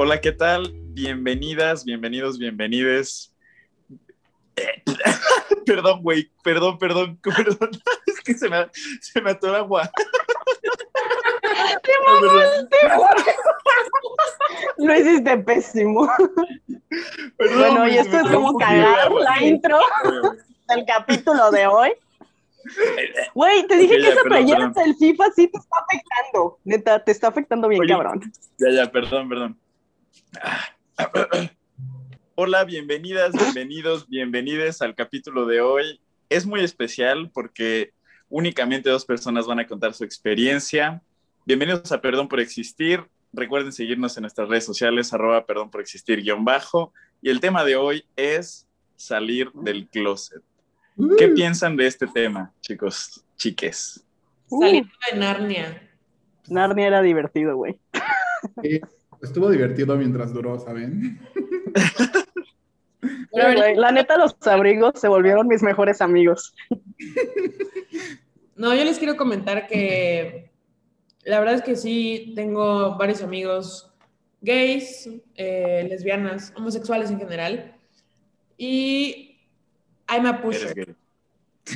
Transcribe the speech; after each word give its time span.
Hola, 0.00 0.20
¿qué 0.20 0.30
tal? 0.30 0.70
Bienvenidas, 0.90 1.84
bienvenidos, 1.84 2.38
bienvenides. 2.38 3.34
perdón, 5.66 6.02
güey, 6.04 6.30
perdón, 6.44 6.78
perdón, 6.78 7.18
perdón. 7.36 7.70
Es 8.06 8.20
que 8.20 8.34
se 8.34 8.48
me, 8.48 8.68
se 9.00 9.20
me 9.20 9.32
atora 9.32 9.58
agua. 9.58 9.90
Lo 14.76 14.96
hiciste 14.96 15.36
pésimo. 15.38 16.08
Perdón, 17.36 17.58
bueno, 17.58 17.88
y 17.88 17.98
esto 17.98 18.18
es 18.18 18.22
atoró 18.22 18.40
como 18.42 18.58
cagar 18.60 19.00
agua. 19.00 19.20
la 19.20 19.42
intro 19.42 19.80
del 20.68 20.84
capítulo 20.86 21.50
de 21.50 21.66
hoy. 21.66 21.90
Güey, 23.34 23.66
te 23.66 23.76
dije 23.76 23.96
que 23.96 24.02
ya, 24.02 24.08
esa 24.10 24.22
perdón, 24.22 24.28
playera 24.28 24.72
perdón. 24.72 24.74
del 24.74 24.94
FIFA 24.94 25.24
sí 25.34 25.48
te 25.48 25.58
está 25.58 25.76
afectando. 25.84 26.58
Neta, 26.62 27.02
te 27.04 27.10
está 27.10 27.26
afectando 27.26 27.66
bien, 27.66 27.80
Oye, 27.80 27.90
cabrón. 27.92 28.32
Ya, 28.58 28.70
ya, 28.70 28.92
perdón, 28.92 29.28
perdón. 29.28 29.58
Hola, 32.34 32.64
bienvenidas, 32.64 33.32
bienvenidos, 33.32 34.08
bienvenides 34.08 34.80
al 34.82 34.94
capítulo 34.94 35.46
de 35.46 35.60
hoy. 35.60 36.00
Es 36.28 36.46
muy 36.46 36.60
especial 36.60 37.30
porque 37.32 37.92
únicamente 38.28 38.90
dos 38.90 39.04
personas 39.04 39.46
van 39.46 39.60
a 39.60 39.66
contar 39.66 39.94
su 39.94 40.04
experiencia. 40.04 41.02
Bienvenidos 41.46 41.90
a 41.92 42.00
Perdón 42.00 42.28
por 42.28 42.40
Existir. 42.40 43.04
Recuerden 43.32 43.72
seguirnos 43.72 44.16
en 44.16 44.22
nuestras 44.22 44.48
redes 44.48 44.64
sociales, 44.64 45.12
arroba 45.12 45.44
perdón 45.46 45.70
por 45.70 45.80
existir 45.80 46.22
guion 46.22 46.44
bajo. 46.44 46.92
Y 47.20 47.30
el 47.30 47.40
tema 47.40 47.64
de 47.64 47.76
hoy 47.76 48.04
es 48.16 48.66
salir 48.96 49.50
del 49.52 49.88
closet. 49.88 50.42
¿Qué 51.18 51.28
piensan 51.28 51.76
de 51.76 51.86
este 51.86 52.06
tema, 52.06 52.52
chicos, 52.60 53.24
chiques? 53.36 54.04
Saliendo 54.48 54.90
de 55.12 55.18
Narnia. 55.18 55.90
Narnia 56.48 56.86
era 56.86 57.02
divertido, 57.02 57.56
güey. 57.56 57.78
Estuvo 59.22 59.50
divertido 59.50 59.96
mientras 59.96 60.32
duró, 60.32 60.58
¿saben? 60.58 61.20
La 63.32 63.92
neta, 63.92 64.16
los 64.16 64.34
abrigos 64.46 64.94
se 64.96 65.08
volvieron 65.08 65.46
mis 65.46 65.62
mejores 65.62 66.00
amigos. 66.00 66.54
no, 68.56 68.74
yo 68.74 68.84
les 68.84 68.98
quiero 68.98 69.16
comentar 69.16 69.68
que 69.68 70.50
la 71.24 71.38
verdad 71.38 71.56
es 71.56 71.62
que 71.62 71.76
sí, 71.76 72.32
tengo 72.34 72.96
varios 72.96 73.22
amigos 73.22 73.92
gays, 74.40 75.08
eh, 75.36 75.86
lesbianas, 75.88 76.52
homosexuales 76.56 77.10
en 77.10 77.18
general. 77.18 77.76
Y 78.56 79.38
I'm 80.08 80.26
a 80.26 80.40
pusher. 80.40 80.96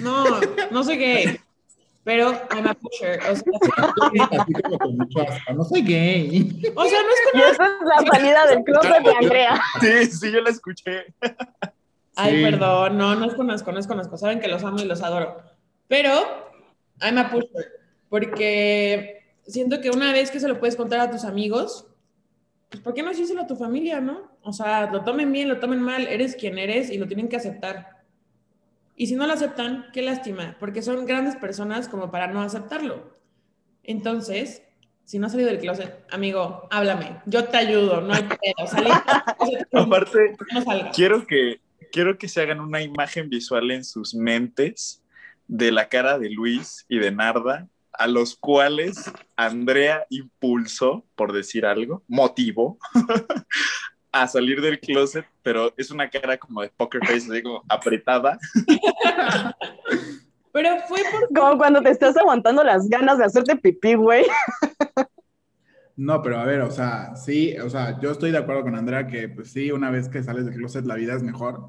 No, 0.01 0.41
no 0.71 0.83
soy 0.83 0.97
gay, 0.97 1.41
pero 2.05 2.33
I'm 2.55 2.67
a 2.67 2.75
pusher. 2.75 3.21
O 3.21 3.37
sea, 3.37 3.37
sí, 3.37 4.19
Así 4.39 4.53
como 4.55 4.79
con 4.79 4.97
mucho 4.99 5.21
asco. 5.23 5.53
No 5.55 5.65
soy 5.65 5.83
gay. 5.83 6.73
o 6.75 6.85
sea, 6.85 7.03
no 7.03 7.09
es 7.09 7.21
Y 7.35 7.39
esa 7.53 7.65
es 7.65 7.73
la 8.05 8.13
salida 8.13 8.47
del 8.47 8.65
closet 8.65 9.03
de 9.05 9.15
Andrea. 9.15 9.61
Sí, 9.81 10.07
sí, 10.07 10.33
yo 10.33 10.41
la 10.41 10.51
escuché. 10.51 11.07
Ay, 12.15 12.37
Sí. 12.37 12.43
perdón, 12.43 12.99
no, 12.99 13.15
no 13.15 13.27
es 13.27 13.35
con 13.35 13.51
asco, 13.51 13.73
no 13.73 13.79
es 13.79 13.87
con 13.87 13.99
asco. 14.01 14.17
Saben 14.19 14.41
que 14.41 14.49
los 14.49 14.63
amo 14.65 14.79
y 14.81 14.85
los 14.85 15.03
adoro. 15.03 15.43
Pero, 15.89 16.13
I'm 17.01 17.19
a 17.19 17.31
pusher. 17.31 17.81
Porque 18.09 19.23
siento 19.47 19.81
que 19.81 19.91
una 19.91 20.13
vez 20.13 20.31
que 20.31 20.41
se 20.41 20.49
lo 20.49 20.59
puedes 20.61 20.77
contar 20.77 21.01
a 21.01 21.11
tus 21.11 21.25
amigos, 21.25 21.87
pues 22.69 22.83
¿por 22.83 22.95
qué 22.95 23.03
no 23.03 23.09
decírselo 23.11 23.43
a 23.43 23.47
tu 23.47 23.57
familia, 23.57 24.01
no? 24.01 24.31
O 24.43 24.53
sea, 24.53 24.91
lo 24.91 25.03
tomen 25.05 25.33
bien, 25.33 25.49
lo 25.49 25.59
tomen 25.61 25.81
mal, 25.81 26.07
eres 26.07 26.37
quien 26.37 26.59
eres 26.59 26.91
y 26.91 26.99
lo 26.99 27.07
tienen 27.07 27.29
que 27.29 27.37
aceptar. 27.37 28.02
Y 28.95 29.07
si 29.07 29.15
no 29.15 29.27
lo 29.27 29.33
aceptan, 29.33 29.87
qué 29.93 30.03
lástima, 30.03 30.57
porque 30.61 30.83
son 30.83 31.07
grandes 31.07 31.37
personas 31.37 31.89
como 31.89 32.11
para 32.11 32.27
no 32.27 32.43
aceptarlo. 32.43 33.17
Entonces, 33.83 34.63
si 35.05 35.19
no 35.19 35.27
has 35.27 35.33
salido 35.33 35.51
del 35.51 35.61
closet, 35.61 36.05
amigo, 36.11 36.69
háblame, 36.71 37.21
yo 37.27 37.45
te 37.45 37.57
ayudo, 37.57 38.01
no 38.01 38.15
hay 38.15 38.23
pedo, 38.23 38.85
Aparte, 39.73 40.37
no 40.53 40.91
quiero 40.93 41.27
que, 41.27 41.61
quiero 41.91 42.19
que 42.19 42.29
se 42.29 42.43
hagan 42.43 42.61
una 42.61 42.83
imagen 42.83 43.29
visual 43.29 43.71
en 43.71 43.85
sus 43.85 44.15
mentes 44.15 45.03
de 45.49 45.73
la 45.73 45.89
cara 45.89 46.19
de 46.19 46.31
Luis 46.31 46.85
y 46.89 46.99
de 46.99 47.11
Narda, 47.11 47.69
a 47.93 48.07
los 48.07 48.37
cuales 48.37 49.11
Andrea 49.37 50.07
impulsó, 50.09 51.05
por 51.15 51.33
decir 51.33 51.67
algo, 51.67 52.03
motivó 52.09 52.79
a 54.13 54.29
salir 54.29 54.61
del 54.61 54.79
closet, 54.79 55.25
pero 55.43 55.73
es 55.77 55.91
una 55.91 56.09
cara 56.09 56.37
como 56.37 56.61
de 56.61 56.71
poker 56.77 57.01
face, 57.05 57.33
digo, 57.33 57.65
apretada. 57.69 58.39
Pero 60.53 60.69
fue 60.87 61.01
por 61.11 61.35
Como 61.35 61.57
cuando 61.57 61.81
te 61.81 61.89
estás 61.89 62.15
aguantando 62.19 62.63
las 62.63 62.87
ganas 62.89 63.17
de 63.17 63.25
hacerte 63.25 63.57
pipí, 63.57 63.95
güey. 63.95 64.27
No, 65.97 66.23
pero 66.23 66.39
a 66.41 66.45
ver, 66.45 66.63
o 66.63 66.71
sea, 66.71 67.17
sí, 67.17 67.57
o 67.59 67.69
sea, 67.69 68.01
yo 68.01 68.11
estoy 68.11 68.33
de 68.33 68.39
acuerdo 68.39 68.63
con 68.63 68.75
Andrea 68.75 69.07
que, 69.07 69.29
pues 69.29 69.51
sí, 69.51 69.71
una 69.71 69.91
vez 69.91 70.09
que 70.09 70.23
sales 70.23 70.47
del 70.47 70.55
closet 70.55 70.87
la 70.87 70.95
vida 70.95 71.15
es 71.15 71.23
mejor, 71.23 71.69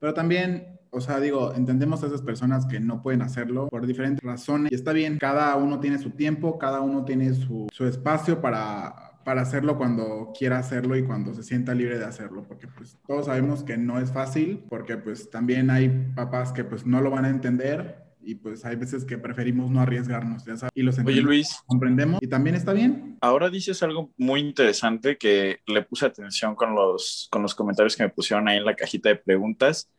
pero 0.00 0.12
también, 0.12 0.80
o 0.90 1.00
sea, 1.00 1.20
digo, 1.20 1.54
entendemos 1.54 2.02
a 2.02 2.08
esas 2.08 2.20
personas 2.20 2.66
que 2.66 2.80
no 2.80 3.00
pueden 3.00 3.22
hacerlo 3.22 3.68
por 3.68 3.86
diferentes 3.86 4.22
razones 4.24 4.72
y 4.72 4.74
está 4.74 4.92
bien, 4.92 5.18
cada 5.18 5.54
uno 5.56 5.78
tiene 5.78 5.98
su 5.98 6.10
tiempo, 6.10 6.58
cada 6.58 6.80
uno 6.80 7.04
tiene 7.04 7.32
su, 7.32 7.68
su 7.72 7.86
espacio 7.86 8.40
para, 8.40 9.09
para 9.24 9.42
hacerlo 9.42 9.76
cuando 9.76 10.32
quiera 10.36 10.58
hacerlo 10.58 10.96
y 10.96 11.04
cuando 11.04 11.34
se 11.34 11.42
sienta 11.42 11.74
libre 11.74 11.98
de 11.98 12.04
hacerlo, 12.04 12.44
porque 12.46 12.66
pues 12.68 12.98
todos 13.06 13.26
sabemos 13.26 13.62
que 13.62 13.76
no 13.76 13.98
es 14.00 14.12
fácil, 14.12 14.64
porque 14.68 14.96
pues 14.96 15.30
también 15.30 15.70
hay 15.70 15.88
papás 16.14 16.52
que 16.52 16.64
pues 16.64 16.86
no 16.86 17.00
lo 17.00 17.10
van 17.10 17.24
a 17.24 17.30
entender 17.30 18.00
y 18.22 18.34
pues 18.34 18.64
hay 18.64 18.76
veces 18.76 19.04
que 19.04 19.18
preferimos 19.18 19.70
no 19.70 19.80
arriesgarnos, 19.80 20.44
ya 20.44 20.56
sabes, 20.56 20.72
y 20.74 20.82
los 20.82 20.98
Oye, 20.98 21.22
Luis, 21.22 21.62
comprendemos 21.66 22.18
y 22.22 22.28
también 22.28 22.54
está 22.54 22.72
bien. 22.72 23.16
ahora 23.20 23.48
dices 23.48 23.82
algo 23.82 24.12
muy 24.16 24.40
interesante 24.40 25.16
que 25.16 25.60
le 25.66 25.82
puse 25.82 26.06
atención 26.06 26.54
con 26.54 26.74
los, 26.74 27.28
con 27.30 27.42
los 27.42 27.54
comentarios 27.54 27.96
que 27.96 28.02
me 28.02 28.10
pusieron 28.10 28.48
ahí 28.48 28.58
en 28.58 28.64
la 28.64 28.76
cajita 28.76 29.08
de 29.08 29.16
preguntas, 29.16 29.90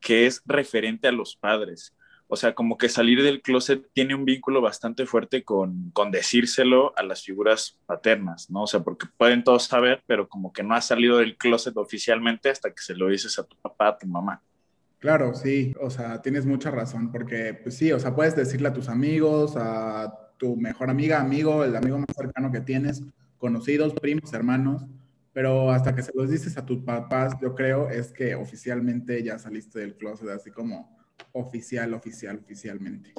que 0.00 0.26
es 0.26 0.42
referente 0.46 1.08
a 1.08 1.12
los 1.12 1.36
padres. 1.36 1.94
O 2.34 2.36
sea, 2.36 2.52
como 2.52 2.76
que 2.76 2.88
salir 2.88 3.22
del 3.22 3.42
closet 3.42 3.88
tiene 3.92 4.12
un 4.12 4.24
vínculo 4.24 4.60
bastante 4.60 5.06
fuerte 5.06 5.44
con, 5.44 5.92
con 5.92 6.10
decírselo 6.10 6.92
a 6.96 7.04
las 7.04 7.22
figuras 7.22 7.78
paternas, 7.86 8.50
¿no? 8.50 8.64
O 8.64 8.66
sea, 8.66 8.80
porque 8.80 9.06
pueden 9.16 9.44
todos 9.44 9.62
saber, 9.62 10.02
pero 10.08 10.28
como 10.28 10.52
que 10.52 10.64
no 10.64 10.74
has 10.74 10.84
salido 10.84 11.18
del 11.18 11.36
closet 11.36 11.76
oficialmente 11.76 12.50
hasta 12.50 12.70
que 12.70 12.82
se 12.82 12.96
lo 12.96 13.06
dices 13.06 13.38
a 13.38 13.44
tu 13.44 13.56
papá, 13.58 13.86
a 13.86 13.98
tu 13.98 14.08
mamá. 14.08 14.42
Claro, 14.98 15.32
sí, 15.32 15.72
o 15.80 15.90
sea, 15.90 16.22
tienes 16.22 16.44
mucha 16.44 16.72
razón, 16.72 17.12
porque 17.12 17.54
pues 17.54 17.76
sí, 17.76 17.92
o 17.92 18.00
sea, 18.00 18.16
puedes 18.16 18.34
decirle 18.34 18.66
a 18.66 18.72
tus 18.72 18.88
amigos, 18.88 19.54
a 19.56 20.12
tu 20.36 20.56
mejor 20.56 20.90
amiga, 20.90 21.20
amigo, 21.20 21.62
el 21.62 21.76
amigo 21.76 21.98
más 21.98 22.16
cercano 22.16 22.50
que 22.50 22.62
tienes, 22.62 23.00
conocidos, 23.38 23.94
primos, 23.94 24.32
hermanos, 24.32 24.84
pero 25.32 25.70
hasta 25.70 25.94
que 25.94 26.02
se 26.02 26.10
los 26.16 26.30
dices 26.30 26.58
a 26.58 26.66
tus 26.66 26.82
papás, 26.82 27.34
yo 27.40 27.54
creo, 27.54 27.90
es 27.90 28.10
que 28.10 28.34
oficialmente 28.34 29.22
ya 29.22 29.38
saliste 29.38 29.78
del 29.78 29.94
closet, 29.94 30.30
así 30.30 30.50
como 30.50 31.03
oficial, 31.32 31.92
oficial, 31.94 32.38
oficialmente. 32.44 33.12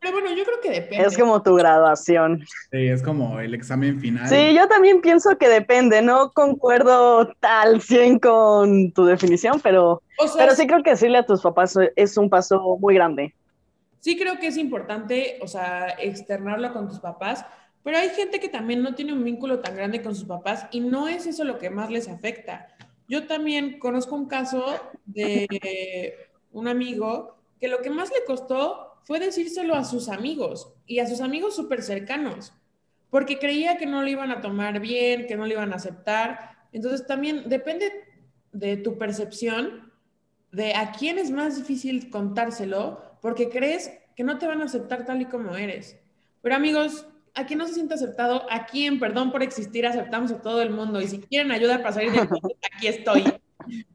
Pero 0.00 0.12
bueno, 0.12 0.34
yo 0.34 0.44
creo 0.44 0.60
que 0.62 0.70
depende. 0.70 1.06
Es 1.06 1.16
como 1.16 1.42
tu 1.42 1.54
graduación. 1.54 2.44
Sí, 2.70 2.88
es 2.88 3.02
como 3.02 3.40
el 3.40 3.54
examen 3.54 4.00
final. 4.00 4.28
Sí, 4.28 4.54
yo 4.54 4.68
también 4.68 5.00
pienso 5.00 5.36
que 5.38 5.48
depende. 5.48 6.02
No 6.02 6.30
concuerdo 6.32 7.32
tal 7.40 7.80
100 7.80 8.18
con 8.18 8.92
tu 8.92 9.06
definición, 9.06 9.60
pero, 9.62 10.02
O 10.18 10.28
sea, 10.28 10.44
pero 10.44 10.54
sí 10.54 10.66
creo 10.66 10.82
que 10.82 10.90
decirle 10.90 11.18
a 11.18 11.26
tus 11.26 11.42
papás 11.42 11.74
es 11.96 12.16
un 12.18 12.28
paso 12.28 12.76
muy 12.80 12.94
grande. 12.94 13.34
sí 14.00 14.18
creo 14.18 14.38
que 14.38 14.48
es 14.48 14.58
importante, 14.58 15.38
o 15.40 15.48
sea, 15.48 15.88
externarlo 15.98 16.72
con 16.74 16.88
tus 16.88 17.00
papás, 17.00 17.46
pero 17.82 17.96
hay 17.98 18.10
gente 18.10 18.40
que 18.40 18.48
también 18.50 18.82
no 18.82 18.94
tiene 18.94 19.12
un 19.14 19.24
vínculo 19.24 19.60
tan 19.60 19.74
grande 19.74 20.02
con 20.02 20.14
sus 20.14 20.24
papás 20.26 20.66
y 20.70 20.80
no 20.80 21.08
es 21.08 21.26
eso 21.26 21.44
lo 21.44 21.58
que 21.58 21.70
más 21.70 21.90
les 21.90 22.08
afecta. 22.08 22.68
Yo 23.08 23.26
también 23.26 23.78
conozco 23.78 24.14
un 24.14 24.26
caso 24.26 24.64
de 25.06 25.46
un 26.54 26.68
amigo 26.68 27.36
que 27.60 27.68
lo 27.68 27.82
que 27.82 27.90
más 27.90 28.10
le 28.10 28.24
costó 28.24 29.00
fue 29.02 29.20
decírselo 29.20 29.74
a 29.74 29.84
sus 29.84 30.08
amigos 30.08 30.72
y 30.86 31.00
a 31.00 31.06
sus 31.06 31.20
amigos 31.20 31.54
súper 31.54 31.82
cercanos, 31.82 32.54
porque 33.10 33.38
creía 33.38 33.76
que 33.76 33.86
no 33.86 34.00
lo 34.00 34.08
iban 34.08 34.30
a 34.30 34.40
tomar 34.40 34.80
bien, 34.80 35.26
que 35.26 35.36
no 35.36 35.46
lo 35.46 35.52
iban 35.52 35.72
a 35.72 35.76
aceptar. 35.76 36.56
Entonces 36.72 37.06
también 37.06 37.48
depende 37.48 37.92
de 38.52 38.76
tu 38.76 38.96
percepción 38.96 39.92
de 40.52 40.74
a 40.74 40.92
quién 40.92 41.18
es 41.18 41.30
más 41.30 41.56
difícil 41.56 42.08
contárselo 42.10 43.02
porque 43.20 43.48
crees 43.48 43.90
que 44.16 44.24
no 44.24 44.38
te 44.38 44.46
van 44.46 44.62
a 44.62 44.66
aceptar 44.66 45.04
tal 45.04 45.20
y 45.20 45.26
como 45.26 45.56
eres. 45.56 45.98
Pero 46.40 46.54
amigos, 46.54 47.06
a 47.34 47.46
quien 47.46 47.58
no 47.58 47.66
se 47.66 47.74
siente 47.74 47.94
aceptado, 47.94 48.46
aquí 48.50 48.86
en 48.86 49.00
Perdón 49.00 49.32
por 49.32 49.42
Existir 49.42 49.86
aceptamos 49.86 50.30
a 50.30 50.40
todo 50.40 50.62
el 50.62 50.70
mundo 50.70 51.00
y 51.00 51.08
si 51.08 51.18
quieren 51.18 51.50
ayuda 51.50 51.78
para 51.78 51.92
salir 51.92 52.12
closet, 52.12 52.58
aquí 52.72 52.86
estoy. 52.86 53.24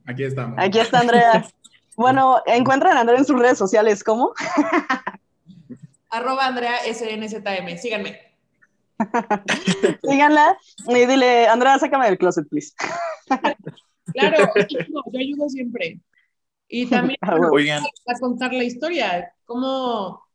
Aquí 0.04 0.24
estamos. 0.24 0.58
Aquí 0.58 0.78
está 0.78 1.00
Andrea. 1.00 1.48
Bueno, 2.00 2.40
encuentran 2.46 2.96
a 2.96 3.00
Andrea 3.00 3.18
en 3.18 3.26
sus 3.26 3.38
redes 3.38 3.58
sociales, 3.58 4.02
¿cómo? 4.02 4.32
Arroba 6.08 6.46
Andrea 6.46 6.78
SNZM, 6.90 7.76
síganme. 7.76 8.18
Síganla 10.02 10.56
y 10.88 11.04
dile, 11.04 11.46
Andrea, 11.46 11.78
sácame 11.78 12.06
del 12.06 12.16
closet, 12.16 12.48
please. 12.48 12.72
Claro, 14.12 14.38
yo 14.68 15.18
ayudo 15.20 15.48
siempre. 15.50 16.00
Y 16.66 16.86
también 16.86 17.18
Ah, 17.20 17.36
bueno. 17.36 17.52
Oigan, 17.52 17.84
a 17.84 18.18
contar 18.18 18.52
la 18.54 18.64
historia, 18.64 19.32
cómo 19.44 20.26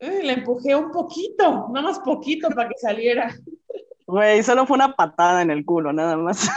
eh, 0.00 0.22
la 0.24 0.32
empujé 0.32 0.74
un 0.74 0.90
poquito, 0.90 1.68
nada 1.70 1.82
más 1.82 2.00
poquito 2.00 2.48
para 2.48 2.68
que 2.70 2.78
saliera. 2.78 3.32
Güey, 4.06 4.42
solo 4.42 4.66
fue 4.66 4.76
una 4.76 4.96
patada 4.96 5.42
en 5.42 5.50
el 5.50 5.64
culo, 5.64 5.92
nada 5.92 6.16
más. 6.16 6.48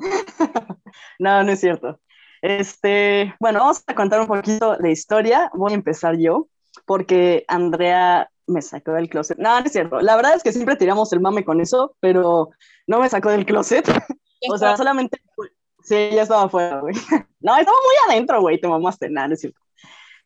no, 1.18 1.42
no 1.42 1.52
es 1.52 1.60
cierto. 1.60 2.00
Este, 2.42 3.34
bueno, 3.38 3.60
vamos 3.60 3.82
a 3.86 3.94
contar 3.94 4.20
un 4.20 4.26
poquito 4.26 4.76
de 4.76 4.90
historia. 4.90 5.50
Voy 5.54 5.72
a 5.72 5.76
empezar 5.76 6.16
yo, 6.16 6.48
porque 6.86 7.44
Andrea 7.48 8.30
me 8.46 8.62
sacó 8.62 8.92
del 8.92 9.08
closet. 9.08 9.38
No, 9.38 9.60
no 9.60 9.66
es 9.66 9.72
cierto. 9.72 10.00
La 10.00 10.16
verdad 10.16 10.34
es 10.34 10.42
que 10.42 10.52
siempre 10.52 10.76
tiramos 10.76 11.12
el 11.12 11.20
mame 11.20 11.44
con 11.44 11.60
eso, 11.60 11.94
pero 12.00 12.50
no 12.86 13.00
me 13.00 13.08
sacó 13.08 13.30
del 13.30 13.46
closet. 13.46 13.86
o 14.50 14.58
sea, 14.58 14.76
solamente. 14.76 15.20
Sí, 15.82 16.10
ya 16.12 16.22
estaba 16.22 16.44
afuera, 16.44 16.80
güey. 16.80 16.94
No, 17.42 17.56
estaba 17.56 17.76
muy 17.78 18.12
adentro, 18.14 18.38
güey. 18.42 18.60
Te 18.60 18.68
mamaste. 18.68 19.08
Nada, 19.08 19.28
no 19.28 19.34
es 19.34 19.40
cierto. 19.40 19.58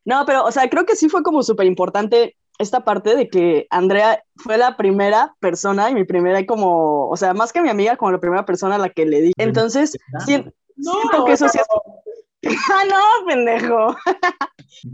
No, 0.05 0.25
pero, 0.27 0.45
o 0.45 0.51
sea, 0.51 0.69
creo 0.69 0.85
que 0.85 0.97
sí 0.97 1.09
fue 1.09 1.23
como 1.23 1.45
súper 1.45 1.67
importante 1.67 2.37
esta 2.59 2.85
parte 2.85 3.17
de 3.17 3.29
que 3.29 3.67
Andrea 3.71 4.23
fue 4.37 4.59
la 4.59 4.77
primera 4.77 5.35
persona 5.41 5.91
y 5.91 5.95
mi 5.95 6.05
primera 6.05 6.45
como, 6.47 7.09
o 7.09 7.17
sea, 7.17 7.35
más 7.35 7.53
que 7.53 7.61
mi 7.61 7.69
amiga, 7.69 7.97
como 7.97 8.13
la 8.13 8.21
primera 8.21 8.45
persona 8.45 8.77
a 8.77 8.79
la 8.79 8.91
que 8.91 9.07
le 9.07 9.21
di. 9.21 9.33
Entonces, 9.37 9.97
siento, 10.25 10.53
que 11.27 11.33
eso 11.33 11.49
sí 11.49 11.59
es... 11.59 11.67
ah, 12.73 12.85
no, 12.89 13.27
pendejo. 13.27 13.97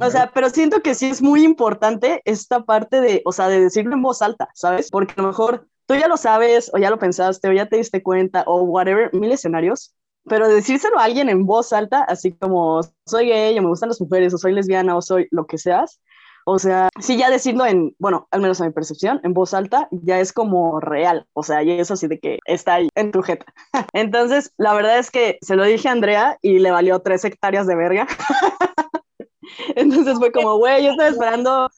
o 0.00 0.10
sea, 0.10 0.30
pero 0.32 0.50
siento 0.50 0.82
que 0.82 0.94
sí 0.94 1.10
es 1.10 1.20
muy 1.20 1.42
importante 1.42 2.22
esta 2.24 2.64
parte 2.64 3.00
de, 3.00 3.22
o 3.24 3.32
sea, 3.32 3.48
de 3.48 3.60
decirlo 3.60 3.94
en 3.94 4.02
voz 4.02 4.22
alta, 4.22 4.48
¿sabes? 4.54 4.90
Porque 4.90 5.14
a 5.16 5.22
lo 5.22 5.28
mejor 5.28 5.66
tú 5.86 5.94
ya 5.96 6.08
lo 6.08 6.16
sabes 6.16 6.70
o 6.72 6.78
ya 6.78 6.90
lo 6.90 6.98
pensaste 6.98 7.48
o 7.48 7.52
ya 7.52 7.66
te 7.66 7.76
diste 7.76 8.02
cuenta 8.02 8.44
o 8.46 8.62
whatever, 8.62 9.12
mil 9.12 9.32
escenarios, 9.32 9.94
pero 10.24 10.48
decírselo 10.48 10.98
a 10.98 11.04
alguien 11.04 11.28
en 11.28 11.44
voz 11.44 11.72
alta, 11.72 12.02
así 12.04 12.32
como 12.32 12.80
soy 13.04 13.26
gay 13.26 13.58
o 13.58 13.62
me 13.62 13.68
gustan 13.68 13.88
las 13.88 14.00
mujeres 14.00 14.32
o 14.32 14.38
soy 14.38 14.52
lesbiana 14.52 14.96
o 14.96 15.02
soy 15.02 15.26
lo 15.30 15.46
que 15.46 15.58
seas, 15.58 16.00
o 16.44 16.58
sea, 16.58 16.88
sí, 17.00 17.16
ya 17.16 17.30
decirlo 17.30 17.66
en, 17.66 17.94
bueno, 17.98 18.28
al 18.30 18.40
menos 18.40 18.60
a 18.60 18.64
mi 18.64 18.72
percepción, 18.72 19.20
en 19.24 19.34
voz 19.34 19.54
alta, 19.54 19.88
ya 19.90 20.20
es 20.20 20.32
como 20.32 20.80
real. 20.80 21.26
O 21.32 21.42
sea, 21.42 21.62
y 21.62 21.72
eso 21.72 21.96
sí 21.96 22.06
de 22.06 22.18
que 22.18 22.38
está 22.46 22.74
ahí 22.74 22.88
en 22.94 23.12
tu 23.12 23.22
jeta. 23.22 23.46
Entonces, 23.92 24.52
la 24.56 24.74
verdad 24.74 24.98
es 24.98 25.10
que 25.10 25.38
se 25.42 25.56
lo 25.56 25.64
dije 25.64 25.88
a 25.88 25.92
Andrea 25.92 26.38
y 26.42 26.58
le 26.58 26.70
valió 26.70 27.00
tres 27.00 27.24
hectáreas 27.24 27.66
de 27.66 27.76
verga. 27.76 28.06
Entonces 29.76 30.18
fue 30.18 30.32
como, 30.32 30.56
güey, 30.58 30.84
yo 30.84 30.92
estaba 30.92 31.08
esperando. 31.10 31.70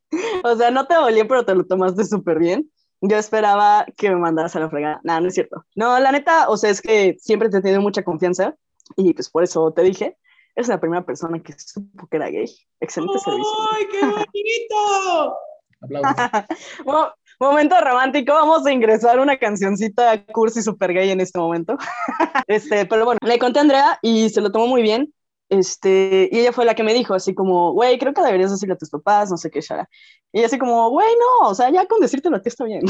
o 0.43 0.55
sea, 0.55 0.71
no 0.71 0.87
te 0.87 0.95
dolió, 0.95 1.27
pero 1.27 1.45
te 1.45 1.55
lo 1.55 1.65
tomaste 1.65 2.03
súper 2.05 2.39
bien. 2.39 2.69
Yo 3.01 3.17
esperaba 3.17 3.85
que 3.95 4.09
me 4.09 4.17
mandaras 4.17 4.55
a 4.55 4.59
la 4.59 4.69
fregada. 4.69 4.99
Nada, 5.03 5.21
no 5.21 5.29
es 5.29 5.33
cierto. 5.33 5.65
No, 5.75 5.97
la 5.99 6.11
neta, 6.11 6.49
o 6.49 6.57
sea, 6.57 6.69
es 6.69 6.81
que 6.81 7.15
siempre 7.19 7.49
te 7.49 7.57
he 7.57 7.61
tenido 7.61 7.81
mucha 7.81 8.03
confianza 8.03 8.55
y 8.97 9.13
pues 9.13 9.29
por 9.29 9.43
eso 9.43 9.71
te 9.71 9.83
dije 9.83 10.17
es 10.59 10.67
la 10.67 10.79
primera 10.79 11.05
persona 11.05 11.41
que 11.41 11.53
supo 11.57 12.07
que 12.07 12.17
era 12.17 12.29
gay. 12.29 12.45
Excelente 12.79 13.19
servicio. 13.19 13.53
¡Ay, 13.71 13.87
qué 13.91 14.05
bonito! 14.05 15.37
Aplausos. 15.81 17.15
momento 17.39 17.75
romántico, 17.79 18.33
vamos 18.33 18.65
a 18.65 18.71
ingresar 18.71 19.19
una 19.19 19.37
cancioncita 19.37 20.25
cursi 20.25 20.61
super 20.61 20.93
gay 20.93 21.09
en 21.11 21.21
este 21.21 21.39
momento. 21.39 21.77
este, 22.47 22.85
pero 22.85 23.05
bueno, 23.05 23.19
le 23.25 23.39
conté 23.39 23.59
a 23.59 23.61
Andrea 23.61 23.99
y 24.01 24.29
se 24.29 24.41
lo 24.41 24.51
tomó 24.51 24.67
muy 24.67 24.81
bien. 24.81 25.13
Este, 25.47 26.29
y 26.31 26.39
ella 26.39 26.51
fue 26.51 26.65
la 26.65 26.75
que 26.75 26.83
me 26.83 26.93
dijo, 26.93 27.15
así 27.15 27.33
como, 27.33 27.71
güey, 27.73 27.97
creo 27.97 28.13
que 28.13 28.21
deberías 28.21 28.51
decirle 28.51 28.75
a 28.75 28.77
tus 28.77 28.89
papás, 28.89 29.31
no 29.31 29.37
sé 29.37 29.49
qué, 29.49 29.61
Shara. 29.61 29.89
Y 30.31 30.43
así 30.43 30.59
como, 30.59 30.89
güey, 30.89 31.07
no, 31.17 31.49
o 31.49 31.55
sea, 31.55 31.71
ya 31.71 31.87
con 31.87 32.01
decírtelo 32.01 32.37
a 32.37 32.41
ti 32.41 32.49
está 32.49 32.65
bien. 32.65 32.81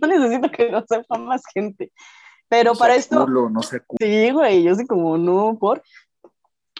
no 0.00 0.08
necesito 0.08 0.50
que 0.50 0.70
lo 0.70 0.82
sepa 0.88 1.18
más 1.18 1.42
gente. 1.52 1.92
Pero 2.48 2.74
para 2.74 2.96
esto. 2.96 3.26
no 3.26 3.62
sé 3.62 3.82
sí, 4.00 4.30
güey, 4.30 4.62
yo 4.62 4.72
así 4.72 4.86
como, 4.86 5.18
no, 5.18 5.58
por. 5.60 5.82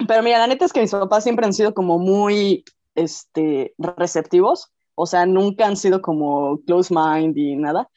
Pero 0.06 0.22
mira, 0.22 0.38
la 0.38 0.46
neta 0.46 0.64
es 0.64 0.72
que 0.72 0.80
mis 0.80 0.92
papás 0.92 1.24
siempre 1.24 1.46
han 1.46 1.52
sido 1.52 1.74
como 1.74 1.98
muy 1.98 2.64
este, 2.94 3.74
receptivos, 3.78 4.72
o 4.94 5.06
sea, 5.06 5.26
nunca 5.26 5.66
han 5.66 5.76
sido 5.76 6.02
como 6.02 6.60
close 6.66 6.94
mind 6.94 7.36
y 7.36 7.56
nada, 7.56 7.88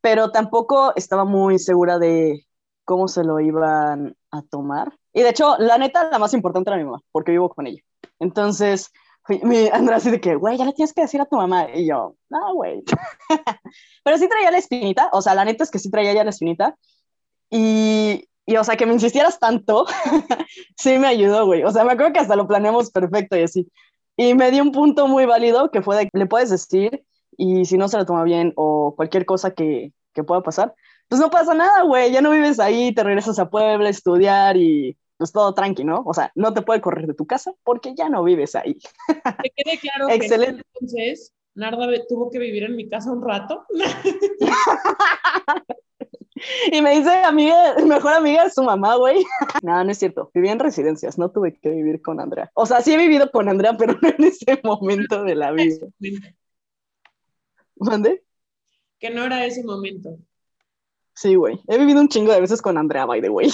pero 0.00 0.30
tampoco 0.30 0.92
estaba 0.96 1.24
muy 1.24 1.58
segura 1.58 1.98
de 1.98 2.46
cómo 2.84 3.08
se 3.08 3.24
lo 3.24 3.40
iban 3.40 4.16
a 4.30 4.42
tomar. 4.42 4.98
Y 5.12 5.22
de 5.22 5.30
hecho, 5.30 5.56
la 5.58 5.78
neta, 5.78 6.10
la 6.10 6.18
más 6.18 6.34
importante 6.34 6.70
era 6.70 6.78
mi 6.78 6.84
mamá, 6.84 7.00
porque 7.12 7.32
vivo 7.32 7.48
con 7.48 7.66
ella. 7.66 7.82
Entonces, 8.18 8.90
mi 9.42 9.68
Andrea 9.72 9.98
así 9.98 10.10
de 10.10 10.20
que, 10.20 10.34
güey, 10.34 10.56
ya 10.56 10.64
le 10.64 10.72
tienes 10.72 10.92
que 10.92 11.02
decir 11.02 11.20
a 11.20 11.26
tu 11.26 11.36
mamá. 11.36 11.68
Y 11.74 11.86
yo, 11.86 12.16
no, 12.28 12.54
güey. 12.54 12.82
pero 14.04 14.18
sí 14.18 14.28
traía 14.28 14.50
la 14.50 14.58
espinita, 14.58 15.10
o 15.12 15.22
sea, 15.22 15.34
la 15.34 15.44
neta 15.44 15.64
es 15.64 15.70
que 15.70 15.78
sí 15.78 15.90
traía 15.90 16.12
ya 16.12 16.24
la 16.24 16.30
espinita. 16.30 16.76
Y, 17.50 18.28
y, 18.50 18.56
o 18.56 18.64
sea, 18.64 18.76
que 18.76 18.84
me 18.84 18.92
insistieras 18.92 19.38
tanto, 19.38 19.86
sí 20.76 20.98
me 20.98 21.06
ayudó, 21.06 21.46
güey. 21.46 21.62
O 21.62 21.70
sea, 21.70 21.84
me 21.84 21.92
acuerdo 21.92 22.12
que 22.12 22.18
hasta 22.18 22.34
lo 22.34 22.48
planeamos 22.48 22.90
perfecto 22.90 23.36
y 23.36 23.42
así. 23.42 23.70
Y 24.16 24.34
me 24.34 24.50
dio 24.50 24.64
un 24.64 24.72
punto 24.72 25.06
muy 25.06 25.24
válido 25.24 25.70
que 25.70 25.82
fue 25.82 25.96
de, 25.96 26.10
le 26.12 26.26
puedes 26.26 26.50
decir 26.50 27.04
y 27.36 27.64
si 27.64 27.78
no 27.78 27.86
se 27.86 27.96
lo 27.96 28.04
toma 28.04 28.24
bien 28.24 28.52
o 28.56 28.94
cualquier 28.96 29.24
cosa 29.24 29.52
que, 29.52 29.92
que 30.14 30.24
pueda 30.24 30.42
pasar, 30.42 30.74
pues 31.08 31.20
no 31.20 31.30
pasa 31.30 31.54
nada, 31.54 31.84
güey. 31.84 32.10
Ya 32.10 32.22
no 32.22 32.32
vives 32.32 32.58
ahí, 32.58 32.92
te 32.92 33.04
regresas 33.04 33.38
a 33.38 33.48
Puebla 33.48 33.86
a 33.86 33.90
estudiar 33.90 34.56
y 34.56 34.98
pues 35.16 35.30
todo 35.30 35.54
tranqui, 35.54 35.84
¿no? 35.84 36.02
O 36.04 36.12
sea, 36.12 36.32
no 36.34 36.52
te 36.52 36.62
puede 36.62 36.80
correr 36.80 37.06
de 37.06 37.14
tu 37.14 37.26
casa 37.26 37.52
porque 37.62 37.94
ya 37.94 38.08
no 38.08 38.24
vives 38.24 38.56
ahí. 38.56 38.76
Que 39.06 39.50
quede 39.54 39.78
claro 39.78 40.08
Excelente. 40.08 40.62
que 40.62 40.68
entonces 40.80 41.32
Narda 41.54 41.86
tuvo 42.08 42.30
que 42.30 42.40
vivir 42.40 42.64
en 42.64 42.74
mi 42.74 42.88
casa 42.88 43.12
un 43.12 43.22
rato. 43.22 43.64
Y 46.72 46.82
me 46.82 46.98
dice, 46.98 47.10
amiga, 47.24 47.74
mejor 47.86 48.14
amiga 48.14 48.44
es 48.44 48.54
su 48.54 48.62
mamá, 48.62 48.96
güey. 48.96 49.24
No, 49.62 49.82
no 49.84 49.90
es 49.90 49.98
cierto. 49.98 50.30
Viví 50.34 50.48
en 50.48 50.58
residencias, 50.58 51.18
no 51.18 51.30
tuve 51.30 51.58
que 51.58 51.70
vivir 51.70 52.00
con 52.02 52.20
Andrea. 52.20 52.50
O 52.54 52.66
sea, 52.66 52.80
sí 52.80 52.92
he 52.92 52.98
vivido 52.98 53.30
con 53.30 53.48
Andrea, 53.48 53.76
pero 53.78 53.94
no 54.00 54.08
en 54.08 54.24
ese 54.24 54.60
momento 54.62 55.22
de 55.24 55.34
la 55.34 55.52
vida. 55.52 55.86
¿Mande? 57.76 58.22
Que 58.98 59.10
no 59.10 59.24
era 59.24 59.44
ese 59.44 59.64
momento. 59.64 60.16
Sí, 61.14 61.34
güey. 61.34 61.60
He 61.68 61.78
vivido 61.78 62.00
un 62.00 62.08
chingo 62.08 62.32
de 62.32 62.40
veces 62.40 62.62
con 62.62 62.78
Andrea, 62.78 63.06
by 63.06 63.20
the 63.20 63.28
way. 63.28 63.50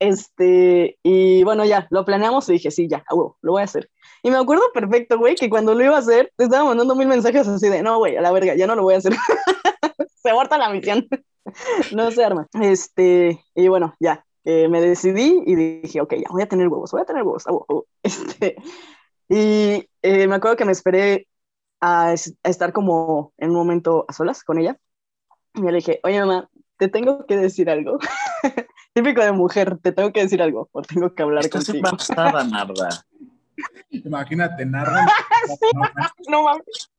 Este, 0.00 0.96
y 1.02 1.42
bueno, 1.42 1.64
ya, 1.64 1.88
lo 1.90 2.04
planeamos 2.04 2.48
y 2.48 2.52
dije, 2.52 2.70
sí, 2.70 2.86
ya, 2.88 3.04
lo 3.10 3.36
voy 3.42 3.62
a 3.62 3.64
hacer. 3.64 3.90
Y 4.22 4.30
me 4.30 4.36
acuerdo 4.36 4.62
perfecto, 4.72 5.18
güey, 5.18 5.34
que 5.34 5.50
cuando 5.50 5.74
lo 5.74 5.84
iba 5.84 5.96
a 5.96 5.98
hacer, 5.98 6.32
te 6.36 6.44
estaba 6.44 6.64
mandando 6.64 6.94
mil 6.94 7.08
mensajes 7.08 7.48
así 7.48 7.68
de, 7.68 7.82
no, 7.82 7.98
güey, 7.98 8.16
a 8.16 8.20
la 8.20 8.30
verga, 8.30 8.54
ya 8.54 8.68
no 8.68 8.76
lo 8.76 8.82
voy 8.82 8.94
a 8.94 8.98
hacer. 8.98 9.14
Se 10.22 10.30
aborta 10.30 10.56
la 10.56 10.70
misión. 10.70 11.08
no 11.94 12.10
se 12.10 12.24
arma. 12.24 12.46
Este, 12.60 13.44
y 13.54 13.68
bueno, 13.68 13.94
ya, 14.00 14.24
eh, 14.44 14.68
me 14.68 14.80
decidí 14.80 15.42
y 15.46 15.54
dije, 15.54 16.00
ok, 16.00 16.14
ya 16.14 16.28
voy 16.30 16.42
a 16.42 16.48
tener 16.48 16.68
huevos, 16.68 16.90
voy 16.92 17.02
a 17.02 17.04
tener 17.04 17.22
huevos. 17.22 17.44
Este, 18.02 18.56
y 19.28 19.88
eh, 20.02 20.26
me 20.26 20.36
acuerdo 20.36 20.56
que 20.56 20.64
me 20.64 20.72
esperé 20.72 21.26
a, 21.80 22.14
estar 22.14 22.72
como 22.72 23.32
en 23.36 23.50
un 23.50 23.56
momento 23.56 24.04
a 24.08 24.12
solas 24.12 24.42
con 24.44 24.58
ella. 24.58 24.78
Y 25.54 25.62
le 25.62 25.72
dije, 25.72 26.00
oye 26.02 26.20
mamá, 26.20 26.48
te 26.78 26.88
tengo 26.88 27.26
que 27.26 27.36
decir 27.36 27.68
algo. 27.68 27.98
Típico 28.94 29.22
de 29.22 29.32
mujer, 29.32 29.78
te 29.82 29.92
tengo 29.92 30.12
que 30.12 30.22
decir 30.22 30.40
algo 30.40 30.68
o 30.72 30.82
tengo 30.82 31.14
que 31.14 31.22
hablar 31.22 31.44
Estás 31.44 31.66
contigo. 31.66 31.88
embarazada, 31.88 32.44
Narda. 32.44 33.04
Imagínate, 33.90 34.64
Narda. 34.64 35.06
no 36.28 36.42
mames. 36.44 36.90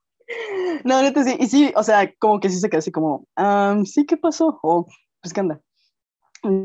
No, 0.83 1.01
neta 1.01 1.23
sí. 1.23 1.35
Y 1.39 1.47
sí, 1.47 1.73
o 1.75 1.83
sea, 1.83 2.11
como 2.19 2.39
que 2.39 2.49
sí 2.49 2.59
se 2.59 2.69
quedó 2.69 2.79
así 2.79 2.91
como, 2.91 3.25
sí, 3.85 4.05
¿qué 4.05 4.17
pasó? 4.17 4.59
O, 4.63 4.85
pues, 5.21 5.33
¿qué 5.33 5.39
anda? 5.41 5.61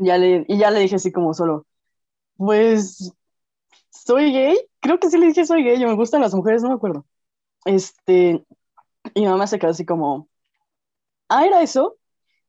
Ya, 0.03 0.17
le, 0.17 0.45
y 0.47 0.57
ya 0.57 0.71
le 0.71 0.79
dije 0.81 0.95
así 0.95 1.11
como 1.11 1.33
solo, 1.33 1.65
pues, 2.37 3.13
¿soy 3.91 4.33
gay? 4.33 4.57
Creo 4.81 4.99
que 4.99 5.09
sí 5.09 5.17
le 5.17 5.27
dije 5.27 5.45
soy 5.45 5.63
gay, 5.63 5.79
yo 5.79 5.87
me 5.87 5.95
gustan 5.95 6.21
las 6.21 6.33
mujeres, 6.35 6.63
no 6.63 6.69
me 6.69 6.75
acuerdo. 6.75 7.05
Este, 7.65 8.45
y 9.15 9.21
mi 9.21 9.27
mamá 9.27 9.47
se 9.47 9.59
quedó 9.59 9.71
así 9.71 9.85
como, 9.85 10.29
ah, 11.29 11.45
¿era 11.45 11.61
eso? 11.61 11.97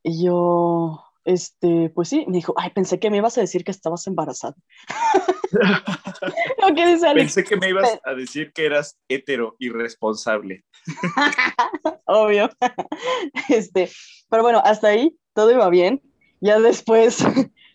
Y 0.05 0.25
yo, 0.27 1.05
este, 1.27 1.91
pues 1.91 2.09
sí, 2.09 2.25
me 2.29 2.37
dijo, 2.37 2.55
ay, 2.57 2.71
pensé 2.71 3.01
que 3.01 3.11
me 3.11 3.17
ibas 3.17 3.37
a 3.37 3.41
decir 3.41 3.65
que 3.65 3.73
estabas 3.73 4.07
embarazada. 4.07 4.55
Pensé 7.15 7.45
que 7.45 7.57
me 7.57 7.69
ibas 7.69 7.99
a 8.05 8.15
decir 8.15 8.53
que 8.53 8.65
eras 8.65 8.97
hetero 9.09 9.57
irresponsable. 9.59 10.65
Obvio. 12.07 12.49
Este, 13.49 13.91
pero 14.29 14.43
bueno, 14.43 14.61
hasta 14.65 14.89
ahí 14.89 15.17
todo 15.35 15.51
iba 15.51 15.69
bien. 15.69 16.01
Ya 16.41 16.61
después, 16.61 17.25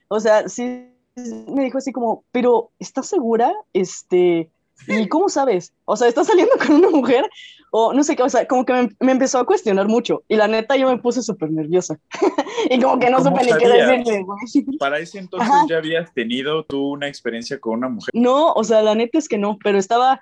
o 0.08 0.20
sea, 0.20 0.48
sí 0.48 0.88
me 1.16 1.64
dijo 1.64 1.78
así 1.78 1.92
como, 1.92 2.24
pero 2.32 2.72
¿estás 2.80 3.08
segura? 3.08 3.54
Este, 3.74 4.50
¿y 4.88 5.08
cómo 5.08 5.30
sabes? 5.30 5.74
O 5.86 5.96
sea, 5.96 6.08
¿estás 6.08 6.28
saliendo 6.28 6.54
con 6.58 6.76
una 6.76 6.90
mujer? 6.90 7.30
O 7.74 7.94
no 7.94 8.04
sé 8.04 8.18
qué, 8.18 8.24
o 8.24 8.30
sea, 8.30 8.46
como 8.48 8.66
que 8.66 8.90
me, 9.00 9.12
empezó 9.12 9.40
a 9.40 9.46
cuestionar 9.46 9.88
mucho. 9.88 10.24
Y 10.28 10.36
la 10.36 10.48
neta, 10.48 10.76
yo 10.76 10.90
me 10.90 10.98
puse 10.98 11.22
súper 11.22 11.52
nerviosa. 11.52 11.98
y 12.70 12.80
como 12.82 13.00
que 13.00 13.10
no 13.10 13.24
supe 13.24 13.46
ni 13.46 13.54
qué 13.58 13.68
decirle, 13.68 14.78
Para 14.78 15.00
ese 15.00 15.20
entonces 15.20 15.50
ya 15.70 15.78
habías 15.78 16.14
tenido 16.14 16.66
tú 16.66 16.92
una 16.92 17.08
experiencia 17.08 17.60
con 17.60 17.80
una 17.80 17.88
mujer. 17.88 18.10
No, 18.14 18.52
o 18.52 18.64
sea, 18.66 18.82
la 18.82 18.94
neta 18.94 19.18
es 19.18 19.30
que 19.30 19.38
no, 19.38 19.58
pero 19.64 19.78
estaba, 19.78 20.22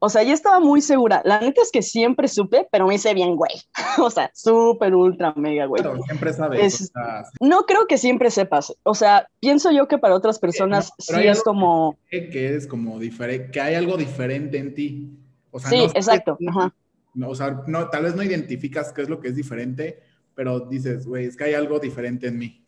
o 0.00 0.08
sea, 0.08 0.22
ya 0.22 0.32
estaba 0.32 0.60
muy 0.60 0.80
segura. 0.80 1.22
La 1.24 1.40
neta 1.40 1.60
es 1.60 1.72
que 1.72 1.82
siempre 1.82 2.28
supe, 2.28 2.68
pero 2.70 2.86
me 2.86 2.94
hice 2.94 3.14
bien, 3.14 3.34
güey. 3.34 3.50
o 3.98 4.10
sea, 4.10 4.30
súper, 4.32 4.94
ultra, 4.94 5.34
mega, 5.34 5.66
güey. 5.66 5.82
Pero 5.82 6.00
siempre 6.02 6.32
sabes. 6.32 6.92
No 7.40 7.62
creo 7.62 7.86
que 7.86 7.98
siempre 7.98 8.30
sepas. 8.30 8.72
O 8.84 8.94
sea, 8.94 9.28
pienso 9.40 9.72
yo 9.72 9.88
que 9.88 9.98
para 9.98 10.14
otras 10.14 10.38
personas 10.38 10.92
sí 10.98 11.20
es 11.26 11.42
como... 11.42 11.98
Que 12.10 12.54
es 12.54 12.66
como 12.66 12.98
diferente, 12.98 13.50
que 13.50 13.60
hay 13.60 13.74
algo 13.74 13.96
diferente 13.96 14.58
en 14.58 14.74
ti. 14.74 15.18
O 15.50 15.58
sea, 15.58 15.70
sí, 15.70 15.78
no 15.78 15.84
exacto. 15.84 16.38
Ajá. 16.48 16.74
no, 17.14 17.30
o 17.30 17.34
sea, 17.34 17.62
no, 17.66 17.88
tal 17.88 18.04
vez 18.04 18.14
no 18.14 18.22
identificas 18.22 18.92
qué 18.92 19.02
es 19.02 19.08
lo 19.08 19.18
que 19.18 19.28
es 19.28 19.34
diferente, 19.34 20.00
pero 20.34 20.60
dices, 20.60 21.06
güey, 21.06 21.26
es 21.26 21.36
que 21.36 21.44
hay 21.44 21.54
algo 21.54 21.80
diferente 21.80 22.28
en 22.28 22.38
mí. 22.38 22.64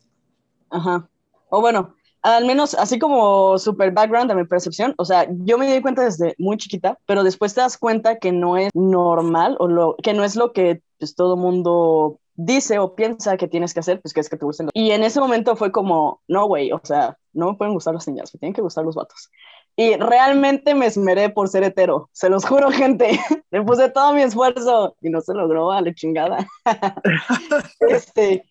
Ajá. 0.69 1.07
O 1.49 1.61
bueno, 1.61 1.95
al 2.21 2.45
menos 2.45 2.75
así 2.75 2.99
como 2.99 3.57
super 3.57 3.91
background 3.91 4.29
de 4.29 4.35
mi 4.35 4.45
percepción, 4.45 4.93
o 4.97 5.05
sea, 5.05 5.27
yo 5.29 5.57
me 5.57 5.71
di 5.71 5.81
cuenta 5.81 6.03
desde 6.03 6.35
muy 6.37 6.57
chiquita, 6.57 6.97
pero 7.05 7.23
después 7.23 7.53
te 7.53 7.61
das 7.61 7.77
cuenta 7.77 8.19
que 8.19 8.31
no 8.31 8.57
es 8.57 8.69
normal 8.73 9.57
o 9.59 9.67
lo, 9.67 9.95
que 10.01 10.13
no 10.13 10.23
es 10.23 10.35
lo 10.35 10.53
que 10.53 10.81
pues, 10.99 11.15
todo 11.15 11.35
mundo 11.35 12.19
dice 12.35 12.79
o 12.79 12.95
piensa 12.95 13.37
que 13.37 13.47
tienes 13.47 13.73
que 13.73 13.79
hacer, 13.79 14.01
pues 14.01 14.13
que 14.13 14.21
es 14.21 14.29
que 14.29 14.37
te 14.37 14.45
gusten 14.45 14.67
los... 14.67 14.71
Y 14.73 14.91
en 14.91 15.03
ese 15.03 15.19
momento 15.19 15.55
fue 15.55 15.71
como, 15.71 16.21
no, 16.27 16.45
güey, 16.47 16.71
o 16.71 16.79
sea, 16.83 17.17
no 17.33 17.51
me 17.51 17.57
pueden 17.57 17.73
gustar 17.73 17.93
las 17.93 18.07
niñas, 18.07 18.31
me 18.33 18.39
tienen 18.39 18.53
que 18.53 18.61
gustar 18.61 18.85
los 18.85 18.95
vatos. 18.95 19.29
Y 19.75 19.95
realmente 19.95 20.75
me 20.75 20.87
esmeré 20.87 21.29
por 21.29 21.47
ser 21.47 21.63
hetero, 21.63 22.09
se 22.11 22.29
los 22.29 22.45
juro, 22.45 22.69
gente. 22.71 23.19
Le 23.51 23.61
puse 23.63 23.89
todo 23.89 24.13
mi 24.13 24.21
esfuerzo 24.21 24.95
y 25.01 25.09
no 25.09 25.21
se 25.21 25.33
logró 25.33 25.71
a 25.71 25.81
la 25.81 25.93
chingada. 25.93 26.45
este, 27.79 28.45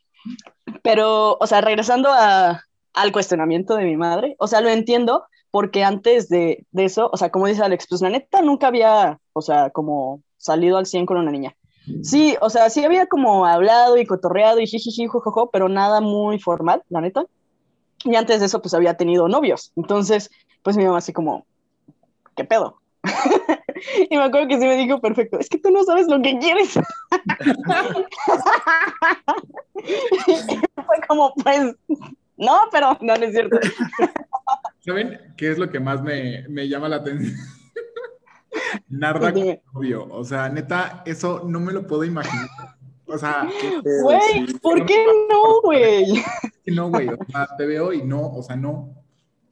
pero, 0.82 1.36
o 1.38 1.46
sea, 1.46 1.60
regresando 1.60 2.10
a, 2.12 2.64
al 2.94 3.12
cuestionamiento 3.12 3.74
de 3.76 3.84
mi 3.84 3.96
madre, 3.96 4.36
o 4.38 4.46
sea, 4.46 4.60
lo 4.60 4.68
entiendo 4.68 5.24
porque 5.50 5.82
antes 5.84 6.28
de, 6.28 6.66
de 6.70 6.84
eso, 6.84 7.10
o 7.12 7.16
sea, 7.16 7.30
como 7.30 7.46
dice 7.46 7.62
Alex, 7.62 7.86
pues 7.88 8.00
la 8.02 8.10
neta 8.10 8.42
nunca 8.42 8.68
había, 8.68 9.18
o 9.32 9.42
sea, 9.42 9.70
como 9.70 10.22
salido 10.36 10.78
al 10.78 10.86
100 10.86 11.06
con 11.06 11.18
una 11.18 11.30
niña. 11.30 11.56
Sí, 12.02 12.36
o 12.40 12.50
sea, 12.50 12.70
sí 12.70 12.84
había 12.84 13.06
como 13.06 13.46
hablado 13.46 13.96
y 13.96 14.06
cotorreado 14.06 14.60
y 14.60 14.66
jijiji, 14.66 15.06
jojojo, 15.06 15.50
pero 15.50 15.68
nada 15.68 16.00
muy 16.00 16.38
formal, 16.38 16.82
la 16.88 17.00
neta. 17.00 17.24
Y 18.04 18.14
antes 18.14 18.40
de 18.40 18.46
eso, 18.46 18.62
pues 18.62 18.74
había 18.74 18.96
tenido 18.96 19.28
novios. 19.28 19.72
Entonces, 19.76 20.30
pues 20.62 20.76
mi 20.76 20.84
mamá 20.84 20.98
así 20.98 21.12
como, 21.12 21.46
¿qué 22.36 22.44
pedo? 22.44 22.76
y 24.10 24.16
me 24.16 24.22
acuerdo 24.22 24.48
que 24.48 24.60
sí 24.60 24.66
me 24.66 24.76
dijo, 24.76 25.00
perfecto, 25.00 25.38
es 25.38 25.48
que 25.48 25.58
tú 25.58 25.70
no 25.70 25.82
sabes 25.84 26.06
lo 26.06 26.20
que 26.22 26.38
quieres. 26.38 26.76
y 30.26 30.34
fue 30.82 31.00
como, 31.08 31.34
pues, 31.42 31.74
no, 32.40 32.56
pero 32.72 32.96
no, 33.00 33.16
no 33.16 33.24
es 33.24 33.32
cierto. 33.32 33.58
¿Saben 34.80 35.18
qué 35.36 35.50
es 35.50 35.58
lo 35.58 35.70
que 35.70 35.78
más 35.80 36.02
me, 36.02 36.46
me 36.48 36.68
llama 36.68 36.88
la 36.88 36.96
atención? 36.96 37.34
Narda 38.88 39.32
con 39.32 39.42
Dime. 39.42 39.62
novio. 39.74 40.08
O 40.10 40.24
sea, 40.24 40.48
neta, 40.48 41.02
eso 41.06 41.44
no 41.46 41.60
me 41.60 41.72
lo 41.72 41.86
puedo 41.86 42.04
imaginar. 42.04 42.48
O 43.06 43.18
sea, 43.18 43.48
Güey, 44.02 44.46
¿por 44.62 44.86
qué 44.86 45.04
no, 45.30 45.60
güey? 45.62 46.22
no, 46.66 46.90
güey. 46.90 47.08
O 47.08 47.16
sea, 47.30 47.48
te 47.56 47.66
veo 47.66 47.92
y 47.92 48.02
no, 48.02 48.32
o 48.32 48.42
sea, 48.42 48.56
no. 48.56 48.94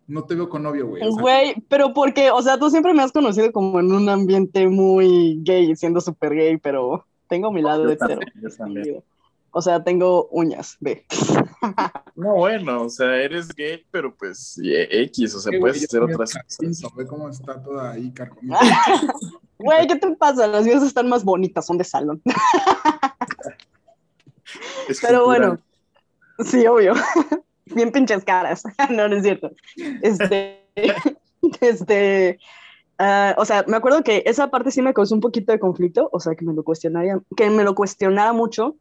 No 0.07 0.25
te 0.25 0.35
veo 0.35 0.49
con 0.49 0.63
novio, 0.63 0.87
güey. 0.87 1.03
O 1.03 1.13
sea, 1.13 1.21
Güey, 1.23 1.55
pero 1.69 1.93
porque, 1.93 2.31
o 2.31 2.41
sea, 2.41 2.59
tú 2.59 2.71
siempre 2.71 2.95
me 2.95 3.03
has 3.03 3.13
conocido 3.13 3.53
como 3.53 3.79
en 3.81 3.93
un 3.93 4.09
ambiente 4.09 4.67
muy 4.69 5.39
gay, 5.43 5.75
siendo 5.77 6.01
súper 6.01 6.35
gay, 6.35 6.57
pero 6.57 7.05
tengo 7.29 7.53
mi 7.53 7.61
lado 7.61 7.85
Yo 7.85 7.91
hetero. 7.91 8.21
también, 8.21 8.33
yo 8.41 8.57
también. 8.57 9.05
O 9.51 9.63
sea, 9.63 9.83
tengo 9.83 10.29
uñas, 10.31 10.77
ve. 10.81 11.07
No, 12.15 12.35
bueno, 12.35 12.83
o 12.83 12.89
sea, 12.91 13.15
eres 13.17 13.49
gay, 13.55 13.85
pero 13.93 14.13
pues 14.13 14.59
y- 14.61 14.73
X, 14.75 15.37
o 15.37 15.41
sea, 15.41 15.51
güey, 15.51 15.61
puedes 15.61 15.81
yo 15.83 15.85
hacer 15.87 16.03
otras 16.03 16.33
cosas. 16.35 16.93
Ve 16.97 17.07
cómo 17.07 17.29
está 17.29 17.63
toda 17.63 17.93
ahí 17.93 18.11
carcomida. 18.13 18.59
Güey, 19.61 19.87
¿qué 19.89 19.97
te 19.97 20.15
pasa? 20.15 20.47
Las 20.47 20.65
mías 20.65 20.83
están 20.85 21.09
más 21.09 21.25
bonitas, 21.25 21.67
son 21.67 21.79
de 21.79 21.85
salón. 21.85 22.23
Es 24.89 25.01
Pero 25.01 25.25
cultural. 25.25 25.59
bueno, 25.59 25.59
sí, 26.51 26.67
obvio. 26.67 26.95
Bien 27.67 27.93
pinches 27.93 28.25
caras. 28.25 28.63
no, 28.91 29.09
no 29.09 29.17
es 29.17 29.23
cierto. 29.23 29.51
Este, 30.03 30.65
este, 31.61 32.39
ah, 32.99 33.35
o 33.39 33.45
sea, 33.45 33.65
me 33.69 33.77
acuerdo 33.77 34.03
que 34.03 34.23
esa 34.27 34.51
parte 34.51 34.71
sí 34.71 34.81
me 34.81 34.95
causó 34.95 35.15
un 35.15 35.21
poquito 35.21 35.53
de 35.53 35.59
conflicto, 35.61 36.09
o 36.13 36.21
sea, 36.21 36.35
que 36.35 36.45
me 36.45 36.55
lo 36.55 36.65
cuestionaría, 36.65 37.21
que 37.37 37.51
me 37.51 37.65
lo 37.65 37.75
cuestionara 37.75 38.33
mucho, 38.33 38.77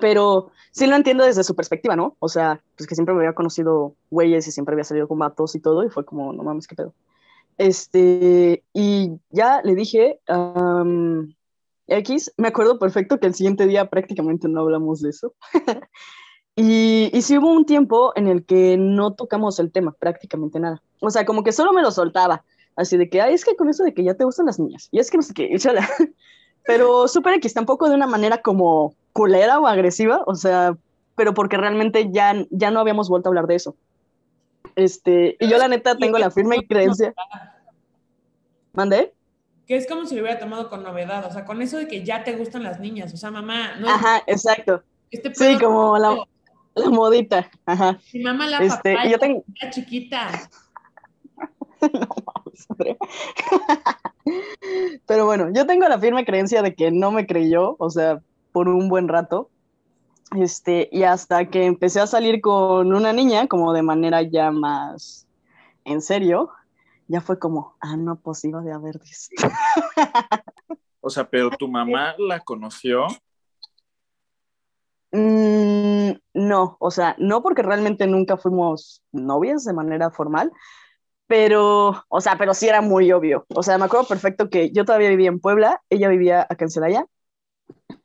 pero 0.00 0.50
sí 0.70 0.86
lo 0.86 0.96
entiendo 0.96 1.24
desde 1.24 1.44
su 1.44 1.54
perspectiva, 1.54 1.96
¿no? 1.96 2.16
O 2.18 2.28
sea, 2.28 2.62
pues 2.76 2.86
que 2.86 2.94
siempre 2.94 3.14
me 3.14 3.20
había 3.20 3.34
conocido 3.34 3.94
güeyes 4.10 4.46
y 4.46 4.52
siempre 4.52 4.74
había 4.74 4.84
salido 4.84 5.08
con 5.08 5.18
vatos 5.18 5.54
y 5.54 5.60
todo, 5.60 5.84
y 5.84 5.90
fue 5.90 6.04
como, 6.04 6.32
no 6.32 6.42
mames, 6.42 6.66
qué 6.66 6.74
pedo. 6.74 6.94
Este, 7.58 8.62
y 8.72 9.12
ya 9.30 9.62
le 9.62 9.74
dije, 9.74 10.20
am, 10.28 11.34
X, 11.86 12.32
me 12.36 12.48
acuerdo 12.48 12.78
perfecto 12.78 13.18
que 13.18 13.26
el 13.26 13.34
siguiente 13.34 13.66
día 13.66 13.88
prácticamente 13.88 14.48
no 14.48 14.60
hablamos 14.60 15.00
de 15.00 15.10
eso. 15.10 15.34
y, 16.56 17.10
y 17.12 17.22
sí 17.22 17.38
hubo 17.38 17.50
un 17.52 17.64
tiempo 17.64 18.12
en 18.16 18.28
el 18.28 18.44
que 18.44 18.76
no 18.76 19.14
tocamos 19.14 19.58
el 19.58 19.72
tema, 19.72 19.92
prácticamente 19.92 20.60
nada. 20.60 20.82
O 21.00 21.10
sea, 21.10 21.24
como 21.24 21.42
que 21.42 21.52
solo 21.52 21.72
me 21.72 21.82
lo 21.82 21.90
soltaba. 21.90 22.44
Así 22.76 22.98
de 22.98 23.08
que, 23.08 23.22
ay, 23.22 23.34
es 23.34 23.44
que 23.44 23.56
con 23.56 23.70
eso 23.70 23.84
de 23.84 23.94
que 23.94 24.04
ya 24.04 24.14
te 24.14 24.24
gustan 24.24 24.46
las 24.46 24.58
niñas. 24.58 24.88
Y 24.92 24.98
es 24.98 25.10
que 25.10 25.16
no 25.16 25.22
sé 25.22 25.32
qué. 25.32 25.48
Pero 26.66 27.06
súper 27.08 27.34
X, 27.34 27.54
tampoco 27.54 27.88
de 27.88 27.94
una 27.94 28.06
manera 28.06 28.42
como 28.42 28.94
culera 29.12 29.58
o 29.60 29.66
agresiva, 29.66 30.22
o 30.26 30.34
sea, 30.34 30.76
pero 31.14 31.32
porque 31.32 31.56
realmente 31.56 32.10
ya, 32.10 32.34
ya 32.50 32.70
no 32.70 32.80
habíamos 32.80 33.08
vuelto 33.08 33.28
a 33.28 33.30
hablar 33.30 33.46
de 33.46 33.54
eso. 33.54 33.76
Este, 34.74 35.36
y 35.40 35.48
yo 35.48 35.58
la 35.58 35.68
neta 35.68 35.96
tengo 35.96 36.18
la 36.18 36.30
firme 36.30 36.66
creencia. 36.66 37.14
¿Mandé? 38.72 39.14
Que 39.66 39.76
es 39.76 39.86
como 39.88 40.06
si 40.06 40.14
lo 40.14 40.22
hubiera 40.22 40.38
tomado 40.38 40.68
con 40.68 40.82
novedad, 40.82 41.24
o 41.26 41.32
sea, 41.32 41.44
con 41.44 41.62
eso 41.62 41.78
de 41.78 41.88
que 41.88 42.04
ya 42.04 42.22
te 42.24 42.36
gustan 42.36 42.62
las 42.62 42.78
niñas, 42.78 43.12
o 43.14 43.16
sea, 43.16 43.30
mamá, 43.30 43.76
no 43.80 43.88
Ajá, 43.88 44.22
exacto. 44.26 44.82
este 45.10 45.34
Sí, 45.34 45.58
como 45.58 45.98
la, 45.98 46.16
la 46.74 46.90
modita. 46.90 47.50
Ajá. 47.64 47.98
Mi 48.12 48.20
mamá 48.22 48.46
la 48.48 48.58
Este, 48.58 48.92
papaya, 48.94 49.10
yo 49.10 49.18
tengo. 49.18 49.44
la 49.62 49.70
chiquita. 49.70 50.28
No. 51.92 52.08
Pero 55.06 55.26
bueno, 55.26 55.50
yo 55.52 55.66
tengo 55.66 55.88
la 55.88 55.98
firme 55.98 56.24
creencia 56.24 56.62
de 56.62 56.74
que 56.74 56.90
no 56.90 57.10
me 57.10 57.26
creyó, 57.26 57.76
o 57.78 57.90
sea, 57.90 58.20
por 58.52 58.68
un 58.68 58.88
buen 58.88 59.08
rato. 59.08 59.50
Este, 60.36 60.88
y 60.90 61.04
hasta 61.04 61.48
que 61.48 61.66
empecé 61.66 62.00
a 62.00 62.06
salir 62.06 62.40
con 62.40 62.92
una 62.92 63.12
niña, 63.12 63.46
como 63.46 63.72
de 63.72 63.82
manera 63.82 64.22
ya 64.22 64.50
más 64.50 65.26
en 65.84 66.02
serio, 66.02 66.50
ya 67.06 67.20
fue 67.20 67.38
como, 67.38 67.76
ah, 67.80 67.96
no, 67.96 68.16
pues 68.16 68.44
iba 68.44 68.60
de 68.60 68.72
haber 68.72 68.98
visto. 68.98 69.34
O 71.06 71.10
sea, 71.10 71.30
pero 71.30 71.50
tu 71.50 71.68
mamá 71.68 72.16
la 72.18 72.40
conoció. 72.40 73.06
Mm, 75.12 76.14
no, 76.34 76.76
o 76.80 76.90
sea, 76.90 77.14
no 77.18 77.44
porque 77.44 77.62
realmente 77.62 78.08
nunca 78.08 78.36
fuimos 78.36 79.04
novias 79.12 79.64
de 79.64 79.72
manera 79.72 80.10
formal, 80.10 80.50
pero, 81.26 82.04
o 82.08 82.20
sea, 82.20 82.36
pero 82.38 82.54
sí 82.54 82.68
era 82.68 82.80
muy 82.80 83.12
obvio. 83.12 83.46
O 83.54 83.62
sea, 83.62 83.78
me 83.78 83.84
acuerdo 83.86 84.06
perfecto 84.06 84.50
que 84.50 84.70
yo 84.72 84.84
todavía 84.84 85.10
vivía 85.10 85.28
en 85.28 85.40
Puebla, 85.40 85.82
ella 85.90 86.08
vivía 86.08 86.46
acá 86.48 86.64
en 86.64 86.70
Celaya, 86.70 87.06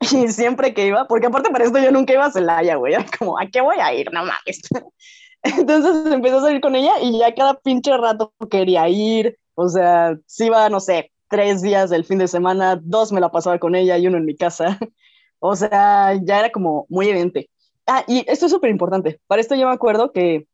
y 0.00 0.28
siempre 0.28 0.74
que 0.74 0.86
iba, 0.86 1.06
porque 1.06 1.26
aparte 1.26 1.50
para 1.50 1.64
esto 1.64 1.78
yo 1.78 1.90
nunca 1.92 2.12
iba 2.12 2.26
a 2.26 2.32
Celaya, 2.32 2.76
güey, 2.76 2.94
era 2.94 3.06
como, 3.18 3.38
¿a 3.38 3.46
qué 3.46 3.60
voy 3.60 3.76
a 3.80 3.94
ir? 3.94 4.12
No 4.12 4.20
mames. 4.24 4.62
Entonces 5.42 6.12
empecé 6.12 6.36
a 6.36 6.40
salir 6.40 6.60
con 6.60 6.76
ella 6.76 7.00
y 7.00 7.18
ya 7.18 7.34
cada 7.34 7.54
pinche 7.54 7.96
rato 7.96 8.32
quería 8.50 8.88
ir, 8.88 9.38
o 9.54 9.68
sea, 9.68 10.16
si 10.26 10.46
iba, 10.46 10.68
no 10.68 10.80
sé, 10.80 11.10
tres 11.28 11.62
días 11.62 11.90
del 11.90 12.04
fin 12.04 12.18
de 12.18 12.28
semana, 12.28 12.78
dos 12.82 13.12
me 13.12 13.20
la 13.20 13.30
pasaba 13.30 13.58
con 13.58 13.74
ella 13.74 13.98
y 13.98 14.06
uno 14.06 14.18
en 14.18 14.26
mi 14.26 14.36
casa. 14.36 14.78
O 15.44 15.56
sea, 15.56 16.14
ya 16.22 16.38
era 16.38 16.52
como 16.52 16.86
muy 16.88 17.08
evidente. 17.08 17.50
Ah, 17.84 18.04
y 18.06 18.24
esto 18.28 18.46
es 18.46 18.52
súper 18.52 18.70
importante. 18.70 19.20
Para 19.26 19.40
esto 19.40 19.56
yo 19.56 19.66
me 19.66 19.74
acuerdo 19.74 20.12
que, 20.12 20.46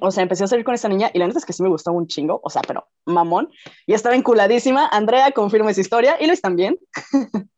o 0.00 0.10
sea, 0.10 0.22
empecé 0.22 0.44
a 0.44 0.46
salir 0.46 0.64
con 0.64 0.74
esta 0.74 0.88
niña 0.88 1.10
y 1.12 1.18
la 1.18 1.26
neta 1.26 1.38
es 1.38 1.44
que 1.44 1.52
sí 1.52 1.62
me 1.62 1.68
gustaba 1.68 1.96
un 1.96 2.06
chingo, 2.06 2.40
o 2.42 2.50
sea, 2.50 2.62
pero 2.62 2.86
mamón. 3.06 3.50
Y 3.86 3.94
estaba 3.94 4.14
enculadísima. 4.14 4.86
Andrea 4.86 5.32
confirma 5.32 5.70
esa 5.70 5.80
historia 5.80 6.16
y 6.20 6.26
Luis 6.26 6.40
también. 6.40 6.78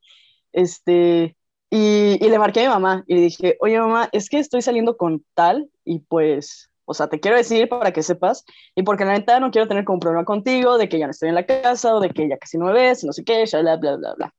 este, 0.53 1.37
y, 1.71 2.19
y 2.25 2.29
le 2.29 2.39
marqué 2.39 2.61
a 2.61 2.63
mi 2.65 2.69
mamá 2.69 3.05
y 3.07 3.15
le 3.15 3.21
dije, 3.23 3.57
oye 3.61 3.79
mamá, 3.79 4.09
es 4.13 4.29
que 4.29 4.39
estoy 4.39 4.63
saliendo 4.63 4.97
con 4.97 5.25
tal 5.35 5.71
y 5.85 6.01
pues, 6.01 6.71
o 6.85 6.95
sea, 6.95 7.09
te 7.09 7.21
quiero 7.21 7.37
decir 7.37 7.69
para 7.69 7.93
que 7.93 8.03
sepas 8.03 8.45
y 8.75 8.83
porque 8.83 9.05
la 9.05 9.13
neta 9.13 9.41
no 9.41 9.51
quiero 9.51 9.69
tener 9.69 9.85
como 9.85 10.01
problema 10.01 10.25
contigo 10.25 10.79
de 10.79 10.89
que 10.89 10.99
ya 10.99 11.07
no 11.07 11.13
estoy 11.13 11.29
en 11.29 11.35
la 11.35 11.47
casa 11.47 11.95
o 11.95 12.01
de 12.01 12.11
que 12.11 12.29
ya 12.29 12.39
casi 12.39 12.59
no 12.59 12.67
me 12.67 12.73
ves, 12.73 13.05
no 13.05 13.13
sé 13.13 13.25
qué, 13.25 13.45
bla, 13.53 13.77
bla, 13.77 13.97
bla, 13.97 14.15
bla. 14.15 14.35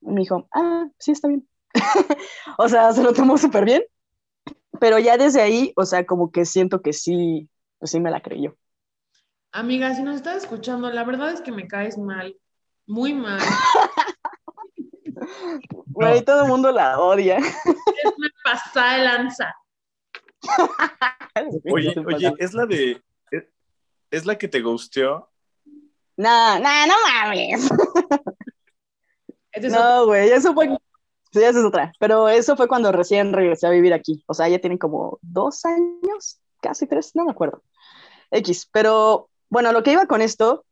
Y 0.00 0.10
me 0.10 0.20
dijo, 0.20 0.48
ah, 0.54 0.86
sí, 0.98 1.12
está 1.12 1.28
bien. 1.28 1.48
o 2.58 2.68
sea, 2.68 2.92
se 2.92 3.02
lo 3.02 3.12
tomó 3.12 3.36
súper 3.38 3.64
bien, 3.64 3.82
pero 4.78 4.98
ya 4.98 5.16
desde 5.16 5.40
ahí, 5.42 5.72
o 5.76 5.84
sea, 5.84 6.04
como 6.06 6.30
que 6.30 6.44
siento 6.44 6.82
que 6.82 6.92
sí, 6.92 7.48
pues 7.78 7.90
sí 7.90 8.00
me 8.00 8.10
la 8.10 8.20
creyó. 8.20 8.56
Amiga, 9.52 9.94
si 9.94 10.02
nos 10.02 10.16
estás 10.16 10.36
escuchando, 10.36 10.90
la 10.90 11.04
verdad 11.04 11.32
es 11.32 11.40
que 11.40 11.52
me 11.52 11.66
caes 11.66 11.96
mal, 11.98 12.36
muy 12.86 13.14
mal. 13.14 13.40
Güey, 15.86 16.22
todo 16.24 16.42
el 16.42 16.48
mundo 16.48 16.70
la 16.72 16.98
odia. 17.00 17.38
Es 17.38 18.12
una 18.16 18.28
pasada 18.44 18.98
de 18.98 19.04
lanza. 19.04 19.54
Oye, 21.72 21.94
oye, 22.06 22.34
es 22.38 22.54
la 22.54 22.66
de. 22.66 23.02
es- 23.30 23.44
Es 24.10 24.24
la 24.26 24.36
que 24.38 24.46
te 24.48 24.60
gusteó. 24.60 25.30
No, 26.16 26.58
no, 26.58 26.86
no 26.86 26.94
mames. 27.12 27.68
No, 29.70 30.06
güey, 30.06 30.30
eso 30.30 30.54
fue. 30.54 30.68
Sí, 31.36 31.42
esa 31.44 31.58
es 31.58 31.64
otra. 31.66 31.92
Pero 31.98 32.28
eso 32.30 32.56
fue 32.56 32.66
cuando 32.66 32.92
recién 32.92 33.34
regresé 33.34 33.66
a 33.66 33.70
vivir 33.70 33.92
aquí. 33.92 34.24
O 34.26 34.32
sea, 34.32 34.48
ya 34.48 34.58
tienen 34.58 34.78
como 34.78 35.18
dos 35.20 35.66
años, 35.66 36.40
casi 36.62 36.86
tres, 36.86 37.12
no 37.14 37.26
me 37.26 37.32
acuerdo. 37.32 37.62
X. 38.30 38.68
Pero 38.72 39.28
bueno, 39.50 39.70
lo 39.72 39.82
que 39.82 39.92
iba 39.92 40.06
con 40.06 40.22
esto 40.22 40.64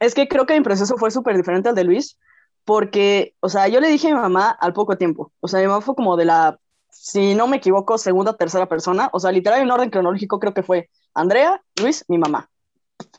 Es 0.00 0.14
que 0.14 0.28
creo 0.28 0.46
que 0.46 0.54
mi 0.54 0.62
proceso 0.64 0.96
fue 0.98 1.10
súper 1.12 1.36
diferente 1.36 1.68
al 1.70 1.76
de 1.76 1.84
Luis, 1.84 2.18
porque, 2.64 3.34
o 3.40 3.48
sea, 3.48 3.68
yo 3.68 3.80
le 3.80 3.88
dije 3.88 4.08
a 4.08 4.14
mi 4.16 4.20
mamá 4.20 4.50
al 4.50 4.72
poco 4.74 4.98
tiempo. 4.98 5.32
O 5.40 5.48
sea, 5.48 5.60
mi 5.60 5.68
mamá 5.68 5.82
fue 5.82 5.94
como 5.96 6.16
de 6.16 6.26
la, 6.26 6.58
si 6.90 7.34
no 7.36 7.46
me 7.48 7.58
equivoco, 7.58 7.98
segunda, 7.98 8.36
tercera 8.36 8.68
persona. 8.68 9.10
O 9.12 9.20
sea, 9.20 9.32
literal 9.32 9.62
en 9.62 9.70
orden 9.70 9.90
cronológico 9.90 10.40
creo 10.40 10.54
que 10.54 10.62
fue 10.64 10.90
Andrea, 11.14 11.62
Luis, 11.80 12.04
mi 12.08 12.18
mamá. 12.18 12.50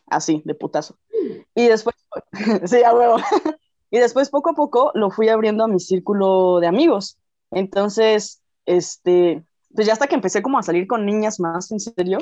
Así, 0.07 0.41
de 0.45 0.55
putazo. 0.55 0.97
Y 1.55 1.67
después, 1.67 1.95
sí, 2.65 2.83
a 2.83 2.93
huevo. 2.93 3.17
Y 3.95 3.99
después, 3.99 4.31
poco 4.31 4.49
a 4.49 4.53
poco, 4.55 4.91
lo 4.95 5.11
fui 5.11 5.29
abriendo 5.29 5.63
a 5.63 5.67
mi 5.67 5.79
círculo 5.79 6.59
de 6.59 6.65
amigos. 6.65 7.19
Entonces, 7.51 8.41
este, 8.65 9.43
pues 9.71 9.85
ya 9.85 9.93
hasta 9.93 10.07
que 10.07 10.15
empecé 10.15 10.41
como 10.41 10.57
a 10.57 10.63
salir 10.63 10.87
con 10.87 11.05
niñas 11.05 11.39
más 11.39 11.71
en 11.71 11.79
serio, 11.79 12.17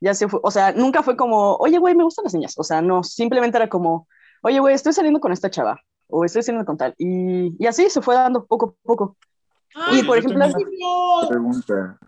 ya 0.00 0.14
se 0.14 0.28
fue, 0.28 0.38
o 0.44 0.50
sea, 0.52 0.70
nunca 0.70 1.02
fue 1.02 1.16
como, 1.16 1.56
oye, 1.56 1.78
güey, 1.78 1.96
me 1.96 2.04
gustan 2.04 2.22
las 2.22 2.34
niñas. 2.34 2.54
O 2.56 2.62
sea, 2.62 2.82
no, 2.82 3.02
simplemente 3.02 3.56
era 3.56 3.68
como, 3.68 4.06
oye, 4.44 4.60
güey, 4.60 4.76
estoy 4.76 4.92
saliendo 4.92 5.18
con 5.18 5.32
esta 5.32 5.50
chava 5.50 5.80
o 6.06 6.24
estoy 6.24 6.44
saliendo 6.44 6.64
con 6.64 6.76
tal. 6.76 6.94
Y, 6.98 7.52
y 7.60 7.66
así 7.66 7.90
se 7.90 8.00
fue 8.00 8.14
dando 8.14 8.46
poco 8.46 8.76
a 8.80 8.86
poco. 8.86 9.16
Ay, 9.74 9.98
y 9.98 10.02
por 10.04 10.18
ejemplo, 10.18 10.44
orgullo, 10.44 11.28
Pregunta. 11.28 11.98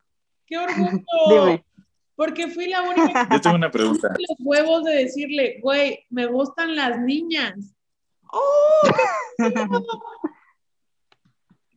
qué 0.47 0.57
orgullo. 0.57 1.03
dime. 1.29 1.65
Porque 2.15 2.47
fui 2.47 2.69
la 2.69 2.83
única 2.83 3.27
que 3.27 3.35
Yo 3.35 3.41
tengo 3.41 3.57
una 3.57 3.73
pregunta. 3.73 4.09
los 4.11 4.37
huevos 4.39 4.85
de 4.85 4.95
decirle, 4.95 5.59
güey, 5.63 6.07
me 6.11 6.27
gustan 6.27 6.77
las 6.77 7.01
niñas. 7.01 7.75
¡Oh! 8.33 8.83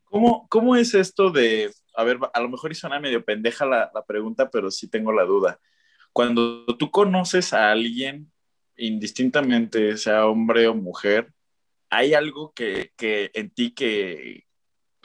¿Cómo, 0.05 0.47
¿Cómo 0.47 0.75
es 0.75 0.93
esto 0.93 1.31
de, 1.31 1.71
a 1.95 2.03
ver, 2.03 2.19
a 2.33 2.39
lo 2.39 2.49
mejor 2.49 2.71
y 2.71 2.75
suena 2.75 2.99
medio 2.99 3.25
pendeja 3.25 3.65
la, 3.65 3.91
la 3.93 4.05
pregunta, 4.05 4.49
pero 4.49 4.69
sí 4.69 4.87
tengo 4.87 5.11
la 5.11 5.23
duda. 5.23 5.59
Cuando 6.11 6.65
tú 6.77 6.91
conoces 6.91 7.51
a 7.53 7.71
alguien, 7.71 8.31
indistintamente 8.77 9.97
sea 9.97 10.27
hombre 10.27 10.67
o 10.67 10.75
mujer, 10.75 11.33
¿hay 11.89 12.13
algo 12.13 12.53
que, 12.53 12.91
que 12.95 13.31
en 13.33 13.49
ti 13.49 13.73
que, 13.73 14.45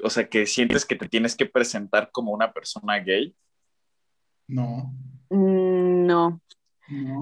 o 0.03 0.11
sea, 0.11 0.29
que 0.29 0.47
sientes 0.47 0.85
que 0.85 0.97
te 0.97 1.09
tienes 1.09 1.37
que 1.37 1.47
presentar 1.47 2.11
como 2.13 2.33
una 2.33 2.53
persona 2.53 2.99
gay? 2.99 3.35
No, 4.47 4.93
Mm, 5.31 6.07
No, 6.07 6.41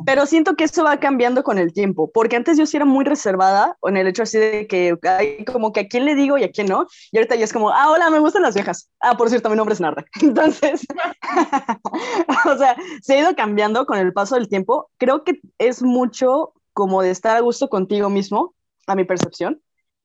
pero 0.04 0.26
siento 0.26 0.54
que 0.54 0.64
eso 0.64 0.84
va 0.84 0.98
cambiando 0.98 1.42
con 1.42 1.58
el 1.58 1.72
tiempo, 1.72 2.10
porque 2.12 2.36
antes 2.36 2.56
yo 2.56 2.66
sí 2.66 2.76
era 2.76 2.86
muy 2.86 3.04
reservada 3.04 3.76
en 3.82 3.96
el 3.96 4.06
hecho 4.06 4.22
así 4.22 4.38
de 4.38 4.66
que 4.66 4.96
hay 5.02 5.44
como 5.44 5.72
que 5.72 5.80
a 5.80 5.88
quién 5.88 6.04
le 6.04 6.14
digo 6.14 6.38
y 6.38 6.44
a 6.44 6.50
quién 6.50 6.68
no, 6.68 6.86
y 7.10 7.18
ahorita 7.18 7.36
ya 7.36 7.44
es 7.44 7.52
como, 7.52 7.70
ah, 7.70 7.90
hola, 7.90 8.10
me 8.10 8.18
gustan 8.18 8.42
las 8.42 8.54
viejas. 8.54 8.88
Ah, 9.00 9.16
por 9.16 9.28
cierto, 9.28 9.50
mi 9.50 9.56
nombre 9.56 9.74
es 9.74 9.80
Narda. 9.80 10.04
Entonces, 10.20 10.86
o 12.46 12.56
sea, 12.58 12.76
se 13.02 13.14
ha 13.14 13.20
ido 13.20 13.34
cambiando 13.34 13.86
con 13.86 13.98
el 13.98 14.12
paso 14.12 14.36
del 14.36 14.48
tiempo. 14.48 14.90
Creo 14.98 15.24
que 15.24 15.40
es 15.58 15.82
mucho 15.82 16.52
como 16.72 17.02
de 17.02 17.10
estar 17.10 17.36
a 17.36 17.40
gusto 17.40 17.68
contigo 17.68 18.10
mismo, 18.10 18.54
a 18.86 18.94
mi 18.94 19.04
percepción, 19.04 19.62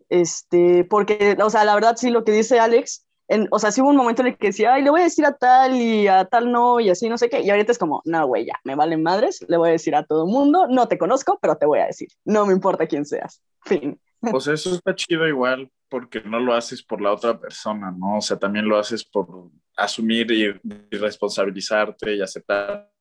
este, 0.10 0.84
porque, 0.86 1.38
o 1.42 1.50
sea, 1.50 1.64
la 1.66 1.76
verdad 1.76 1.96
sí 1.98 2.10
lo 2.10 2.24
que 2.24 2.32
dice 2.32 2.60
Alex, 2.60 3.06
en, 3.32 3.48
o 3.50 3.60
sea, 3.60 3.72
sí 3.72 3.82
hubo 3.82 3.90
un 3.90 3.96
momento 3.96 4.22
en 4.22 4.30
el 4.30 4.38
que 4.38 4.48
decía, 4.48 4.74
ay, 4.74 4.84
le 4.84 4.90
voy 4.90 5.02
a 5.02 5.06
decir 5.06 5.26
a 5.26 5.34
tal 5.34 5.76
y 5.76 6.08
a 6.08 6.26
tal 6.26 6.52
no, 6.52 6.82
y 6.82 6.90
así, 6.90 7.08
no 7.08 7.18
sé 7.18 7.30
qué, 7.30 7.42
y 7.42 7.50
ahorita 7.50 7.72
es 7.72 7.78
como, 7.78 8.02
no, 8.04 8.28
güey, 8.28 8.46
ya, 8.46 8.60
me 8.66 8.76
valen 8.76 9.02
madres, 9.02 9.44
le 9.48 9.56
voy 9.56 9.70
a 9.70 9.72
decir 9.72 9.96
a 9.96 10.04
todo 10.04 10.26
el 10.26 10.32
mundo, 10.32 10.68
no 10.68 10.88
te 10.90 10.98
conozco, 10.98 11.40
pero 11.42 11.56
te 11.56 11.66
voy 11.66 11.80
a 11.80 11.86
decir, 11.86 12.10
no 12.26 12.46
me 12.46 12.54
importa 12.54 12.88
quién 12.88 13.06
seas, 13.06 13.42
fin. 13.64 14.00
Sea, 14.40 14.54
eso 14.54 14.76
está 14.76 14.94
chido 14.94 15.28
igual 15.28 15.72
porque 15.90 16.22
no 16.22 16.40
lo 16.40 16.54
haces 16.54 16.84
por 16.84 17.02
la 17.02 17.12
otra 17.12 17.40
persona, 17.40 17.92
¿no? 17.92 18.18
O 18.18 18.22
sea, 18.22 18.38
también 18.38 18.68
lo 18.68 18.78
haces 18.78 19.04
por 19.04 19.50
asumir 19.76 20.32
y, 20.32 20.46
y 20.92 20.98
responsabilizarte 20.98 22.16
y 22.16 22.22
aceptarte 22.22 22.92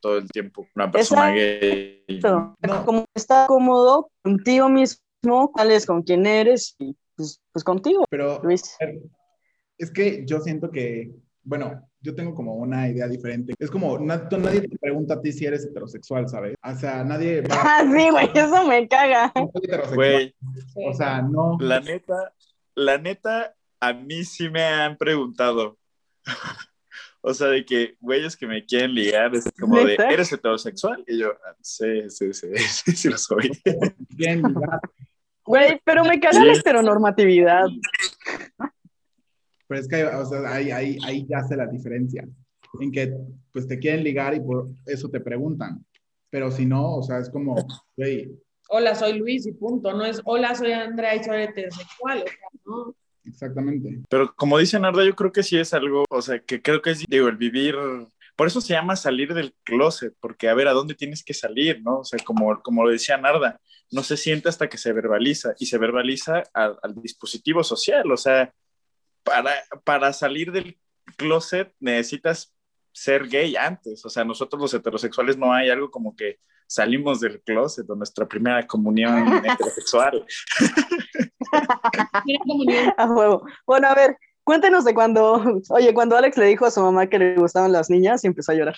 todo 0.00 0.18
el 0.18 0.28
tiempo 0.28 0.66
una 0.74 0.90
persona 0.90 1.30
gay. 1.32 2.04
Exacto. 2.08 2.54
Como 2.84 3.04
estar 3.14 3.46
cómodo 3.46 4.10
contigo 4.22 4.68
mismo, 4.68 5.52
cuál 5.52 5.70
es 5.70 5.84
con 5.84 6.02
quién 6.02 6.26
eres, 6.26 6.76
y 6.78 6.96
pues, 7.16 7.40
pues 7.52 7.64
contigo, 7.64 8.04
Pero 8.10 8.40
Luis. 8.42 8.76
es 9.78 9.90
que 9.90 10.24
yo 10.26 10.40
siento 10.40 10.70
que, 10.70 11.12
bueno, 11.42 11.88
yo 12.00 12.14
tengo 12.14 12.34
como 12.34 12.54
una 12.54 12.88
idea 12.88 13.08
diferente. 13.08 13.54
Es 13.58 13.70
como, 13.70 13.98
nadie 13.98 14.60
te 14.62 14.78
pregunta 14.78 15.14
a 15.14 15.20
ti 15.20 15.32
si 15.32 15.44
eres 15.46 15.64
heterosexual, 15.64 16.28
¿sabes? 16.28 16.54
O 16.62 16.74
sea, 16.76 17.02
nadie 17.04 17.40
va 17.42 17.48
Ah, 17.62 17.82
sí, 17.84 18.10
güey, 18.10 18.30
eso 18.34 18.66
me 18.66 18.86
caga. 18.88 19.32
soy 19.34 19.48
heterosexual. 19.64 19.94
Güey, 19.96 20.34
O 20.86 20.94
sea, 20.94 21.22
no. 21.22 21.56
la 21.60 21.80
neta, 21.80 22.32
la 22.74 22.98
neta, 22.98 23.54
a 23.80 23.92
mí 23.92 24.24
sí 24.24 24.48
me 24.48 24.62
han 24.62 24.96
preguntado. 24.96 25.78
O 27.28 27.34
sea, 27.34 27.48
de 27.48 27.64
que 27.64 27.96
güeyes 27.98 28.36
que 28.36 28.46
me 28.46 28.64
quieren 28.64 28.94
ligar, 28.94 29.34
es 29.34 29.50
como 29.58 29.82
de. 29.84 29.94
¿eres 29.96 30.32
heterosexual? 30.32 31.02
Y 31.08 31.18
yo, 31.18 31.32
"Ah, 31.44 31.56
sí, 31.60 32.08
sí, 32.08 32.32
sí, 32.32 32.46
sí, 32.56 32.92
sí 32.92 33.08
lo 33.08 33.18
soy. 33.18 33.50
Bien. 34.10 34.42
Güey, 35.46 35.80
pero 35.84 36.04
me 36.04 36.18
caga 36.20 36.44
la 36.44 36.52
heteronormatividad. 36.54 37.66
Pero 39.68 39.80
es 39.80 39.88
que, 39.88 40.04
o 40.04 40.24
sea, 40.24 40.52
ahí, 40.52 40.70
ahí, 40.70 40.98
ahí 41.04 41.26
ya 41.28 41.38
hace 41.38 41.56
la 41.56 41.66
diferencia. 41.66 42.26
En 42.80 42.92
que, 42.92 43.16
pues, 43.52 43.66
te 43.66 43.78
quieren 43.78 44.04
ligar 44.04 44.34
y 44.34 44.40
por 44.40 44.68
eso 44.86 45.08
te 45.08 45.20
preguntan. 45.20 45.84
Pero 46.30 46.50
si 46.50 46.66
no, 46.66 46.96
o 46.96 47.02
sea, 47.02 47.18
es 47.18 47.30
como, 47.30 47.56
güey, 47.96 48.36
Hola, 48.68 48.94
soy 48.94 49.18
Luis 49.18 49.46
y 49.46 49.52
punto. 49.52 49.92
No 49.92 50.04
es 50.04 50.20
hola, 50.24 50.54
soy 50.54 50.72
Andrea 50.72 51.14
y 51.14 51.22
soy 51.22 51.42
heterosexual. 51.42 52.18
O 52.18 52.26
sea, 52.26 52.48
no. 52.64 52.94
exactamente. 53.24 54.00
Pero 54.08 54.34
como 54.34 54.58
dice 54.58 54.78
Narda, 54.78 55.04
yo 55.04 55.14
creo 55.14 55.32
que 55.32 55.42
sí 55.42 55.56
es 55.56 55.72
algo, 55.72 56.04
o 56.10 56.22
sea, 56.22 56.40
que 56.40 56.60
creo 56.60 56.82
que 56.82 56.90
es, 56.90 57.04
digo, 57.06 57.28
el 57.28 57.36
vivir, 57.36 57.76
por 58.36 58.46
eso 58.46 58.60
se 58.60 58.74
llama 58.74 58.96
salir 58.96 59.34
del 59.34 59.54
closet, 59.64 60.14
porque 60.20 60.48
a 60.48 60.54
ver, 60.54 60.68
¿a 60.68 60.72
dónde 60.72 60.94
tienes 60.94 61.24
que 61.24 61.34
salir, 61.34 61.82
no? 61.82 62.00
O 62.00 62.04
sea, 62.04 62.18
como, 62.24 62.60
como 62.62 62.84
lo 62.84 62.90
decía 62.90 63.16
Narda, 63.16 63.60
no 63.90 64.02
se 64.02 64.16
siente 64.16 64.48
hasta 64.48 64.68
que 64.68 64.78
se 64.78 64.92
verbaliza, 64.92 65.54
y 65.58 65.66
se 65.66 65.78
verbaliza 65.78 66.42
al, 66.52 66.78
al 66.82 66.94
dispositivo 66.96 67.64
social, 67.64 68.10
o 68.12 68.16
sea, 68.16 68.52
para, 69.22 69.52
para 69.84 70.12
salir 70.12 70.52
del 70.52 70.78
closet 71.16 71.72
necesitas 71.80 72.54
ser 72.92 73.28
gay 73.28 73.56
antes, 73.56 74.04
o 74.04 74.10
sea, 74.10 74.24
nosotros 74.24 74.60
los 74.60 74.74
heterosexuales 74.74 75.36
no 75.36 75.52
hay 75.52 75.70
algo 75.70 75.90
como 75.90 76.14
que 76.14 76.38
salimos 76.66 77.20
del 77.20 77.40
closet 77.42 77.88
o 77.88 77.94
nuestra 77.94 78.26
primera 78.26 78.66
comunión 78.66 79.44
heterosexual. 79.44 80.24
Tiene 82.24 82.40
comunión. 82.40 82.94
A 82.96 83.06
huevo. 83.06 83.46
Bueno, 83.66 83.88
a 83.88 83.94
ver, 83.94 84.16
cuéntenos 84.46 84.84
de 84.84 84.94
cuando, 84.94 85.42
oye, 85.70 85.92
cuando 85.92 86.16
Alex 86.16 86.36
le 86.38 86.46
dijo 86.46 86.64
a 86.64 86.70
su 86.70 86.80
mamá 86.80 87.08
que 87.08 87.18
le 87.18 87.34
gustaban 87.34 87.72
las 87.72 87.90
niñas 87.90 88.22
y 88.22 88.28
empezó 88.28 88.52
a 88.52 88.54
llorar. 88.54 88.76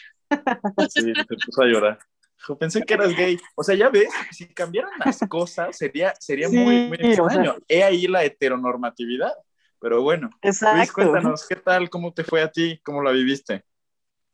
Sí, 0.88 1.12
se 1.14 1.36
puso 1.46 1.62
a 1.62 1.66
llorar. 1.66 1.98
Dijo, 2.38 2.58
pensé 2.58 2.82
que 2.82 2.94
eras 2.94 3.14
gay. 3.14 3.38
O 3.54 3.62
sea, 3.62 3.74
ya 3.74 3.90
ves, 3.90 4.08
si 4.30 4.46
cambiaran 4.46 4.92
las 5.04 5.20
cosas, 5.28 5.76
sería, 5.76 6.14
sería 6.18 6.48
Sí, 6.48 6.56
muy, 6.56 6.88
muy 6.88 6.96
o 6.96 7.00
sea. 7.00 7.10
extraño. 7.10 7.56
He 7.68 7.84
ahí 7.84 8.06
la 8.06 8.24
heteronormatividad. 8.24 9.32
Pero 9.80 10.02
bueno, 10.02 10.30
Luis, 10.42 10.60
Exacto. 10.60 10.92
cuéntanos, 10.94 11.46
¿qué 11.46 11.54
tal? 11.54 11.88
¿Cómo 11.88 12.12
te 12.12 12.24
fue 12.24 12.42
a 12.42 12.50
ti? 12.50 12.80
¿Cómo 12.82 13.02
la 13.02 13.12
viviste? 13.12 13.62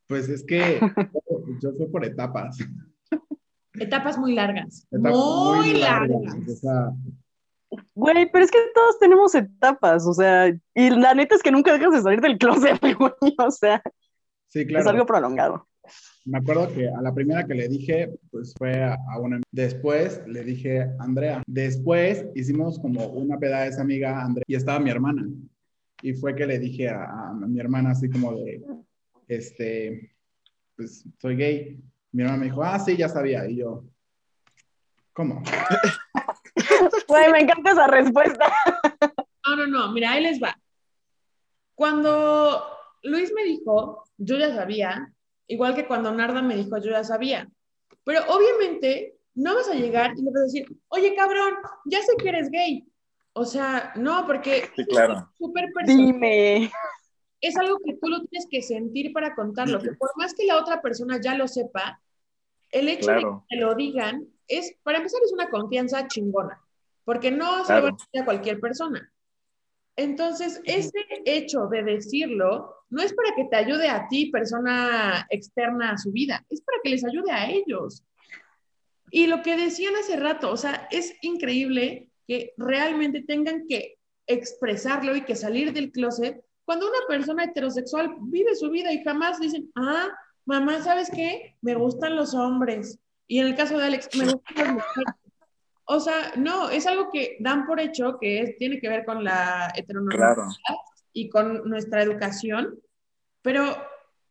Pues 0.06 0.28
es 0.28 0.44
que 0.44 0.80
yo, 0.80 1.44
yo 1.60 1.72
fui 1.76 1.86
por 1.88 2.04
etapas. 2.04 2.58
Etapas 3.74 4.16
muy 4.16 4.34
largas. 4.34 4.86
Etapas 4.90 5.12
muy, 5.16 5.74
largas. 5.74 6.34
O 6.48 6.56
sea, 6.56 6.92
Güey, 7.94 8.30
pero 8.30 8.44
es 8.44 8.50
que 8.50 8.58
todos 8.74 8.98
tenemos 8.98 9.34
etapas, 9.34 10.06
o 10.06 10.12
sea, 10.12 10.48
y 10.74 10.90
la 10.90 11.14
neta 11.14 11.34
es 11.34 11.42
que 11.42 11.50
nunca 11.50 11.72
dejas 11.72 11.92
de 11.92 12.02
salir 12.02 12.20
del 12.20 12.38
closet, 12.38 12.80
güey, 12.98 13.34
o 13.38 13.50
sea, 13.50 13.82
sí, 14.48 14.60
es 14.60 14.66
claro. 14.66 14.90
algo 14.90 15.06
prolongado. 15.06 15.68
Me 16.24 16.38
acuerdo 16.38 16.72
que 16.72 16.88
a 16.88 17.02
la 17.02 17.12
primera 17.12 17.46
que 17.46 17.54
le 17.54 17.68
dije, 17.68 18.10
pues 18.30 18.54
fue 18.56 18.82
a, 18.82 18.96
a 19.12 19.18
una. 19.18 19.40
Después 19.50 20.22
le 20.26 20.42
dije 20.42 20.82
a 20.82 20.96
Andrea. 20.98 21.42
Después 21.46 22.24
hicimos 22.34 22.78
como 22.78 23.06
una 23.08 23.38
peda 23.38 23.62
de 23.62 23.68
esa 23.68 23.82
amiga 23.82 24.22
Andrea 24.22 24.44
y 24.46 24.54
estaba 24.54 24.80
mi 24.80 24.90
hermana. 24.90 25.28
Y 26.00 26.14
fue 26.14 26.34
que 26.34 26.46
le 26.46 26.58
dije 26.58 26.88
a, 26.88 27.28
a 27.28 27.32
mi 27.34 27.60
hermana 27.60 27.90
así 27.90 28.08
como 28.08 28.32
de, 28.32 28.62
este, 29.28 30.14
pues 30.76 31.04
soy 31.18 31.36
gay. 31.36 31.84
Mi 32.12 32.22
hermana 32.22 32.38
me 32.38 32.46
dijo, 32.46 32.62
ah, 32.62 32.78
sí, 32.78 32.96
ya 32.96 33.08
sabía. 33.08 33.46
Y 33.48 33.56
yo, 33.56 33.84
¿cómo? 35.12 35.42
Güey, 37.14 37.30
me 37.32 37.40
encanta 37.40 37.70
esa 37.72 37.86
respuesta. 37.86 38.52
No, 39.46 39.56
no, 39.56 39.66
no, 39.66 39.92
mira, 39.92 40.12
ahí 40.12 40.22
les 40.22 40.42
va. 40.42 40.58
Cuando 41.74 42.66
Luis 43.02 43.30
me 43.34 43.44
dijo, 43.44 44.04
yo 44.16 44.38
ya 44.38 44.54
sabía, 44.54 45.12
igual 45.46 45.74
que 45.74 45.86
cuando 45.86 46.10
Narda 46.12 46.40
me 46.40 46.56
dijo, 46.56 46.78
yo 46.78 46.90
ya 46.92 47.04
sabía. 47.04 47.46
Pero 48.04 48.20
obviamente 48.28 49.16
no 49.34 49.54
vas 49.54 49.68
a 49.68 49.74
llegar 49.74 50.12
y 50.16 50.22
le 50.22 50.30
vas 50.30 50.40
a 50.40 50.44
decir, 50.44 50.66
oye, 50.88 51.14
cabrón, 51.14 51.54
ya 51.84 52.00
sé 52.00 52.16
que 52.16 52.28
eres 52.30 52.50
gay. 52.50 52.86
O 53.34 53.44
sea, 53.44 53.92
no, 53.96 54.24
porque 54.26 54.70
Sí, 54.76 54.86
claro. 54.86 55.12
es 55.18 55.36
súper 55.36 55.66
personal. 55.74 56.06
Dime. 56.06 56.70
Es 57.42 57.56
algo 57.58 57.78
que 57.84 57.94
tú 58.00 58.08
lo 58.08 58.22
tienes 58.24 58.48
que 58.50 58.62
sentir 58.62 59.12
para 59.12 59.34
contarlo. 59.34 59.78
Que 59.78 59.92
por 59.92 60.10
más 60.16 60.32
que 60.34 60.46
la 60.46 60.56
otra 60.58 60.80
persona 60.80 61.20
ya 61.20 61.34
lo 61.34 61.48
sepa, 61.48 62.00
el 62.70 62.88
hecho 62.88 63.08
Claro. 63.08 63.44
de 63.50 63.56
que 63.56 63.60
lo 63.62 63.74
digan 63.74 64.26
es, 64.48 64.74
para 64.82 64.98
empezar, 64.98 65.20
es 65.22 65.32
una 65.32 65.50
confianza 65.50 66.08
chingona. 66.08 66.63
Porque 67.04 67.30
no 67.30 67.64
se 67.64 67.74
lo 67.74 67.82
van 67.82 67.92
a 67.92 67.96
decir 67.96 68.22
a 68.22 68.24
cualquier 68.24 68.60
persona. 68.60 69.12
Entonces, 69.96 70.60
ese 70.64 70.98
hecho 71.24 71.66
de 71.66 71.82
decirlo 71.82 72.74
no 72.90 73.02
es 73.02 73.12
para 73.12 73.34
que 73.34 73.44
te 73.44 73.56
ayude 73.56 73.88
a 73.88 74.08
ti, 74.08 74.30
persona 74.30 75.26
externa 75.30 75.92
a 75.92 75.98
su 75.98 76.10
vida, 76.12 76.44
es 76.48 76.60
para 76.62 76.78
que 76.82 76.90
les 76.90 77.04
ayude 77.04 77.30
a 77.30 77.50
ellos. 77.50 78.04
Y 79.10 79.26
lo 79.26 79.42
que 79.42 79.56
decían 79.56 79.94
hace 79.96 80.16
rato, 80.16 80.50
o 80.50 80.56
sea, 80.56 80.88
es 80.90 81.14
increíble 81.22 82.08
que 82.26 82.54
realmente 82.56 83.22
tengan 83.22 83.66
que 83.68 83.98
expresarlo 84.26 85.14
y 85.14 85.22
que 85.22 85.36
salir 85.36 85.72
del 85.72 85.92
closet 85.92 86.42
cuando 86.64 86.88
una 86.88 87.06
persona 87.06 87.44
heterosexual 87.44 88.16
vive 88.22 88.54
su 88.54 88.70
vida 88.70 88.92
y 88.92 89.02
jamás 89.04 89.38
dicen, 89.38 89.70
ah, 89.76 90.08
mamá, 90.46 90.82
¿sabes 90.82 91.10
qué? 91.10 91.56
Me 91.60 91.74
gustan 91.74 92.16
los 92.16 92.34
hombres. 92.34 92.98
Y 93.26 93.38
en 93.38 93.46
el 93.46 93.54
caso 93.54 93.78
de 93.78 93.84
Alex, 93.84 94.08
me 94.16 94.24
gustan 94.24 94.56
las 94.56 94.72
mujeres. 94.72 95.14
O 95.86 96.00
sea, 96.00 96.32
no, 96.36 96.70
es 96.70 96.86
algo 96.86 97.10
que 97.12 97.36
dan 97.40 97.66
por 97.66 97.78
hecho 97.80 98.18
que 98.18 98.40
es, 98.40 98.56
tiene 98.56 98.80
que 98.80 98.88
ver 98.88 99.04
con 99.04 99.22
la 99.22 99.70
heteronormatividad 99.74 100.54
y 101.12 101.28
con 101.28 101.68
nuestra 101.68 102.02
educación, 102.02 102.78
pero 103.42 103.76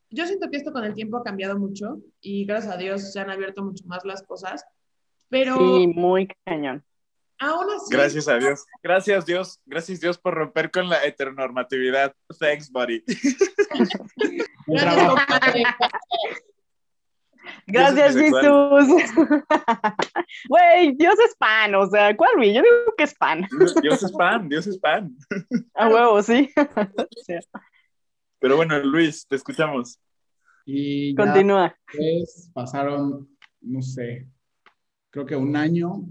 yo 0.09 0.25
siento 0.25 0.49
que 0.49 0.57
esto 0.57 0.71
con 0.71 0.83
el 0.83 0.93
tiempo 0.95 1.17
ha 1.17 1.23
cambiado 1.23 1.57
mucho 1.57 1.99
y 2.21 2.45
gracias 2.45 2.73
a 2.73 2.77
Dios 2.77 3.11
se 3.13 3.19
han 3.19 3.29
abierto 3.29 3.63
mucho 3.63 3.85
más 3.85 4.03
las 4.03 4.23
cosas, 4.23 4.65
pero... 5.29 5.57
Sí, 5.57 5.87
muy 5.87 6.27
cañón. 6.45 6.83
Aún 7.39 7.65
así... 7.75 7.95
Gracias 7.95 8.27
a 8.27 8.37
Dios. 8.37 8.65
Gracias 8.81 9.25
Dios. 9.25 9.59
Gracias 9.65 9.99
Dios 9.99 10.17
por 10.17 10.33
romper 10.33 10.71
con 10.71 10.89
la 10.89 11.03
heteronormatividad. 11.03 12.15
Thanks, 12.39 12.71
buddy. 12.71 13.03
Gracias. 14.67 15.63
Gracias. 17.67 18.15
Jesús. 18.15 18.41
Güey, 20.49 20.95
Dios 20.95 21.15
es 21.25 21.35
pan, 21.35 21.75
o 21.75 21.87
sea, 21.87 22.15
¿cuál 22.15 22.31
güey? 22.35 22.53
Yo 22.53 22.61
digo 22.61 22.93
que 22.97 23.03
es 23.03 23.13
pan. 23.13 23.47
Dios 23.81 24.03
es 24.03 24.11
pan, 24.11 24.49
Dios 24.49 24.67
es 24.67 24.77
pan. 24.77 25.15
A 25.75 25.87
huevo, 25.87 26.21
sí. 26.23 26.49
Pero 28.39 28.55
bueno, 28.55 28.79
Luis, 28.79 29.25
te 29.27 29.35
escuchamos. 29.35 29.99
Y 30.65 31.15
ya 31.15 31.23
Continúa. 31.23 31.75
después 31.87 32.49
pasaron, 32.53 33.29
no 33.61 33.81
sé, 33.81 34.27
creo 35.09 35.25
que 35.25 35.35
un 35.35 35.55
año 35.55 36.03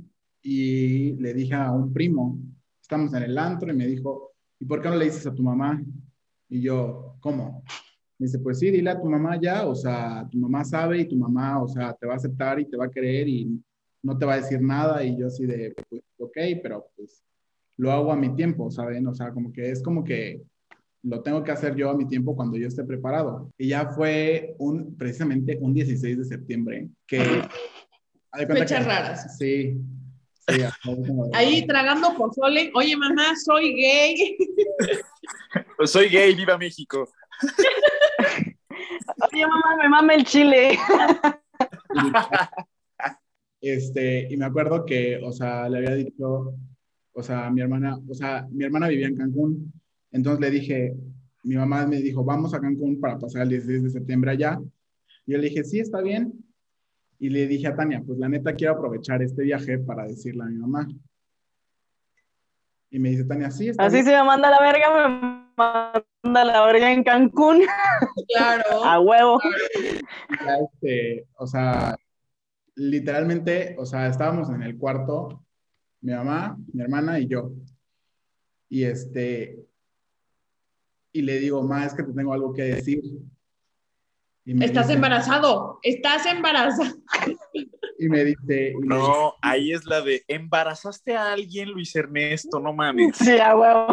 y 0.43 1.12
le 1.15 1.35
dije 1.35 1.55
a 1.55 1.73
un 1.73 1.93
primo, 1.93 2.38
estamos 2.81 3.12
en 3.15 3.23
el 3.23 3.38
antro 3.38 3.71
y 3.71 3.77
me 3.77 3.87
dijo, 3.87 4.33
¿y 4.59 4.65
por 4.65 4.83
qué 4.83 4.88
no 4.88 4.97
le 4.97 5.07
dices 5.07 5.27
a 5.27 5.35
tu 5.35 5.43
mamá? 5.43 5.81
Y 6.49 6.61
yo, 6.61 7.17
¿cómo? 7.21 7.65
Me 8.23 8.27
dice, 8.27 8.39
pues 8.39 8.61
sí, 8.61 8.71
dile 8.71 8.89
a 8.89 9.01
tu 9.01 9.09
mamá 9.09 9.37
ya, 9.37 9.67
o 9.67 9.75
sea, 9.75 10.29
tu 10.31 10.39
mamá 10.39 10.63
sabe 10.65 11.01
y 11.01 11.09
tu 11.09 11.17
mamá, 11.17 11.61
o 11.61 11.67
sea, 11.67 11.93
te 11.93 12.07
va 12.07 12.13
a 12.13 12.17
aceptar 12.19 12.61
y 12.61 12.67
te 12.67 12.77
va 12.77 12.85
a 12.85 12.89
querer 12.89 13.27
y 13.27 13.61
no 14.01 14.17
te 14.17 14.25
va 14.25 14.35
a 14.35 14.37
decir 14.37 14.63
nada 14.63 15.03
y 15.03 15.19
yo 15.19 15.27
así 15.27 15.45
de, 15.45 15.75
pues, 15.89 16.03
ok, 16.19 16.37
pero 16.63 16.87
pues 16.95 17.21
lo 17.79 17.91
hago 17.91 18.13
a 18.13 18.17
mi 18.17 18.33
tiempo, 18.37 18.71
¿saben? 18.71 19.09
O 19.09 19.13
sea, 19.13 19.33
como 19.33 19.53
que 19.53 19.73
es 19.73 19.83
como 19.83 20.05
que 20.05 20.41
lo 21.03 21.21
tengo 21.21 21.43
que 21.43 21.51
hacer 21.51 21.75
yo 21.75 21.91
a 21.91 21.97
mi 21.97 22.07
tiempo 22.07 22.37
cuando 22.37 22.57
yo 22.57 22.69
esté 22.69 22.85
preparado. 22.85 23.51
Y 23.59 23.71
ya 23.71 23.89
fue 23.91 24.55
un, 24.59 24.97
precisamente 24.97 25.59
un 25.61 25.75
16 25.75 26.19
de 26.19 26.25
septiembre 26.25 26.91
que... 27.09 27.43
Fechas 28.47 28.71
que- 28.71 28.85
raras. 28.85 29.37
Sí. 29.37 29.81
sí 30.49 30.63
Ahí 31.33 31.67
tragando 31.67 32.15
pozole, 32.17 32.71
oye 32.77 32.97
mamá, 32.97 33.35
soy 33.45 33.75
gay. 33.75 34.37
Pues 35.77 35.91
soy 35.91 36.09
gay, 36.09 36.37
viva 36.37 36.57
México. 36.57 37.09
Oye, 39.43 39.51
mamá, 39.51 39.77
me 39.83 39.89
mama 39.89 40.15
el 40.15 40.25
chile. 40.25 40.79
Este, 43.65 44.27
y 44.29 44.37
me 44.37 44.45
acuerdo 44.47 44.85
que, 44.85 45.21
o 45.23 45.31
sea, 45.31 45.69
le 45.69 45.79
había 45.79 45.95
dicho, 45.95 46.53
o 47.13 47.23
sea, 47.23 47.49
mi 47.49 47.61
hermana, 47.61 47.97
o 48.09 48.13
sea, 48.13 48.45
mi 48.51 48.65
hermana 48.65 48.89
vivía 48.89 49.07
en 49.07 49.17
Cancún, 49.17 49.73
entonces 50.11 50.41
le 50.41 50.51
dije, 50.51 50.97
mi 51.45 51.55
mamá 51.55 51.87
me 51.87 51.99
dijo, 51.99 52.25
vamos 52.25 52.53
a 52.55 52.61
Cancún 52.61 52.99
para 52.99 53.21
pasar 53.21 53.43
el 53.43 53.51
16 53.51 53.85
de 53.85 53.91
septiembre 53.91 54.33
allá. 54.33 54.59
Y 55.25 55.33
yo 55.33 55.39
le 55.39 55.49
dije, 55.49 55.63
sí, 55.63 55.79
está 55.79 56.01
bien. 56.01 56.33
Y 57.21 57.29
le 57.29 57.47
dije 57.47 57.69
a 57.69 57.77
Tania, 57.77 58.03
pues 58.05 58.19
la 58.19 58.29
neta 58.29 58.53
quiero 58.57 58.75
aprovechar 58.75 59.23
este 59.23 59.45
viaje 59.45 59.79
para 59.79 60.09
decirle 60.09 60.43
a 60.43 60.47
mi 60.47 60.57
mamá. 60.57 60.89
Y 62.91 62.99
me 62.99 63.11
dice 63.11 63.25
Tania, 63.25 63.49
sí, 63.53 63.69
está 63.69 63.85
Así 63.85 63.99
bien. 63.99 64.07
se 64.07 64.13
me 64.13 64.25
manda 64.25 64.51
la 64.51 64.61
verga, 64.61 65.09
me 65.09 65.42
manda 66.25 66.44
la 66.44 66.64
verga 66.66 66.92
en 66.92 67.03
Cancún. 67.05 67.62
Claro. 68.35 68.62
A 68.85 69.01
huevo. 69.01 69.40
ya, 70.44 70.57
este, 70.57 71.27
o 71.37 71.46
sea, 71.46 71.96
literalmente, 72.75 73.75
o 73.79 73.85
sea, 73.87 74.07
estábamos 74.07 74.48
en 74.51 74.62
el 74.62 74.77
cuarto, 74.79 75.44
mi 76.01 76.12
mamá, 76.12 76.57
mi 76.72 76.83
hermana 76.83 77.18
y 77.18 77.27
yo. 77.29 77.53
Y 78.68 78.85
este, 78.85 79.59
y 81.12 81.22
le 81.22 81.38
digo, 81.38 81.62
ma, 81.62 81.85
es 81.85 81.94
que 81.94 82.03
te 82.03 82.12
tengo 82.12 82.33
algo 82.33 82.53
que 82.53 82.62
decir. 82.62 83.01
Y 84.44 84.55
me 84.55 84.64
Estás 84.64 84.87
dice- 84.88 84.96
embarazado, 84.96 85.79
estás 85.83 86.27
embarazada. 86.27 86.92
Y 87.98 88.09
me 88.09 88.25
dice, 88.25 88.70
y 88.72 88.79
me 88.79 88.96
No, 88.96 89.35
ahí 89.42 89.72
es 89.72 89.85
la 89.85 90.01
de 90.01 90.25
embarazaste 90.27 91.14
a 91.16 91.33
alguien, 91.35 91.68
Luis 91.70 91.94
Ernesto, 91.94 92.59
no 92.59 92.72
mames. 92.72 93.16
Sí, 93.16 93.38
a 93.38 93.55
huevo. 93.55 93.87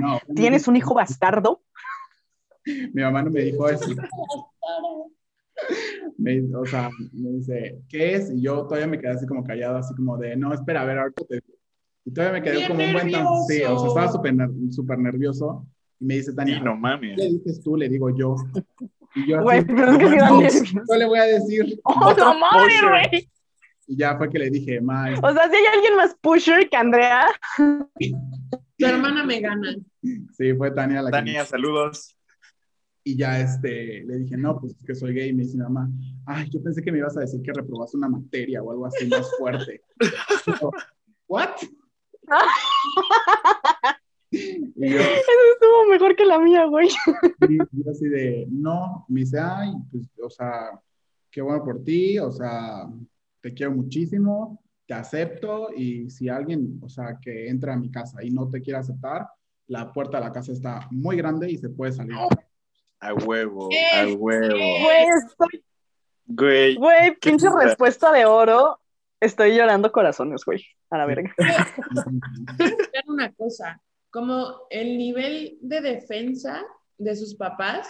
No, 0.00 0.20
¿Tienes 0.36 0.68
un 0.68 0.76
hijo 0.76 0.94
bastardo? 0.94 1.62
Mi 2.66 3.02
mamá 3.02 3.22
no 3.22 3.30
me 3.30 3.42
dijo 3.42 3.68
eso. 3.68 3.86
Me, 6.18 6.42
o 6.56 6.64
sea, 6.66 6.90
me 7.12 7.30
dice, 7.30 7.80
¿qué 7.88 8.14
es? 8.14 8.30
Y 8.30 8.42
yo 8.42 8.62
todavía 8.64 8.86
me 8.86 8.98
quedé 8.98 9.10
así 9.12 9.26
como 9.26 9.44
callado, 9.44 9.76
así 9.78 9.94
como 9.94 10.16
de, 10.16 10.36
no, 10.36 10.52
espera, 10.52 10.82
a 10.82 10.84
ver, 10.84 10.98
ahorita 10.98 11.24
te... 11.28 11.42
Y 12.06 12.12
todavía 12.12 12.40
me 12.40 12.42
quedé 12.44 12.56
Bien 12.58 12.68
como 12.68 12.84
un 12.84 12.92
buen 12.92 13.10
tan... 13.12 13.26
Sí, 13.48 13.62
o 13.62 13.78
sea, 13.78 13.88
estaba 13.88 14.12
súper 14.12 14.34
súper 14.70 14.98
nervioso. 14.98 15.66
Y 16.00 16.04
me 16.06 16.14
dice, 16.14 16.32
Tania, 16.34 16.58
Sí, 16.58 16.64
no 16.64 16.72
¿qué 16.74 16.78
mames. 16.80 17.16
le 17.16 17.28
dices 17.30 17.62
tú? 17.62 17.76
Le 17.76 17.88
digo 17.88 18.10
yo. 18.16 18.36
Y 19.14 19.26
yo 19.28 19.36
así, 19.36 19.44
Güey, 19.44 19.64
pero 19.64 19.92
es 19.92 19.98
que 19.98 20.04
no, 20.16 20.40
nervios. 20.40 20.72
yo 20.72 20.96
le 20.96 21.06
voy 21.06 21.18
a 21.18 21.24
decir. 21.24 21.80
¡Oh, 21.84 22.14
no 22.16 22.38
mames, 22.38 22.82
güey! 22.82 23.30
Y 23.86 23.96
ya 23.98 24.16
fue 24.16 24.28
que 24.30 24.38
le 24.38 24.50
dije, 24.50 24.80
ma, 24.80 25.10
es- 25.12 25.20
O 25.22 25.32
sea, 25.32 25.48
si 25.50 25.56
hay 25.56 25.66
alguien 25.74 25.96
más 25.96 26.14
pusher 26.20 26.68
que 26.68 26.76
Andrea, 26.76 27.26
Tu 28.76 28.86
hermana 28.86 29.24
me 29.24 29.40
gana. 29.40 29.76
sí, 30.02 30.54
fue 30.54 30.70
Tania 30.72 31.02
la 31.02 31.10
que... 31.10 31.16
Tania, 31.16 31.44
saludos. 31.44 32.16
Y 33.06 33.16
ya 33.16 33.38
este, 33.38 34.02
le 34.04 34.18
dije, 34.18 34.36
no, 34.36 34.58
pues 34.58 34.74
es 34.74 34.84
que 34.84 34.94
soy 34.94 35.12
gay. 35.12 35.28
Y 35.28 35.32
me 35.34 35.42
dice 35.42 35.56
mi 35.56 35.62
mamá, 35.62 35.90
ay, 36.26 36.48
yo 36.50 36.62
pensé 36.62 36.82
que 36.82 36.90
me 36.90 36.98
ibas 36.98 37.16
a 37.16 37.20
decir 37.20 37.42
que 37.42 37.52
reprobaste 37.52 37.96
una 37.98 38.08
materia 38.08 38.62
o 38.62 38.70
algo 38.70 38.86
así 38.86 39.06
más 39.06 39.30
fuerte. 39.38 39.82
Yo, 40.60 40.70
¿What? 41.28 41.50
y 44.30 44.90
yo, 44.90 44.98
eso 44.98 45.30
estuvo 45.52 45.88
mejor 45.90 46.16
que 46.16 46.24
la 46.24 46.38
mía, 46.38 46.64
güey. 46.64 46.88
y 47.48 47.58
yo 47.58 47.90
así 47.90 48.08
de, 48.08 48.46
no, 48.50 49.04
me 49.08 49.20
dice, 49.20 49.38
ay, 49.38 49.72
pues, 49.92 50.08
o 50.22 50.30
sea, 50.30 50.80
qué 51.30 51.42
bueno 51.42 51.62
por 51.62 51.84
ti, 51.84 52.18
o 52.18 52.32
sea, 52.32 52.88
te 53.40 53.52
quiero 53.52 53.72
muchísimo, 53.72 54.63
te 54.86 54.94
acepto 54.94 55.68
y 55.74 56.10
si 56.10 56.28
alguien, 56.28 56.78
o 56.82 56.88
sea, 56.88 57.18
que 57.20 57.48
entra 57.48 57.72
a 57.74 57.76
mi 57.76 57.90
casa 57.90 58.22
y 58.22 58.30
no 58.30 58.48
te 58.48 58.60
quiere 58.60 58.78
aceptar, 58.80 59.26
la 59.68 59.92
puerta 59.92 60.18
de 60.18 60.24
la 60.24 60.32
casa 60.32 60.52
está 60.52 60.86
muy 60.90 61.16
grande 61.16 61.50
y 61.50 61.56
se 61.56 61.70
puede 61.70 61.92
salir. 61.92 62.14
A 63.00 63.14
huevo, 63.14 63.68
a 63.94 64.06
huevo. 64.16 64.56
Güey, 64.56 65.06
estoy- 65.26 65.64
Güey, 66.26 66.74
güey, 66.76 67.16
pinche 67.20 67.46
respuesta 67.62 68.10
de 68.12 68.24
oro. 68.24 68.78
Estoy 69.20 69.56
llorando 69.56 69.90
corazones, 69.92 70.42
güey. 70.44 70.64
A 70.90 70.98
la 70.98 71.06
verga. 71.06 71.34
Ver 72.58 73.04
una 73.08 73.32
cosa, 73.32 73.80
como 74.10 74.66
el 74.70 74.96
nivel 74.98 75.58
de 75.60 75.80
defensa 75.80 76.62
de 76.98 77.16
sus 77.16 77.34
papás, 77.34 77.88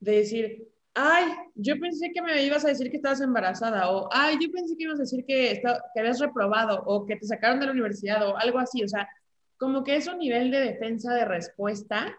de 0.00 0.12
decir, 0.16 0.68
ay, 0.94 1.32
yo 1.54 1.78
pensé 1.78 2.10
que 2.12 2.22
me 2.22 2.42
ibas 2.44 2.64
a 2.64 2.68
decir 2.68 2.90
que 2.90 2.96
estabas 2.96 3.20
embarazada, 3.20 3.90
o 3.90 4.08
ay, 4.12 4.38
yo 4.40 4.50
pensé 4.50 4.76
que 4.76 4.84
ibas 4.84 4.98
a 4.98 5.02
decir 5.02 5.24
que, 5.26 5.60
que 5.62 6.00
habías 6.00 6.20
reprobado, 6.20 6.82
o 6.86 7.04
que 7.04 7.16
te 7.16 7.26
sacaron 7.26 7.60
de 7.60 7.66
la 7.66 7.72
universidad, 7.72 8.26
o 8.28 8.36
algo 8.36 8.58
así, 8.58 8.82
o 8.82 8.88
sea, 8.88 9.08
como 9.56 9.82
que 9.84 9.96
es 9.96 10.06
un 10.06 10.18
nivel 10.18 10.50
de 10.50 10.60
defensa 10.60 11.12
de 11.14 11.24
respuesta, 11.24 12.16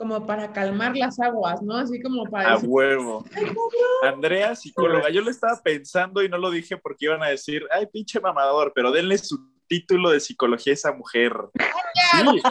como 0.00 0.26
para 0.26 0.52
calmar 0.54 0.96
las 0.96 1.20
aguas, 1.20 1.60
¿no? 1.60 1.76
Así 1.76 2.00
como 2.00 2.24
para 2.24 2.52
a 2.52 2.54
decir, 2.54 2.70
huevo. 2.70 3.22
Andrea, 4.02 4.56
psicóloga, 4.56 5.10
yo 5.10 5.20
lo 5.20 5.30
estaba 5.30 5.60
pensando 5.62 6.22
y 6.22 6.28
no 6.30 6.38
lo 6.38 6.50
dije 6.50 6.78
porque 6.78 7.04
iban 7.04 7.22
a 7.22 7.28
decir, 7.28 7.66
ay, 7.70 7.86
pinche 7.86 8.18
mamador, 8.18 8.72
pero 8.74 8.92
denle 8.92 9.18
su 9.18 9.38
título 9.66 10.08
de 10.08 10.20
psicología 10.20 10.72
a 10.72 10.74
esa 10.74 10.92
mujer. 10.92 11.34
Sí, 12.12 12.42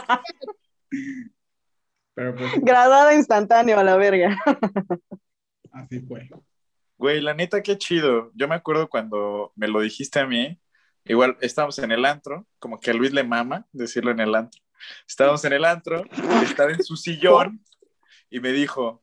Pero 2.14 2.36
pues 2.36 2.52
Graduada 2.62 3.16
instantáneo 3.16 3.80
a 3.80 3.84
la 3.84 3.98
verga. 3.98 4.38
Así 5.80 6.06
güey, 7.00 7.22
la 7.22 7.34
neta, 7.34 7.64
qué 7.64 7.78
chido. 7.78 8.32
Yo 8.36 8.48
me 8.48 8.56
acuerdo 8.56 8.90
cuando 8.90 9.54
me 9.56 9.70
lo 9.70 9.80
dijiste 9.80 10.20
a 10.20 10.28
mí, 10.28 10.60
igual 11.06 11.38
estábamos 11.42 11.80
en 11.80 11.92
el 11.92 12.06
antro, 12.06 12.46
como 12.60 12.80
que 12.80 12.92
a 12.92 12.94
Luis 12.94 13.14
le 13.14 13.24
mama 13.24 13.66
decirlo 13.72 14.12
en 14.12 14.20
el 14.20 14.36
antro. 14.36 14.62
Estábamos 15.08 15.44
en 15.46 15.54
el 15.54 15.66
antro, 15.66 16.04
estaba 16.44 16.72
en 16.72 16.84
su 16.84 16.98
sillón 16.98 17.64
y 18.30 18.42
me 18.42 18.52
dijo, 18.52 19.02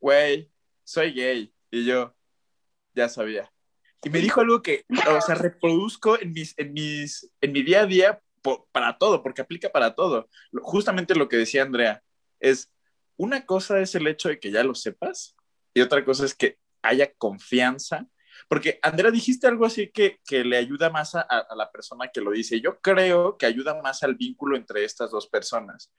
güey, 0.00 0.50
soy 0.84 1.12
gay. 1.12 1.54
Y 1.70 1.84
yo, 1.84 2.16
ya 2.94 3.08
sabía. 3.08 3.50
Y 4.02 4.10
me 4.10 4.18
dijo 4.18 4.40
algo 4.40 4.60
que, 4.60 4.84
o 5.08 5.20
sea, 5.20 5.36
reproduzco 5.36 6.20
en, 6.20 6.32
mis, 6.32 6.52
en, 6.58 6.72
mis, 6.72 7.30
en 7.40 7.52
mi 7.52 7.62
día 7.62 7.82
a 7.82 7.86
día 7.86 8.20
para 8.72 8.98
todo, 8.98 9.22
porque 9.22 9.42
aplica 9.42 9.70
para 9.70 9.94
todo. 9.94 10.28
Justamente 10.62 11.14
lo 11.14 11.28
que 11.28 11.36
decía 11.36 11.62
Andrea, 11.62 12.02
es 12.40 12.72
una 13.16 13.46
cosa 13.46 13.80
es 13.80 13.94
el 13.94 14.06
hecho 14.08 14.28
de 14.28 14.40
que 14.40 14.50
ya 14.50 14.64
lo 14.64 14.74
sepas 14.74 15.35
y 15.76 15.82
otra 15.82 16.02
cosa 16.06 16.24
es 16.24 16.34
que 16.34 16.58
haya 16.80 17.12
confianza, 17.18 18.06
porque 18.48 18.78
Andrea, 18.80 19.10
dijiste 19.10 19.46
algo 19.46 19.66
así 19.66 19.90
que, 19.90 20.20
que 20.26 20.42
le 20.42 20.56
ayuda 20.56 20.88
más 20.88 21.14
a, 21.14 21.20
a, 21.20 21.54
la 21.54 21.70
persona 21.70 22.08
que 22.08 22.22
lo 22.22 22.30
dice. 22.30 22.62
Yo 22.62 22.80
creo 22.80 23.36
que 23.36 23.44
ayuda 23.44 23.82
más 23.82 24.02
al 24.02 24.14
vínculo 24.14 24.56
entre 24.56 24.84
estas 24.84 25.10
dos 25.10 25.26
personas, 25.26 25.92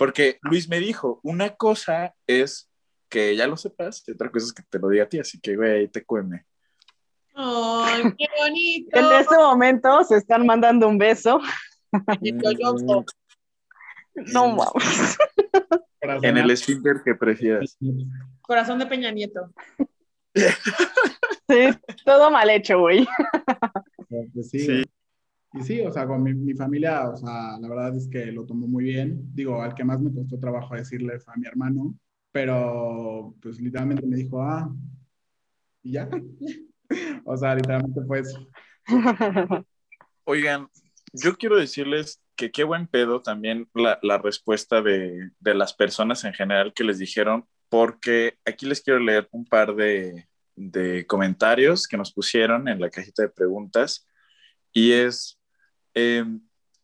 porque 0.00 0.40
Luis 0.42 0.68
me 0.68 0.80
dijo, 0.80 1.20
una 1.22 1.50
cosa 1.54 2.12
es 2.26 2.72
que 3.08 3.36
ya 3.36 3.46
lo 3.46 3.56
sepas, 3.56 4.02
y 4.08 4.10
otra 4.10 4.32
cosa 4.32 4.46
es 4.46 4.52
que 4.52 4.64
te 4.68 4.80
lo 4.80 4.88
diga 4.88 5.04
a 5.04 5.08
ti, 5.08 5.20
así 5.20 5.38
que, 5.38 5.54
güey, 5.54 5.86
te 5.86 6.04
cueme. 6.04 6.44
¡Ay, 7.34 8.02
qué 8.18 8.26
bonito! 8.36 8.98
En 8.98 9.12
este 9.12 9.36
momento 9.36 10.02
se 10.02 10.16
están 10.16 10.44
mandando 10.44 10.88
un 10.88 10.98
beso. 10.98 11.40
No 14.32 14.56
en 16.00 16.36
el 16.38 16.50
esfínter 16.50 17.02
que 17.04 17.14
prefieras. 17.14 17.78
Corazón 18.40 18.78
de 18.78 18.86
Peña 18.86 19.10
Nieto. 19.10 19.52
Sí, 20.34 21.68
todo 22.04 22.30
mal 22.30 22.48
hecho, 22.50 22.78
güey. 22.78 23.06
Pues 24.32 24.50
sí. 24.50 24.60
Sí. 24.60 24.84
Y 25.52 25.62
sí, 25.62 25.80
o 25.80 25.90
sea, 25.90 26.06
con 26.06 26.22
mi, 26.22 26.32
mi 26.32 26.54
familia, 26.54 27.08
o 27.10 27.16
sea, 27.16 27.58
la 27.58 27.68
verdad 27.68 27.96
es 27.96 28.06
que 28.08 28.26
lo 28.26 28.46
tomó 28.46 28.68
muy 28.68 28.84
bien. 28.84 29.20
Digo, 29.34 29.60
al 29.60 29.74
que 29.74 29.82
más 29.82 30.00
me 30.00 30.12
costó 30.12 30.38
trabajo 30.38 30.76
decirle 30.76 31.18
fue 31.18 31.34
a 31.34 31.36
mi 31.36 31.46
hermano, 31.46 31.94
pero 32.30 33.34
pues 33.42 33.60
literalmente 33.60 34.06
me 34.06 34.16
dijo, 34.16 34.42
ah, 34.42 34.72
y 35.82 35.92
ya. 35.92 36.08
O 37.24 37.36
sea, 37.36 37.54
literalmente 37.54 38.00
fue 38.04 38.18
eso. 38.18 38.48
Oigan, 40.24 40.66
yo 41.12 41.36
quiero 41.36 41.56
decirles 41.56 42.20
que 42.40 42.50
qué 42.50 42.64
buen 42.64 42.86
pedo 42.86 43.20
también 43.20 43.68
la, 43.74 43.98
la 44.00 44.16
respuesta 44.16 44.80
de, 44.80 45.30
de, 45.38 45.54
las 45.54 45.74
personas 45.74 46.24
en 46.24 46.32
general 46.32 46.72
que 46.72 46.84
les 46.84 46.98
dijeron, 46.98 47.46
porque 47.68 48.38
aquí 48.46 48.64
les 48.64 48.80
quiero 48.80 48.98
leer 48.98 49.28
un 49.30 49.44
par 49.44 49.74
de, 49.74 50.26
de 50.56 51.06
comentarios 51.06 51.86
que 51.86 51.98
nos 51.98 52.14
pusieron 52.14 52.66
en 52.66 52.80
la 52.80 52.88
cajita 52.88 53.24
de 53.24 53.28
preguntas 53.28 54.08
y 54.72 54.92
es, 54.92 55.38
eh, 55.92 56.24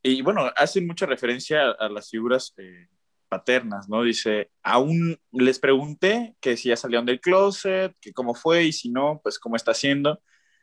y 0.03 0.21
bueno, 0.21 0.53
hacen 0.57 0.87
mucha 0.87 1.07
referencia 1.07 1.69
a, 1.69 1.87
a 1.87 1.89
las 1.89 2.11
figuras 2.11 2.53
eh, 2.59 2.89
paternas, 3.31 3.89
¿no? 3.89 4.03
Dice, 4.03 4.51
aún 4.63 5.19
les 5.33 5.59
pregunté 5.59 6.37
que 6.39 6.59
si 6.59 6.69
ya 6.69 6.77
salieron 6.77 7.07
del 7.07 7.21
closet, 7.21 7.97
que 7.99 8.13
cómo 8.13 8.35
fue 8.35 8.65
y 8.65 8.73
si 8.73 8.91
no, 8.91 9.21
pues 9.23 9.39
cómo 9.39 9.57
está 9.57 9.71
haciendo. 9.71 10.21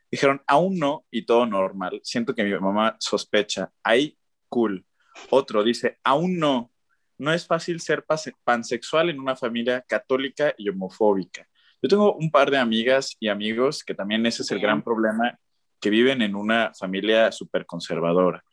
Dijeron, 0.08 0.40
aún 0.46 0.78
no 0.78 1.04
y 1.10 1.26
todo 1.26 1.46
normal. 1.46 2.00
Siento 2.04 2.32
que 2.32 2.44
mi 2.44 2.52
mamá 2.60 2.96
sospecha. 3.00 3.72
Ahí, 3.82 4.16
cool. 4.54 4.86
Otro 5.30 5.64
dice, 5.64 5.98
aún 6.04 6.38
no. 6.38 6.70
No 7.18 7.32
es 7.32 7.44
fácil 7.44 7.80
ser 7.80 8.04
pansexual 8.44 9.10
en 9.10 9.18
una 9.18 9.34
familia 9.34 9.82
católica 9.82 10.54
y 10.56 10.68
homofóbica. 10.68 11.46
Yo 11.82 11.88
tengo 11.88 12.14
un 12.14 12.30
par 12.30 12.50
de 12.52 12.58
amigas 12.58 13.16
y 13.18 13.28
amigos 13.28 13.82
que 13.82 13.94
también 13.94 14.24
ese 14.26 14.42
es 14.42 14.50
el 14.52 14.60
gran 14.60 14.82
problema, 14.82 15.38
que 15.80 15.90
viven 15.90 16.22
en 16.22 16.36
una 16.36 16.72
familia 16.78 17.32
súper 17.32 17.66
conservadora. 17.66 18.44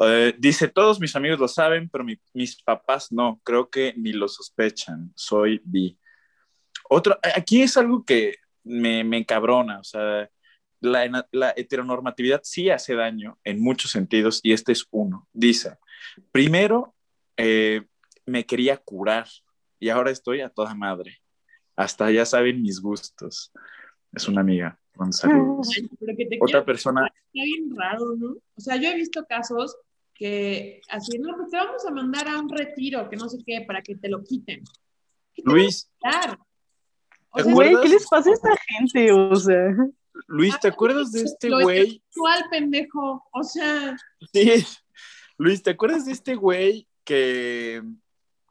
Uh, 0.00 0.32
dice, 0.38 0.68
todos 0.68 1.00
mis 1.00 1.14
amigos 1.14 1.38
lo 1.38 1.48
saben, 1.48 1.88
pero 1.88 2.04
mi, 2.04 2.16
mis 2.34 2.60
papás 2.62 3.10
no, 3.10 3.40
creo 3.44 3.70
que 3.70 3.94
ni 3.96 4.12
lo 4.12 4.28
sospechan, 4.28 5.12
soy 5.14 5.60
bi. 5.64 5.98
Otro, 6.88 7.18
aquí 7.34 7.62
es 7.62 7.76
algo 7.76 8.04
que 8.04 8.34
me, 8.64 9.02
me 9.04 9.18
encabrona, 9.18 9.80
o 9.80 9.84
sea, 9.84 10.28
la, 10.80 11.26
la, 11.32 11.54
heteronormatividad 11.56 12.40
sí 12.44 12.70
hace 12.70 12.94
daño 12.94 13.38
en 13.44 13.60
muchos 13.60 13.90
sentidos 13.90 14.40
y 14.42 14.52
este 14.52 14.72
es 14.72 14.86
uno. 14.90 15.26
Dice, 15.32 15.78
primero, 16.32 16.94
eh, 17.36 17.82
me 18.26 18.44
quería 18.44 18.76
curar 18.76 19.26
y 19.78 19.88
ahora 19.88 20.10
estoy 20.10 20.40
a 20.40 20.50
toda 20.50 20.74
madre. 20.74 21.18
Hasta 21.76 22.10
ya 22.10 22.24
saben 22.24 22.62
mis 22.62 22.80
gustos. 22.80 23.52
Es 24.12 24.28
una 24.28 24.40
amiga. 24.40 24.78
Con 24.96 25.12
saludos. 25.12 25.70
Otra 26.40 26.64
persona. 26.64 27.06
Está 27.06 27.44
bien 27.44 27.76
raro, 27.76 28.16
¿no? 28.16 28.36
O 28.56 28.60
sea, 28.60 28.76
yo 28.76 28.88
he 28.88 28.96
visto 28.96 29.24
casos 29.26 29.76
que 30.12 30.80
así, 30.88 31.16
no, 31.20 31.36
pues 31.36 31.50
te 31.50 31.56
vamos 31.56 31.86
a 31.86 31.92
mandar 31.92 32.26
a 32.26 32.40
un 32.40 32.48
retiro, 32.48 33.08
que 33.08 33.16
no 33.16 33.28
sé 33.28 33.38
qué, 33.46 33.62
para 33.64 33.80
que 33.80 33.94
te 33.94 34.08
lo 34.08 34.24
quiten. 34.24 34.64
¿Qué 35.32 35.42
te 35.42 35.48
Luis. 35.48 35.88
O 36.00 36.10
sea, 36.10 37.52
güey, 37.52 37.76
¿qué 37.80 37.88
les 37.90 38.08
pasa 38.08 38.28
a 38.28 38.32
esta 38.32 38.56
gente? 38.66 39.12
O 39.12 39.36
sea. 39.36 39.70
Luis, 40.26 40.58
¿te 40.60 40.68
acuerdas 40.68 41.12
de 41.12 41.22
este 41.22 41.48
güey? 41.50 42.02
¿Cuál 42.14 42.44
pendejo? 42.50 43.24
O 43.32 43.42
sea. 43.42 43.96
Sí. 44.32 44.66
Luis, 45.38 45.62
¿te 45.62 45.70
acuerdas 45.70 46.06
de 46.06 46.12
este 46.12 46.34
güey 46.34 46.88
que, 47.04 47.82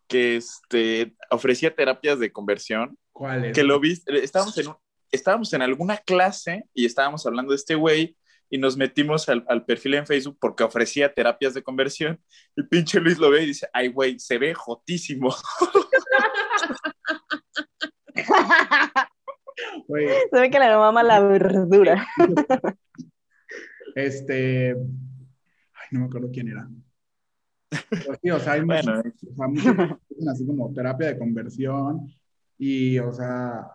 que 0.07 0.37
este, 0.37 1.15
ofrecía 1.29 1.75
terapias 1.75 2.19
de 2.19 2.31
conversión? 2.31 2.97
¿Cuál 3.11 3.45
es? 3.45 3.53
Que 3.53 3.63
lo 3.63 3.79
viste, 3.79 4.23
estábamos 4.23 4.57
en, 4.57 4.69
un, 4.69 4.75
estábamos 5.11 5.51
en 5.53 5.61
alguna 5.61 5.97
clase 5.97 6.63
y 6.73 6.85
estábamos 6.85 7.25
hablando 7.25 7.51
de 7.51 7.57
este 7.57 7.75
güey 7.75 8.15
y 8.49 8.57
nos 8.57 8.77
metimos 8.77 9.27
al, 9.27 9.43
al, 9.49 9.65
perfil 9.65 9.95
en 9.95 10.07
Facebook 10.07 10.37
porque 10.39 10.63
ofrecía 10.63 11.13
terapias 11.13 11.53
de 11.53 11.63
conversión 11.63 12.21
y 12.55 12.63
pinche 12.63 13.01
Luis 13.01 13.17
lo 13.17 13.29
ve 13.29 13.43
y 13.43 13.47
dice, 13.47 13.67
ay 13.73 13.89
güey, 13.89 14.17
se 14.19 14.37
ve 14.37 14.53
jotísimo. 14.53 15.35
Se 19.87 20.39
ve 20.39 20.49
que 20.49 20.59
le 20.59 20.75
mama 20.75 21.03
la 21.03 21.19
verdura. 21.19 22.07
Este, 23.95 24.73
ay, 24.73 25.87
no 25.89 26.01
me 26.01 26.05
acuerdo 26.05 26.29
quién 26.31 26.49
era. 26.49 26.69
Pero 27.89 28.13
sí, 28.21 28.29
o 28.29 28.39
sea, 28.39 28.53
hay 28.53 28.61
bueno, 28.61 28.97
muchos, 28.97 29.23
o 29.23 29.35
sea, 29.35 29.47
muchos, 29.47 30.27
así 30.31 30.45
como 30.45 30.71
terapia 30.71 31.07
de 31.07 31.17
conversión 31.17 32.07
y, 32.59 32.99
o 32.99 33.11
sea, 33.11 33.67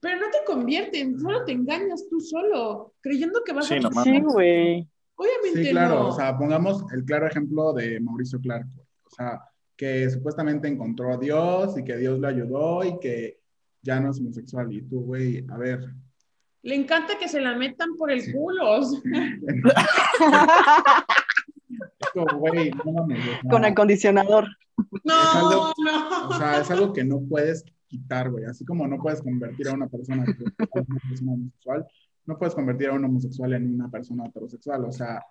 pero 0.00 0.20
no 0.20 0.30
te 0.30 0.44
convierten, 0.46 1.18
solo 1.18 1.44
te 1.44 1.52
engañas 1.52 2.08
tú 2.08 2.20
solo, 2.20 2.94
creyendo 3.00 3.42
que 3.44 3.52
vas 3.52 3.66
sí, 3.66 3.74
a... 3.74 3.80
No 3.80 3.90
sí, 4.04 4.20
güey. 4.20 4.88
Obviamente 5.16 5.64
Sí, 5.64 5.70
claro, 5.70 5.94
no. 5.94 6.08
o 6.08 6.12
sea, 6.12 6.38
pongamos 6.38 6.84
el 6.92 7.04
claro 7.04 7.26
ejemplo 7.26 7.72
de 7.72 7.98
Mauricio 7.98 8.40
Clark, 8.40 8.68
o 9.04 9.10
sea, 9.10 9.42
que 9.76 10.08
supuestamente 10.08 10.68
encontró 10.68 11.12
a 11.12 11.16
Dios 11.16 11.76
y 11.76 11.82
que 11.82 11.96
Dios 11.96 12.20
lo 12.20 12.28
ayudó 12.28 12.84
y 12.84 13.00
que 13.00 13.40
ya 13.88 13.98
no 14.00 14.10
es 14.10 14.18
homosexual. 14.20 14.70
Y 14.72 14.82
tú, 14.82 15.00
güey, 15.00 15.44
a 15.48 15.56
ver. 15.56 15.80
Le 16.62 16.74
encanta 16.74 17.18
que 17.18 17.26
se 17.28 17.40
la 17.40 17.56
metan 17.56 17.96
por 17.96 18.10
el 18.12 18.30
culo. 18.32 18.70
O 18.80 18.84
sea. 18.84 19.00
Esto, 22.00 22.24
güey, 22.36 22.70
no 22.70 22.92
mames. 22.92 23.18
o 23.20 23.22
sea, 23.22 23.50
Con 23.50 23.64
acondicionador. 23.64 24.46
No, 25.04 25.14
algo- 25.34 25.72
no. 25.84 26.28
O 26.28 26.32
sea, 26.34 26.60
es 26.60 26.70
algo 26.70 26.92
que 26.92 27.04
no 27.04 27.20
puedes 27.28 27.64
quitar, 27.86 28.30
güey. 28.30 28.44
Así 28.44 28.64
como 28.64 28.86
no 28.86 28.98
puedes 28.98 29.22
convertir 29.22 29.68
a 29.68 29.72
una 29.74 29.88
persona 29.88 30.24
que 30.24 30.32
es 30.32 30.38
una 30.88 31.00
persona 31.08 31.32
homosexual, 31.32 31.86
no 32.26 32.38
puedes 32.38 32.54
convertir 32.54 32.88
a 32.88 32.92
un 32.92 33.04
homosexual 33.04 33.52
en 33.54 33.74
una 33.74 33.90
persona 33.90 34.26
heterosexual. 34.26 34.84
O 34.84 34.92
sea, 34.92 35.24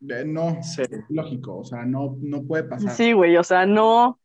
no, 0.00 0.58
Sí. 0.62 0.82
es 0.82 0.90
lógico. 1.08 1.58
O 1.58 1.64
sea, 1.64 1.84
no, 1.84 2.16
no 2.20 2.42
puede 2.42 2.64
pasar. 2.64 2.92
Sí, 2.92 3.12
güey, 3.12 3.36
o 3.36 3.44
sea, 3.44 3.66
no. 3.66 4.19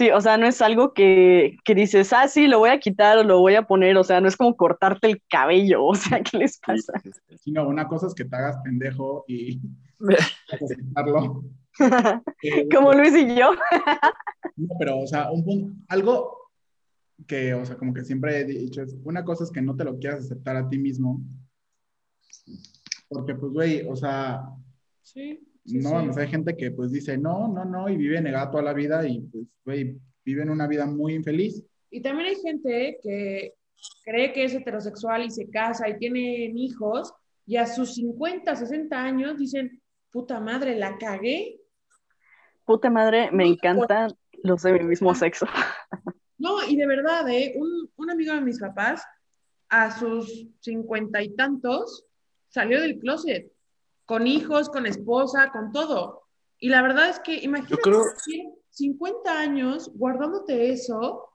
Sí, 0.00 0.08
o 0.08 0.18
sea, 0.22 0.38
no 0.38 0.46
es 0.46 0.62
algo 0.62 0.94
que, 0.94 1.58
que 1.62 1.74
dices, 1.74 2.10
ah, 2.14 2.26
sí, 2.26 2.46
lo 2.46 2.58
voy 2.60 2.70
a 2.70 2.80
quitar 2.80 3.18
o 3.18 3.22
lo 3.22 3.38
voy 3.38 3.54
a 3.56 3.66
poner, 3.66 3.98
o 3.98 4.02
sea, 4.02 4.18
no 4.22 4.28
es 4.28 4.36
como 4.38 4.56
cortarte 4.56 5.08
el 5.08 5.22
cabello, 5.28 5.84
o 5.84 5.94
sea, 5.94 6.22
¿qué 6.22 6.38
les 6.38 6.58
pasa? 6.58 6.94
Sino 7.38 7.68
una 7.68 7.86
cosa 7.86 8.06
es 8.06 8.14
que 8.14 8.24
te 8.24 8.34
hagas 8.34 8.56
pendejo 8.64 9.26
y 9.28 9.60
aceptarlo. 10.50 11.44
Eh, 12.42 12.66
Como 12.74 12.94
Luis 12.94 13.14
y 13.14 13.36
yo. 13.36 13.52
No, 14.56 14.74
pero, 14.78 15.00
o 15.00 15.06
sea, 15.06 15.30
un 15.30 15.44
punto, 15.44 15.76
algo 15.88 16.50
que, 17.26 17.52
o 17.52 17.64
sea, 17.66 17.76
como 17.76 17.92
que 17.92 18.02
siempre 18.02 18.40
he 18.40 18.44
dicho 18.44 18.82
es, 18.82 18.96
una 19.04 19.22
cosa 19.22 19.44
es 19.44 19.50
que 19.50 19.60
no 19.60 19.76
te 19.76 19.84
lo 19.84 19.98
quieras 19.98 20.24
aceptar 20.24 20.56
a 20.56 20.68
ti 20.68 20.78
mismo, 20.78 21.20
porque, 23.10 23.34
pues, 23.34 23.52
güey, 23.52 23.86
o 23.86 23.94
sea, 23.94 24.48
Sí, 25.02 25.44
sí, 25.70 25.78
no, 25.78 25.88
sí. 25.88 25.94
mames, 25.94 26.16
hay 26.16 26.28
gente 26.28 26.56
que, 26.56 26.70
pues, 26.70 26.92
dice, 26.92 27.18
no, 27.18 27.48
no, 27.48 27.64
no, 27.64 27.88
y 27.88 27.96
vive 27.96 28.20
negada 28.20 28.50
toda 28.50 28.62
la 28.62 28.72
vida 28.72 29.06
y, 29.06 29.20
pues, 29.20 29.44
güey, 29.64 29.98
viven 30.24 30.50
una 30.50 30.66
vida 30.66 30.86
muy 30.86 31.14
infeliz. 31.14 31.62
Y 31.90 32.00
también 32.02 32.28
hay 32.28 32.36
gente 32.36 32.98
que 33.02 33.54
cree 34.04 34.32
que 34.32 34.44
es 34.44 34.54
heterosexual 34.54 35.24
y 35.24 35.30
se 35.30 35.48
casa 35.50 35.88
y 35.88 35.98
tienen 35.98 36.56
hijos 36.58 37.12
y 37.46 37.56
a 37.56 37.66
sus 37.66 37.94
50, 37.94 38.54
60 38.54 39.02
años 39.02 39.38
dicen, 39.38 39.82
puta 40.10 40.38
madre, 40.40 40.76
la 40.76 40.98
cagué. 40.98 41.60
Puta 42.64 42.90
madre, 42.90 43.30
me 43.32 43.46
encantan 43.46 44.12
los 44.42 44.62
de 44.62 44.72
mi 44.74 44.84
mismo 44.84 45.14
sexo. 45.14 45.46
No, 46.42 46.66
y 46.66 46.74
de 46.74 46.86
verdad, 46.86 47.28
¿eh? 47.28 47.52
un, 47.54 47.90
un 47.96 48.10
amigo 48.10 48.32
de 48.32 48.40
mis 48.40 48.58
papás 48.58 49.04
a 49.68 49.90
sus 49.90 50.46
cincuenta 50.60 51.22
y 51.22 51.36
tantos 51.36 52.06
salió 52.48 52.80
del 52.80 52.98
closet, 52.98 53.52
con 54.10 54.26
hijos, 54.26 54.68
con 54.70 54.86
esposa, 54.86 55.50
con 55.52 55.70
todo. 55.70 56.24
Y 56.58 56.68
la 56.68 56.82
verdad 56.82 57.10
es 57.10 57.20
que 57.20 57.36
imagínate 57.36 57.80
creo- 57.80 58.02
vivir 58.26 58.48
50 58.70 59.38
años 59.38 59.88
guardándote 59.94 60.72
eso 60.72 61.28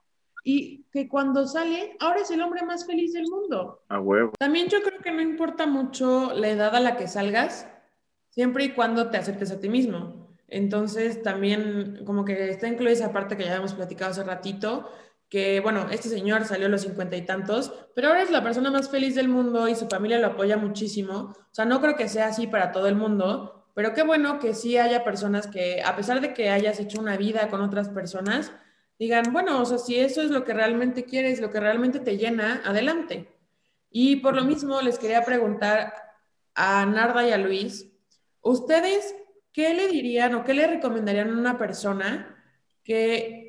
y 0.44 0.84
que 0.92 1.08
cuando 1.08 1.46
sale, 1.46 1.96
ahora 2.00 2.20
es 2.20 2.30
el 2.30 2.42
hombre 2.42 2.62
más 2.66 2.84
feliz 2.86 3.14
del 3.14 3.24
mundo. 3.30 3.80
A 3.88 3.98
huevo. 3.98 4.32
También 4.38 4.68
yo 4.68 4.82
creo 4.82 5.00
que 5.00 5.10
no 5.10 5.22
importa 5.22 5.66
mucho 5.66 6.34
la 6.34 6.48
edad 6.50 6.76
a 6.76 6.80
la 6.80 6.98
que 6.98 7.08
salgas, 7.08 7.66
siempre 8.28 8.64
y 8.64 8.72
cuando 8.74 9.08
te 9.10 9.16
aceptes 9.16 9.50
a 9.50 9.58
ti 9.58 9.70
mismo. 9.70 10.28
Entonces 10.46 11.22
también 11.22 12.02
como 12.04 12.26
que 12.26 12.50
está 12.50 12.68
incluida 12.68 12.92
esa 12.92 13.10
parte 13.10 13.38
que 13.38 13.44
ya 13.46 13.56
hemos 13.56 13.72
platicado 13.72 14.10
hace 14.10 14.22
ratito, 14.22 14.86
que, 15.28 15.60
bueno, 15.60 15.88
este 15.90 16.08
señor 16.08 16.44
salió 16.44 16.66
a 16.66 16.70
los 16.70 16.82
cincuenta 16.82 17.16
y 17.16 17.22
tantos, 17.22 17.72
pero 17.94 18.08
ahora 18.08 18.22
es 18.22 18.30
la 18.30 18.42
persona 18.42 18.70
más 18.70 18.88
feliz 18.88 19.14
del 19.14 19.28
mundo 19.28 19.68
y 19.68 19.74
su 19.74 19.88
familia 19.88 20.18
lo 20.18 20.28
apoya 20.28 20.56
muchísimo. 20.56 21.34
O 21.36 21.48
sea, 21.54 21.64
no 21.64 21.80
creo 21.80 21.96
que 21.96 22.08
sea 22.08 22.28
así 22.28 22.46
para 22.46 22.72
todo 22.72 22.86
el 22.86 22.94
mundo, 22.94 23.66
pero 23.74 23.92
qué 23.92 24.02
bueno 24.02 24.38
que 24.38 24.54
sí 24.54 24.78
haya 24.78 25.04
personas 25.04 25.46
que, 25.48 25.82
a 25.82 25.96
pesar 25.96 26.20
de 26.20 26.32
que 26.32 26.50
hayas 26.50 26.80
hecho 26.80 27.00
una 27.00 27.16
vida 27.16 27.48
con 27.48 27.60
otras 27.60 27.88
personas, 27.88 28.52
digan, 28.98 29.32
bueno, 29.32 29.60
o 29.60 29.64
sea, 29.64 29.78
si 29.78 29.98
eso 29.98 30.22
es 30.22 30.30
lo 30.30 30.44
que 30.44 30.54
realmente 30.54 31.04
quieres, 31.04 31.40
lo 31.40 31.50
que 31.50 31.60
realmente 31.60 32.00
te 32.00 32.16
llena, 32.16 32.62
adelante. 32.64 33.28
Y 33.90 34.16
por 34.16 34.34
lo 34.34 34.44
mismo 34.44 34.80
les 34.80 34.98
quería 34.98 35.24
preguntar 35.24 35.92
a 36.54 36.86
Narda 36.86 37.28
y 37.28 37.32
a 37.32 37.38
Luis, 37.38 37.92
¿ustedes 38.40 39.14
qué 39.52 39.74
le 39.74 39.88
dirían 39.88 40.34
o 40.34 40.44
qué 40.44 40.54
le 40.54 40.66
recomendarían 40.66 41.30
a 41.30 41.38
una 41.38 41.58
persona 41.58 42.34
que 42.82 43.45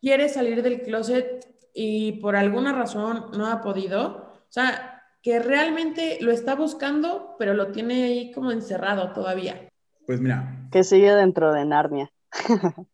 quiere 0.00 0.28
salir 0.28 0.62
del 0.62 0.82
closet 0.82 1.46
y 1.74 2.12
por 2.20 2.36
alguna 2.36 2.72
razón 2.72 3.26
no 3.36 3.46
ha 3.46 3.60
podido. 3.60 4.32
O 4.48 4.52
sea, 4.52 5.02
que 5.22 5.38
realmente 5.38 6.18
lo 6.20 6.32
está 6.32 6.54
buscando, 6.54 7.36
pero 7.38 7.54
lo 7.54 7.70
tiene 7.72 8.04
ahí 8.04 8.32
como 8.32 8.50
encerrado 8.50 9.12
todavía. 9.12 9.68
Pues 10.06 10.20
mira. 10.20 10.68
Que 10.72 10.82
sigue 10.82 11.12
dentro 11.12 11.52
de 11.52 11.64
Narnia. 11.64 12.10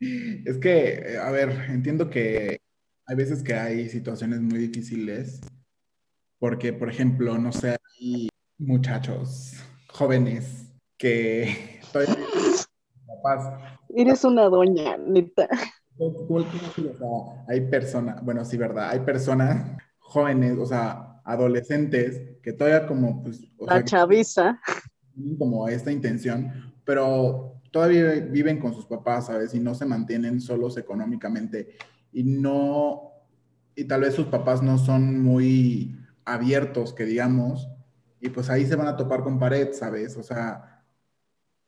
es 0.00 0.58
que, 0.58 1.18
a 1.20 1.30
ver, 1.30 1.50
entiendo 1.68 2.10
que 2.10 2.60
hay 3.06 3.16
veces 3.16 3.42
que 3.42 3.54
hay 3.54 3.88
situaciones 3.88 4.40
muy 4.40 4.58
difíciles, 4.58 5.40
porque, 6.38 6.72
por 6.72 6.88
ejemplo, 6.88 7.38
no 7.38 7.52
sé, 7.52 7.76
hay 8.00 8.28
muchachos 8.58 9.54
jóvenes 9.88 10.70
que 10.96 11.80
Eres 13.94 14.24
una 14.24 14.44
doña, 14.44 14.96
neta 14.96 15.48
hay 17.48 17.60
personas, 17.68 18.24
bueno, 18.24 18.44
sí, 18.44 18.56
verdad, 18.56 18.90
hay 18.90 19.00
personas 19.00 19.76
jóvenes, 19.98 20.58
o 20.58 20.66
sea, 20.66 21.20
adolescentes 21.24 22.38
que 22.42 22.52
todavía 22.52 22.86
como, 22.86 23.22
pues... 23.22 23.40
La 23.60 23.84
chaviza. 23.84 24.60
Como 25.38 25.68
esta 25.68 25.92
intención, 25.92 26.72
pero 26.84 27.60
todavía 27.70 28.14
viven 28.14 28.58
con 28.58 28.74
sus 28.74 28.86
papás, 28.86 29.26
¿sabes? 29.26 29.54
Y 29.54 29.60
no 29.60 29.74
se 29.74 29.86
mantienen 29.86 30.40
solos 30.40 30.76
económicamente 30.76 31.76
y 32.12 32.24
no, 32.24 33.12
y 33.74 33.84
tal 33.84 34.00
vez 34.00 34.14
sus 34.14 34.26
papás 34.26 34.62
no 34.62 34.78
son 34.78 35.20
muy 35.22 35.96
abiertos, 36.24 36.92
que 36.92 37.04
digamos, 37.04 37.68
y 38.20 38.28
pues 38.28 38.50
ahí 38.50 38.66
se 38.66 38.76
van 38.76 38.88
a 38.88 38.96
topar 38.96 39.22
con 39.22 39.38
pared, 39.38 39.72
¿sabes? 39.72 40.16
O 40.16 40.22
sea, 40.22 40.79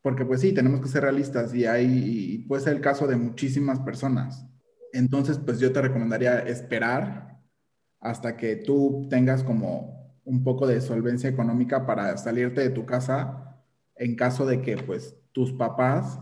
porque 0.03 0.25
pues 0.25 0.41
sí, 0.41 0.53
tenemos 0.53 0.81
que 0.81 0.89
ser 0.89 1.03
realistas 1.03 1.55
y 1.55 1.65
hay, 1.65 2.45
puede 2.49 2.63
ser 2.63 2.75
el 2.75 2.81
caso 2.81 3.07
de 3.07 3.17
muchísimas 3.17 3.79
personas. 3.81 4.45
Entonces, 4.93 5.39
pues 5.39 5.59
yo 5.61 5.73
te 5.73 5.81
recomendaría 5.81 6.41
esperar 6.41 7.41
hasta 8.01 8.37
que 8.37 8.57
tú 8.57 9.07
tengas 9.09 9.45
como 9.45 10.21
un 10.25 10.43
poco 10.45 10.67
de 10.67 10.81
solvencia 10.81 11.31
económica 11.31 11.87
para 11.87 12.17
salirte 12.17 12.61
de 12.61 12.71
tu 12.71 12.85
casa 12.85 13.57
en 13.95 14.17
caso 14.17 14.45
de 14.45 14.61
que 14.61 14.77
pues 14.77 15.17
tus 15.33 15.53
papás 15.53 16.19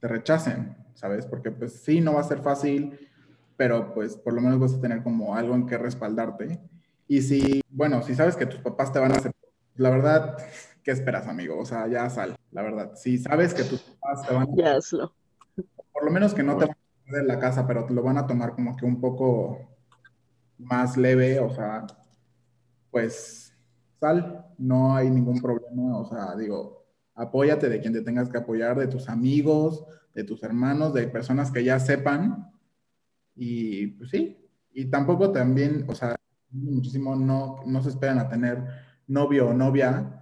te 0.00 0.08
rechacen, 0.08 0.76
¿sabes? 0.94 1.26
Porque 1.26 1.50
pues 1.50 1.82
sí, 1.82 2.00
no 2.00 2.14
va 2.14 2.20
a 2.20 2.24
ser 2.24 2.40
fácil, 2.40 2.98
pero 3.56 3.92
pues 3.94 4.16
por 4.16 4.32
lo 4.32 4.40
menos 4.40 4.60
vas 4.60 4.74
a 4.74 4.80
tener 4.80 5.02
como 5.02 5.34
algo 5.34 5.54
en 5.54 5.66
que 5.66 5.76
respaldarte. 5.76 6.60
Y 7.08 7.22
si, 7.22 7.60
bueno, 7.68 8.02
si 8.02 8.14
sabes 8.14 8.36
que 8.36 8.46
tus 8.46 8.60
papás 8.60 8.92
te 8.92 9.00
van 9.00 9.12
a 9.12 9.16
aceptar, 9.16 9.50
la 9.76 9.90
verdad, 9.90 10.36
¿qué 10.82 10.90
esperas, 10.90 11.26
amigo? 11.26 11.58
O 11.58 11.64
sea, 11.64 11.86
ya 11.88 12.08
sal, 12.10 12.36
la 12.50 12.62
verdad. 12.62 12.92
Si 12.94 13.18
sabes 13.18 13.54
que 13.54 13.64
tus 13.64 13.80
papás 13.82 14.26
te 14.26 14.34
van 14.34 14.48
a... 14.50 14.56
Ya 14.56 14.76
hazlo. 14.76 15.14
Por 15.92 16.04
lo 16.04 16.10
menos 16.10 16.34
que 16.34 16.42
no 16.42 16.56
te 16.56 16.66
van 16.66 16.76
a 16.76 17.04
perder 17.04 17.24
la 17.26 17.38
casa, 17.38 17.66
pero 17.66 17.84
te 17.84 17.94
lo 17.94 18.02
van 18.02 18.18
a 18.18 18.26
tomar 18.26 18.52
como 18.52 18.76
que 18.76 18.84
un 18.84 19.00
poco 19.00 19.58
más 20.58 20.96
leve, 20.96 21.38
o 21.40 21.50
sea, 21.50 21.86
pues 22.90 23.52
sal, 24.00 24.46
no 24.58 24.94
hay 24.94 25.10
ningún 25.10 25.40
problema, 25.40 25.98
o 25.98 26.06
sea, 26.06 26.34
digo, 26.36 26.84
apóyate 27.14 27.68
de 27.68 27.80
quien 27.80 27.92
te 27.92 28.02
tengas 28.02 28.28
que 28.28 28.38
apoyar, 28.38 28.78
de 28.78 28.86
tus 28.86 29.08
amigos, 29.08 29.84
de 30.14 30.24
tus 30.24 30.42
hermanos, 30.42 30.94
de 30.94 31.08
personas 31.08 31.50
que 31.50 31.64
ya 31.64 31.78
sepan, 31.78 32.52
y 33.34 33.88
pues 33.88 34.10
sí, 34.10 34.38
y 34.72 34.86
tampoco 34.86 35.30
también, 35.32 35.84
o 35.88 35.94
sea, 35.94 36.16
muchísimo 36.50 37.16
no, 37.16 37.60
no 37.66 37.82
se 37.82 37.88
esperan 37.88 38.18
a 38.18 38.28
tener 38.28 38.62
novio 39.06 39.48
o 39.48 39.54
novia 39.54 40.21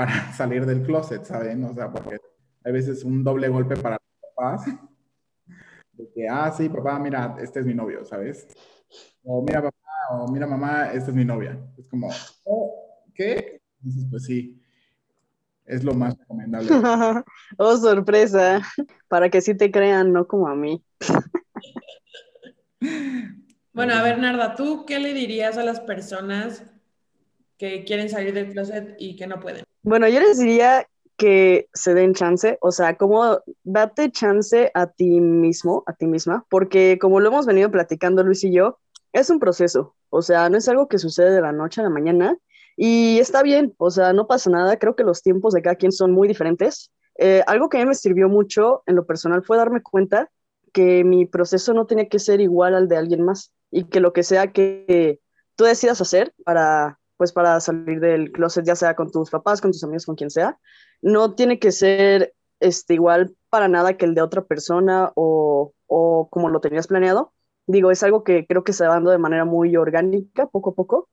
para 0.00 0.32
salir 0.32 0.64
del 0.64 0.82
closet, 0.82 1.24
¿saben? 1.24 1.62
O 1.64 1.74
sea, 1.74 1.92
porque 1.92 2.18
hay 2.64 2.72
veces 2.72 3.04
un 3.04 3.22
doble 3.22 3.48
golpe 3.48 3.76
para 3.76 3.96
los 3.96 4.32
papás. 4.34 4.64
De 5.92 6.10
que, 6.14 6.26
ah, 6.26 6.50
sí, 6.50 6.70
papá, 6.70 6.98
mira, 6.98 7.36
este 7.42 7.60
es 7.60 7.66
mi 7.66 7.74
novio, 7.74 8.02
¿sabes? 8.06 8.48
O 9.22 9.42
mira, 9.42 9.60
papá, 9.60 9.76
o 10.12 10.32
mira, 10.32 10.46
mamá, 10.46 10.90
esta 10.92 11.10
es 11.10 11.14
mi 11.14 11.26
novia. 11.26 11.60
Es 11.76 11.86
como, 11.86 12.08
oh, 12.44 13.04
¿qué? 13.14 13.60
Entonces, 13.82 14.06
pues 14.10 14.24
sí, 14.24 14.58
es 15.66 15.84
lo 15.84 15.92
más 15.92 16.16
recomendable. 16.16 16.70
oh, 17.58 17.76
sorpresa. 17.76 18.62
Para 19.08 19.28
que 19.28 19.42
sí 19.42 19.54
te 19.54 19.70
crean, 19.70 20.10
no 20.14 20.26
como 20.26 20.48
a 20.48 20.54
mí. 20.54 20.82
Bueno, 23.74 23.92
a 23.92 24.02
ver, 24.02 24.18
Narda, 24.18 24.54
¿tú 24.54 24.86
qué 24.86 24.98
le 24.98 25.12
dirías 25.12 25.58
a 25.58 25.64
las 25.64 25.80
personas 25.80 26.64
que 27.58 27.84
quieren 27.84 28.08
salir 28.08 28.32
del 28.32 28.52
closet 28.52 28.96
y 28.98 29.16
que 29.16 29.26
no 29.26 29.38
pueden? 29.38 29.64
Bueno, 29.82 30.08
yo 30.08 30.20
les 30.20 30.38
diría 30.38 30.86
que 31.16 31.68
se 31.72 31.94
den 31.94 32.14
chance, 32.14 32.58
o 32.60 32.70
sea, 32.70 32.96
como 32.96 33.40
date 33.62 34.10
chance 34.10 34.70
a 34.74 34.86
ti 34.86 35.20
mismo, 35.20 35.84
a 35.86 35.94
ti 35.94 36.06
misma, 36.06 36.44
porque 36.50 36.98
como 37.00 37.20
lo 37.20 37.28
hemos 37.28 37.46
venido 37.46 37.70
platicando 37.70 38.22
Luis 38.22 38.44
y 38.44 38.52
yo, 38.52 38.78
es 39.12 39.30
un 39.30 39.38
proceso, 39.38 39.96
o 40.10 40.22
sea, 40.22 40.48
no 40.50 40.58
es 40.58 40.68
algo 40.68 40.88
que 40.88 40.98
sucede 40.98 41.30
de 41.30 41.40
la 41.40 41.52
noche 41.52 41.80
a 41.80 41.84
la 41.84 41.90
mañana 41.90 42.36
y 42.76 43.18
está 43.18 43.42
bien, 43.42 43.74
o 43.78 43.90
sea, 43.90 44.12
no 44.12 44.26
pasa 44.26 44.50
nada, 44.50 44.78
creo 44.78 44.96
que 44.96 45.04
los 45.04 45.22
tiempos 45.22 45.54
de 45.54 45.62
cada 45.62 45.76
quien 45.76 45.92
son 45.92 46.12
muy 46.12 46.28
diferentes. 46.28 46.90
Eh, 47.18 47.42
algo 47.46 47.68
que 47.68 47.78
a 47.78 47.80
mí 47.80 47.86
me 47.86 47.94
sirvió 47.94 48.28
mucho 48.28 48.82
en 48.86 48.96
lo 48.96 49.06
personal 49.06 49.42
fue 49.42 49.56
darme 49.58 49.82
cuenta 49.82 50.30
que 50.72 51.04
mi 51.04 51.26
proceso 51.26 51.74
no 51.74 51.86
tenía 51.86 52.08
que 52.08 52.18
ser 52.18 52.40
igual 52.40 52.74
al 52.74 52.88
de 52.88 52.96
alguien 52.96 53.22
más 53.22 53.52
y 53.70 53.84
que 53.84 54.00
lo 54.00 54.12
que 54.12 54.22
sea 54.22 54.52
que 54.52 55.20
tú 55.56 55.64
decidas 55.64 56.00
hacer 56.00 56.32
para 56.44 56.99
pues 57.20 57.34
para 57.34 57.60
salir 57.60 58.00
del 58.00 58.32
closet, 58.32 58.64
ya 58.64 58.74
sea 58.74 58.96
con 58.96 59.10
tus 59.10 59.28
papás, 59.28 59.60
con 59.60 59.72
tus 59.72 59.84
amigos, 59.84 60.06
con 60.06 60.14
quien 60.16 60.30
sea, 60.30 60.58
no 61.02 61.34
tiene 61.34 61.58
que 61.58 61.70
ser 61.70 62.32
este, 62.60 62.94
igual 62.94 63.36
para 63.50 63.68
nada 63.68 63.98
que 63.98 64.06
el 64.06 64.14
de 64.14 64.22
otra 64.22 64.42
persona 64.42 65.12
o, 65.16 65.74
o 65.86 66.28
como 66.30 66.48
lo 66.48 66.62
tenías 66.62 66.86
planeado. 66.86 67.34
Digo, 67.66 67.90
es 67.90 68.02
algo 68.02 68.24
que 68.24 68.46
creo 68.46 68.64
que 68.64 68.72
se 68.72 68.86
va 68.86 68.94
dando 68.94 69.10
de 69.10 69.18
manera 69.18 69.44
muy 69.44 69.76
orgánica, 69.76 70.46
poco 70.46 70.70
a 70.70 70.74
poco. 70.74 71.10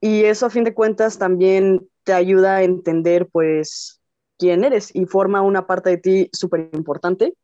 Y 0.00 0.24
eso 0.24 0.46
a 0.46 0.50
fin 0.50 0.64
de 0.64 0.74
cuentas 0.74 1.18
también 1.18 1.88
te 2.02 2.14
ayuda 2.14 2.56
a 2.56 2.62
entender 2.64 3.28
pues 3.30 4.00
quién 4.36 4.64
eres 4.64 4.90
y 4.92 5.06
forma 5.06 5.40
una 5.40 5.68
parte 5.68 5.90
de 5.90 5.98
ti 5.98 6.30
súper 6.32 6.68
importante. 6.72 7.36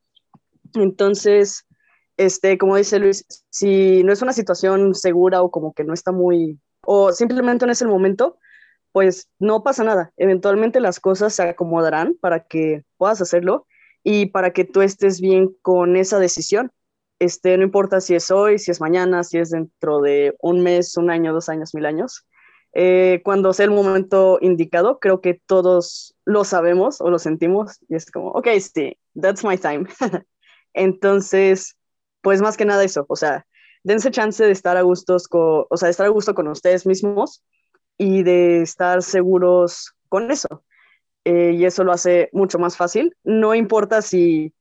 Entonces, 0.75 1.64
este, 2.16 2.59
como 2.59 2.75
dice 2.75 2.99
Luis, 2.99 3.25
si 3.51 4.03
no 4.03 4.12
es 4.12 4.20
una 4.20 4.33
situación 4.33 4.96
segura 4.96 5.42
o 5.42 5.53
como 5.53 5.75
que 5.75 5.85
no 5.85 5.94
está 5.94 6.11
muy 6.11 6.59
o 6.83 7.12
simplemente 7.12 7.66
no 7.66 7.73
es 7.73 7.83
el 7.83 7.88
momento, 7.88 8.38
pues 8.93 9.29
no 9.38 9.62
pasa 9.62 9.85
nada. 9.85 10.12
Eventualmente 10.16 10.81
las 10.81 11.01
cosas 11.01 11.35
se 11.35 11.43
acomodarán 11.43 12.16
para 12.21 12.40
que 12.47 12.85
puedas 12.97 13.21
hacerlo 13.21 13.66
y 14.03 14.27
para 14.27 14.53
que 14.53 14.64
tú 14.64 14.83
estés 14.83 15.21
bien 15.21 15.55
con 15.62 15.97
esa 15.97 16.19
decisión. 16.19 16.73
Este, 17.19 17.57
no 17.59 17.64
importa 17.64 18.01
si 18.01 18.14
es 18.14 18.31
hoy, 18.31 18.59
si 18.59 18.71
es 18.71 18.81
mañana, 18.81 19.25
si 19.25 19.38
es 19.38 19.51
dentro 19.51 20.01
de 20.01 20.35
un 20.40 20.62
mes, 20.62 20.97
un 20.97 21.11
año, 21.11 21.33
dos 21.33 21.49
años, 21.49 21.75
mil 21.75 21.87
años. 21.87 22.27
Eh, 22.73 23.21
cuando 23.25 23.53
sea 23.53 23.64
el 23.64 23.73
momento 23.73 24.38
indicado, 24.40 25.01
creo 25.01 25.21
que 25.21 25.40
todos 25.47 26.16
lo 26.25 26.45
sabemos 26.45 27.01
o 27.01 27.11
lo 27.11 27.19
sentimos 27.19 27.79
y 27.88 27.97
es 27.97 28.11
como, 28.11 28.31
ok, 28.31 28.49
sí, 28.61 28.97
that's 29.21 29.45
my 29.45 29.59
time. 29.59 29.87
Entonces, 30.73 31.77
pues 32.23 32.40
más 32.40 32.57
que 32.57 32.64
nada 32.64 32.85
eso, 32.85 33.05
o 33.09 33.16
sea, 33.16 33.47
dense 33.83 34.11
chance 34.11 34.45
de 34.45 34.51
estar 34.51 34.77
a 34.77 34.83
gustos 34.83 35.29
con, 35.29 35.66
o 35.69 35.77
sea, 35.77 35.89
estar 35.89 36.07
a 36.07 36.11
gusto 36.11 36.35
con 36.35 36.49
ustedes 36.49 36.87
mismos 36.87 37.43
y 37.99 38.22
de 38.22 38.62
estar 38.62 39.03
seguros 39.03 39.95
con 40.09 40.31
eso. 40.31 40.64
Eh, 41.24 41.53
y 41.55 41.64
eso 41.64 41.85
lo 41.85 41.93
hace 41.93 42.31
mucho 42.33 42.59
más 42.59 42.76
fácil. 42.76 43.14
No 43.24 43.55
importa 43.55 44.03
si, 44.03 44.55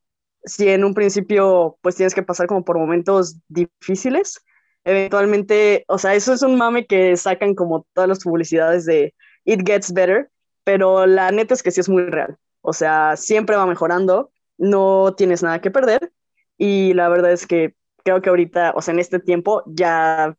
si 0.43 0.69
en 0.69 0.83
un 0.83 0.93
principio 0.93 1.77
pues 1.81 1.95
tienes 1.95 2.13
que 2.13 2.23
pasar 2.23 2.47
como 2.47 2.63
por 2.63 2.77
momentos 2.77 3.37
difíciles. 3.47 4.41
Eventualmente, 4.83 5.85
o 5.87 5.97
sea, 5.97 6.15
eso 6.15 6.33
es 6.33 6.41
un 6.41 6.57
mame 6.57 6.85
que 6.85 7.15
sacan 7.17 7.55
como 7.55 7.85
todas 7.93 8.07
las 8.07 8.23
publicidades 8.23 8.85
de 8.85 9.13
It 9.45 9.65
Gets 9.65 9.93
Better, 9.93 10.29
pero 10.63 11.05
la 11.05 11.31
neta 11.31 11.53
es 11.53 11.63
que 11.63 11.71
sí 11.71 11.81
es 11.81 11.89
muy 11.89 12.03
real. 12.03 12.37
O 12.61 12.73
sea, 12.73 13.15
siempre 13.15 13.55
va 13.55 13.65
mejorando, 13.65 14.31
no 14.57 15.13
tienes 15.15 15.43
nada 15.43 15.61
que 15.61 15.71
perder 15.71 16.11
y 16.57 16.93
la 16.93 17.09
verdad 17.09 17.31
es 17.31 17.47
que 17.47 17.73
creo 18.03 18.21
que 18.21 18.29
ahorita, 18.29 18.73
o 18.75 18.81
sea, 18.81 18.93
en 18.93 18.99
este 18.99 19.19
tiempo 19.19 19.63
ya 19.67 20.35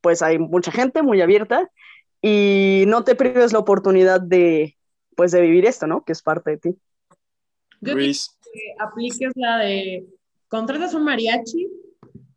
pues 0.00 0.22
hay 0.22 0.38
mucha 0.38 0.72
gente 0.72 1.02
muy 1.02 1.20
abierta 1.20 1.70
y 2.22 2.84
no 2.86 3.04
te 3.04 3.14
prives 3.14 3.52
la 3.52 3.58
oportunidad 3.58 4.20
de 4.20 4.76
pues 5.16 5.32
de 5.32 5.40
vivir 5.42 5.66
esto, 5.66 5.86
¿no? 5.86 6.04
Que 6.04 6.12
es 6.12 6.22
parte 6.22 6.52
de 6.52 6.56
ti. 6.58 6.76
Yo 7.80 7.94
que 7.94 8.74
apliques 8.78 9.32
la 9.36 9.58
de 9.58 10.06
contratas 10.48 10.94
un 10.94 11.04
mariachi, 11.04 11.68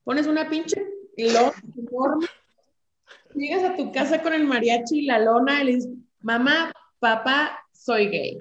pones 0.04 0.28
una 0.28 0.50
pinche 0.50 0.86
lona. 1.18 1.54
Llegas 3.36 3.64
a 3.64 3.76
tu 3.76 3.92
casa 3.92 4.22
con 4.22 4.34
el 4.34 4.46
mariachi 4.46 5.00
y 5.00 5.06
la 5.06 5.20
lona 5.20 5.62
y 5.62 5.66
le 5.66 5.76
dices, 5.76 5.92
mamá, 6.20 6.72
papá, 7.00 7.60
soy 7.72 8.10
gay. 8.10 8.40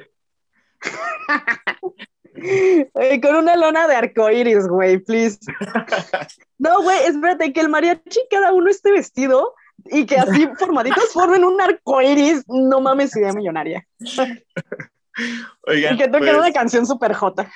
Eh, 2.44 3.20
con 3.20 3.36
una 3.36 3.56
lona 3.56 3.86
de 3.86 3.94
arcoíris, 3.94 4.66
güey, 4.66 4.98
please. 4.98 5.38
No, 6.58 6.82
güey, 6.82 7.06
espérate, 7.06 7.52
que 7.52 7.60
el 7.60 7.68
mariachi 7.68 8.20
cada 8.30 8.52
uno 8.52 8.70
esté 8.70 8.92
vestido 8.92 9.54
y 9.86 10.06
que 10.06 10.16
así 10.16 10.46
formaditos 10.58 11.12
formen 11.12 11.44
un 11.44 11.60
arcoíris. 11.60 12.44
No 12.48 12.80
mames, 12.80 13.16
idea 13.16 13.32
millonaria. 13.32 13.86
Oigan, 15.66 15.94
y 15.94 15.98
que 15.98 16.08
toquen 16.08 16.28
pues, 16.28 16.38
una 16.38 16.52
canción 16.52 16.86
super 16.86 17.12
jota. 17.14 17.50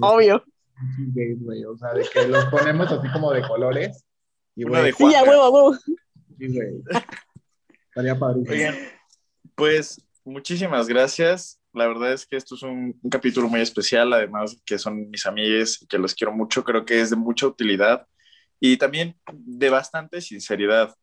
Obvio. 0.00 0.44
güey. 1.38 1.64
O 1.64 1.76
sea, 1.76 1.92
de 1.92 2.04
que 2.12 2.26
los 2.28 2.44
ponemos 2.46 2.90
así 2.90 3.10
como 3.12 3.32
de 3.32 3.42
colores. 3.46 4.04
Y, 4.56 4.64
Una 4.64 4.80
güey, 4.80 4.92
de 4.92 4.96
Sí, 4.96 5.14
a 5.14 5.22
huevo, 5.22 5.42
a 5.42 5.50
huevo. 5.50 5.74
sí, 5.74 6.54
güey. 6.54 6.82
Estaría 7.88 8.18
padrísimo. 8.18 8.54
Oigan, 8.54 8.74
pues 9.54 10.00
muchísimas 10.24 10.88
gracias. 10.88 11.59
La 11.72 11.86
verdad 11.86 12.12
es 12.12 12.26
que 12.26 12.36
esto 12.36 12.56
es 12.56 12.62
un, 12.62 12.98
capítulo 13.10 13.48
muy 13.48 13.60
especial, 13.60 14.12
además 14.12 14.60
que 14.64 14.78
son 14.78 15.08
mis 15.10 15.26
amigues 15.26 15.82
y 15.82 15.86
que 15.86 15.98
los 15.98 16.14
quiero 16.14 16.32
mucho. 16.32 16.64
Creo 16.64 16.84
que 16.84 17.00
es 17.00 17.10
de 17.10 17.16
mucha 17.16 17.46
utilidad 17.46 18.06
y 18.58 18.76
también 18.76 19.18
de 19.32 19.70
bastante 19.70 20.20
sinceridad. 20.20 20.94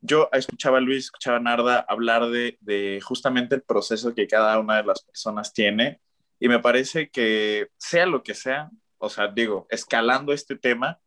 Yo 0.00 0.28
escuchaba 0.32 0.78
a 0.78 0.80
Luis, 0.80 1.04
escuchaba 1.06 1.38
a 1.38 1.40
Narda 1.40 1.86
hablar 1.88 2.28
de, 2.30 2.58
de 2.60 3.00
justamente 3.02 3.54
el 3.54 3.62
proceso 3.62 4.14
que 4.14 4.26
cada 4.26 4.58
una 4.58 4.76
de 4.76 4.84
las 4.84 5.02
personas 5.02 5.52
tiene 5.52 6.00
y 6.38 6.48
me 6.48 6.58
parece 6.58 7.10
que 7.10 7.68
sea 7.78 8.06
lo 8.06 8.22
que 8.22 8.34
sea, 8.34 8.70
o 8.98 9.08
sea, 9.08 9.28
digo, 9.28 9.66
escalando 9.70 10.32
este 10.32 10.56
tema, 10.56 11.00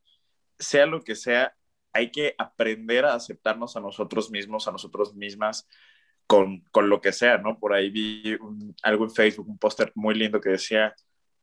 sea 0.57 0.85
lo 0.85 1.03
que 1.03 1.15
sea, 1.15 1.55
hay 1.93 2.11
que 2.11 2.35
aprender 2.37 3.05
a 3.05 3.15
aceptarnos 3.15 3.75
a 3.75 3.81
nosotros 3.81 4.31
mismos, 4.31 4.67
a 4.67 4.71
nosotros 4.71 5.15
mismas, 5.15 5.67
con, 6.29 6.59
con 6.71 6.89
lo 6.89 7.01
que 7.01 7.11
sea, 7.11 7.39
¿no? 7.39 7.57
Por 7.57 7.73
ahí 7.73 7.89
vi 7.89 8.35
un- 8.39 8.75
algo 8.83 9.03
en 9.05 9.09
Facebook, 9.09 9.49
un 9.49 9.57
póster 9.57 9.91
muy 9.95 10.13
lindo 10.13 10.39
que 10.39 10.51
decía, 10.51 10.93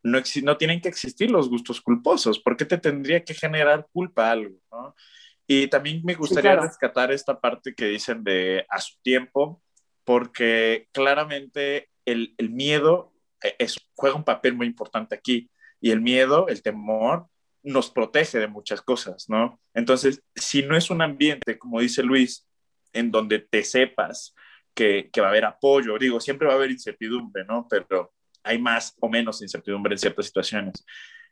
no, 0.04 0.20
no 0.44 0.56
tienen 0.56 0.80
que 0.80 0.88
existir 0.88 1.28
los 1.28 1.48
gustos 1.48 1.80
culposos, 1.80 2.38
¿por 2.38 2.56
qué 2.56 2.64
te 2.64 2.78
tendría 2.78 3.24
que 3.24 3.34
generar 3.34 3.88
culpa 3.92 4.30
algo, 4.30 4.56
¿no? 4.70 4.94
Y 5.48 5.66
también 5.66 6.02
me 6.04 6.14
gustaría 6.14 6.52
claro. 6.52 6.68
rescatar 6.68 7.10
esta 7.10 7.40
parte 7.40 7.74
que 7.74 7.86
dicen 7.86 8.22
de 8.22 8.64
a 8.68 8.80
su 8.80 8.94
tiempo, 9.02 9.60
porque 10.04 10.86
claramente 10.92 11.88
el, 12.04 12.36
el 12.38 12.50
miedo 12.50 13.12
eh, 13.42 13.56
es, 13.58 13.76
juega 13.96 14.14
un 14.14 14.24
papel 14.24 14.54
muy 14.54 14.68
importante 14.68 15.16
aquí, 15.16 15.50
y 15.80 15.90
el 15.90 16.00
miedo, 16.00 16.46
el 16.46 16.62
temor, 16.62 17.26
nos 17.64 17.90
protege 17.90 18.38
de 18.38 18.46
muchas 18.46 18.80
cosas, 18.82 19.28
¿no? 19.28 19.58
Entonces, 19.74 20.22
si 20.36 20.62
no 20.62 20.76
es 20.76 20.90
un 20.90 21.02
ambiente, 21.02 21.58
como 21.58 21.80
dice 21.80 22.04
Luis, 22.04 22.46
en 22.92 23.10
donde 23.10 23.40
te 23.40 23.64
sepas 23.64 24.32
que, 24.76 25.08
que 25.12 25.20
va 25.20 25.28
a 25.28 25.30
haber 25.30 25.46
apoyo, 25.46 25.98
digo, 25.98 26.20
siempre 26.20 26.46
va 26.46 26.52
a 26.52 26.56
haber 26.56 26.70
incertidumbre, 26.70 27.44
¿no? 27.46 27.66
Pero 27.68 28.12
hay 28.44 28.58
más 28.60 28.94
o 29.00 29.08
menos 29.08 29.42
incertidumbre 29.42 29.94
en 29.94 29.98
ciertas 29.98 30.26
situaciones. 30.26 30.84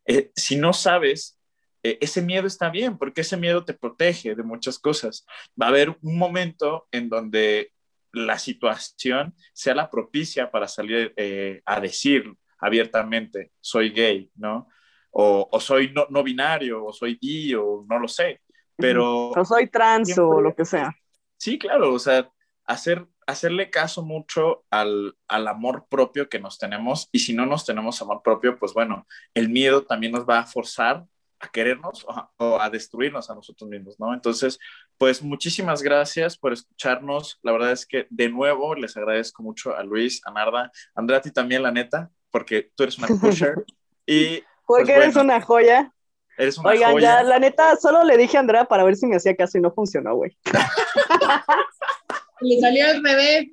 Eh, 0.06 0.32
si 0.34 0.56
no 0.56 0.72
sabes, 0.72 1.38
eh, 1.82 1.98
ese 2.00 2.22
miedo 2.22 2.46
está 2.46 2.70
bien, 2.70 2.96
porque 2.98 3.20
ese 3.20 3.36
miedo 3.36 3.64
te 3.64 3.74
protege 3.74 4.34
de 4.34 4.42
muchas 4.42 4.78
cosas. 4.78 5.26
Va 5.60 5.66
a 5.66 5.68
haber 5.68 5.90
un 6.02 6.18
momento 6.18 6.88
en 6.90 7.08
donde 7.10 7.70
la 8.12 8.38
situación 8.38 9.34
sea 9.52 9.74
la 9.74 9.90
propicia 9.90 10.50
para 10.50 10.66
salir 10.66 11.12
eh, 11.16 11.60
a 11.66 11.80
decir 11.80 12.32
abiertamente, 12.58 13.52
soy 13.60 13.90
gay, 13.90 14.30
¿no? 14.36 14.68
O, 15.10 15.48
o 15.52 15.60
soy 15.60 15.92
no, 15.92 16.06
no 16.10 16.22
binario, 16.24 16.84
o 16.86 16.92
soy 16.92 17.18
bi, 17.20 17.54
o 17.54 17.84
no 17.88 17.98
lo 17.98 18.08
sé. 18.08 18.40
Pero 18.76 19.28
O 19.30 19.44
soy 19.44 19.68
trans 19.68 20.10
o 20.10 20.14
Siempre- 20.14 20.42
lo 20.42 20.54
que 20.56 20.64
sea. 20.64 20.96
Sí, 21.36 21.58
claro, 21.58 21.92
o 21.92 21.98
sea, 21.98 22.28
hacer, 22.64 23.06
hacerle 23.26 23.70
caso 23.70 24.02
mucho 24.02 24.64
al, 24.70 25.16
al 25.28 25.48
amor 25.48 25.86
propio 25.88 26.28
que 26.28 26.38
nos 26.38 26.58
tenemos 26.58 27.08
y 27.12 27.20
si 27.20 27.32
no 27.34 27.46
nos 27.46 27.64
tenemos 27.66 28.00
amor 28.02 28.22
propio, 28.22 28.58
pues 28.58 28.72
bueno, 28.74 29.06
el 29.34 29.48
miedo 29.48 29.84
también 29.84 30.12
nos 30.12 30.24
va 30.28 30.40
a 30.40 30.46
forzar 30.46 31.04
a 31.40 31.48
querernos 31.48 32.04
o 32.06 32.12
a, 32.12 32.30
o 32.38 32.60
a 32.60 32.70
destruirnos 32.70 33.28
a 33.28 33.34
nosotros 33.34 33.68
mismos, 33.68 33.98
¿no? 34.00 34.14
Entonces, 34.14 34.58
pues 34.96 35.22
muchísimas 35.22 35.82
gracias 35.82 36.38
por 36.38 36.52
escucharnos. 36.52 37.38
La 37.42 37.52
verdad 37.52 37.72
es 37.72 37.84
que 37.86 38.06
de 38.08 38.28
nuevo 38.30 38.74
les 38.74 38.96
agradezco 38.96 39.42
mucho 39.42 39.76
a 39.76 39.82
Luis, 39.82 40.22
a 40.24 40.30
Narda, 40.30 40.64
a 40.64 40.70
Andrea, 40.94 41.18
a 41.18 41.22
ti 41.22 41.30
también, 41.32 41.62
la 41.62 41.70
neta, 41.72 42.10
porque 42.30 42.70
tú 42.74 42.84
eres 42.84 42.96
una 42.98 43.08
pusher 43.08 43.64
y 44.06 44.42
Porque 44.66 44.84
Pues 44.86 44.88
eres 44.88 45.14
bueno. 45.14 45.32
una 45.34 45.40
joya. 45.42 45.92
eres 46.38 46.56
una 46.56 46.70
Oigan, 46.70 46.92
joya. 46.92 47.16
ya, 47.18 47.22
la 47.24 47.38
neta, 47.38 47.76
solo 47.76 48.04
le 48.04 48.16
dije 48.16 48.36
a 48.38 48.40
Andrea 48.40 48.64
para 48.64 48.84
ver 48.84 48.96
si 48.96 49.06
me 49.06 49.16
hacía 49.16 49.36
caso 49.36 49.58
y 49.58 49.60
no 49.60 49.70
funcionó, 49.72 50.14
güey. 50.14 50.36
Le 52.44 52.60
salió 52.60 52.86
al 52.86 53.02
revés. 53.02 53.46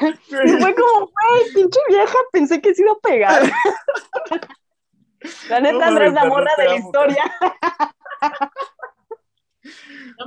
Y 0.00 0.48
fue 0.48 0.74
como, 0.74 1.06
güey, 1.06 1.52
pinche 1.54 1.80
vieja, 1.88 2.18
pensé 2.32 2.60
que 2.60 2.74
se 2.74 2.82
iba 2.82 2.92
a 2.92 3.00
pegar. 3.00 3.42
La 5.48 5.60
neta, 5.60 5.78
No 5.78 5.84
Andrea 5.84 6.08
es 6.08 6.14
la 6.14 6.24
morra 6.24 6.50
de 6.56 6.64
la 6.64 6.76
historia. 6.76 7.32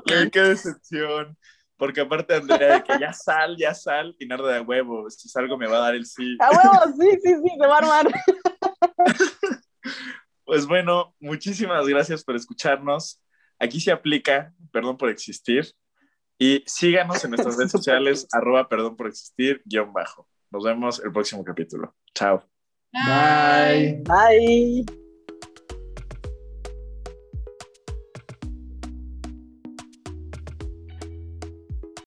Qué, 0.06 0.30
qué 0.32 0.42
decepción. 0.42 1.38
Porque 1.78 2.02
aparte 2.02 2.36
Andrea, 2.36 2.76
de 2.76 2.84
que 2.84 3.00
ya 3.00 3.12
sal, 3.12 3.58
ya 3.58 3.74
sal, 3.74 4.16
y 4.18 4.26
Narda 4.26 4.54
de 4.54 4.62
huevo, 4.62 5.10
si 5.10 5.28
salgo 5.28 5.58
me 5.58 5.68
va 5.68 5.78
a 5.78 5.82
dar 5.82 5.96
el 5.96 6.06
sí. 6.06 6.38
A 6.40 6.50
huevo, 6.50 6.94
sí, 6.98 7.20
sí, 7.22 7.36
sí, 7.44 7.50
se 7.60 7.68
va 7.68 7.76
a 7.76 7.78
armar. 7.80 8.08
Pues 10.46 10.68
bueno, 10.68 11.16
muchísimas 11.20 11.88
gracias 11.88 12.24
por 12.24 12.36
escucharnos. 12.36 13.20
Aquí 13.60 13.82
se 13.82 13.92
aplica, 13.92 14.54
perdón 14.72 14.96
por 14.96 15.10
existir. 15.10 15.66
Y 16.38 16.64
síganos 16.66 17.24
en 17.24 17.32
nuestras 17.32 17.58
redes 17.58 17.72
sociales, 17.72 18.28
arroba 18.32 18.68
perdón 18.68 18.96
por 18.96 19.08
existir, 19.08 19.62
guion 19.66 19.94
bajo. 19.94 20.28
Nos 20.52 20.64
vemos 20.64 21.02
el 21.04 21.12
próximo 21.12 21.44
capítulo. 21.44 21.96
Chao. 22.14 22.44
Bye. 22.94 24.04
Bye. 24.06 25.05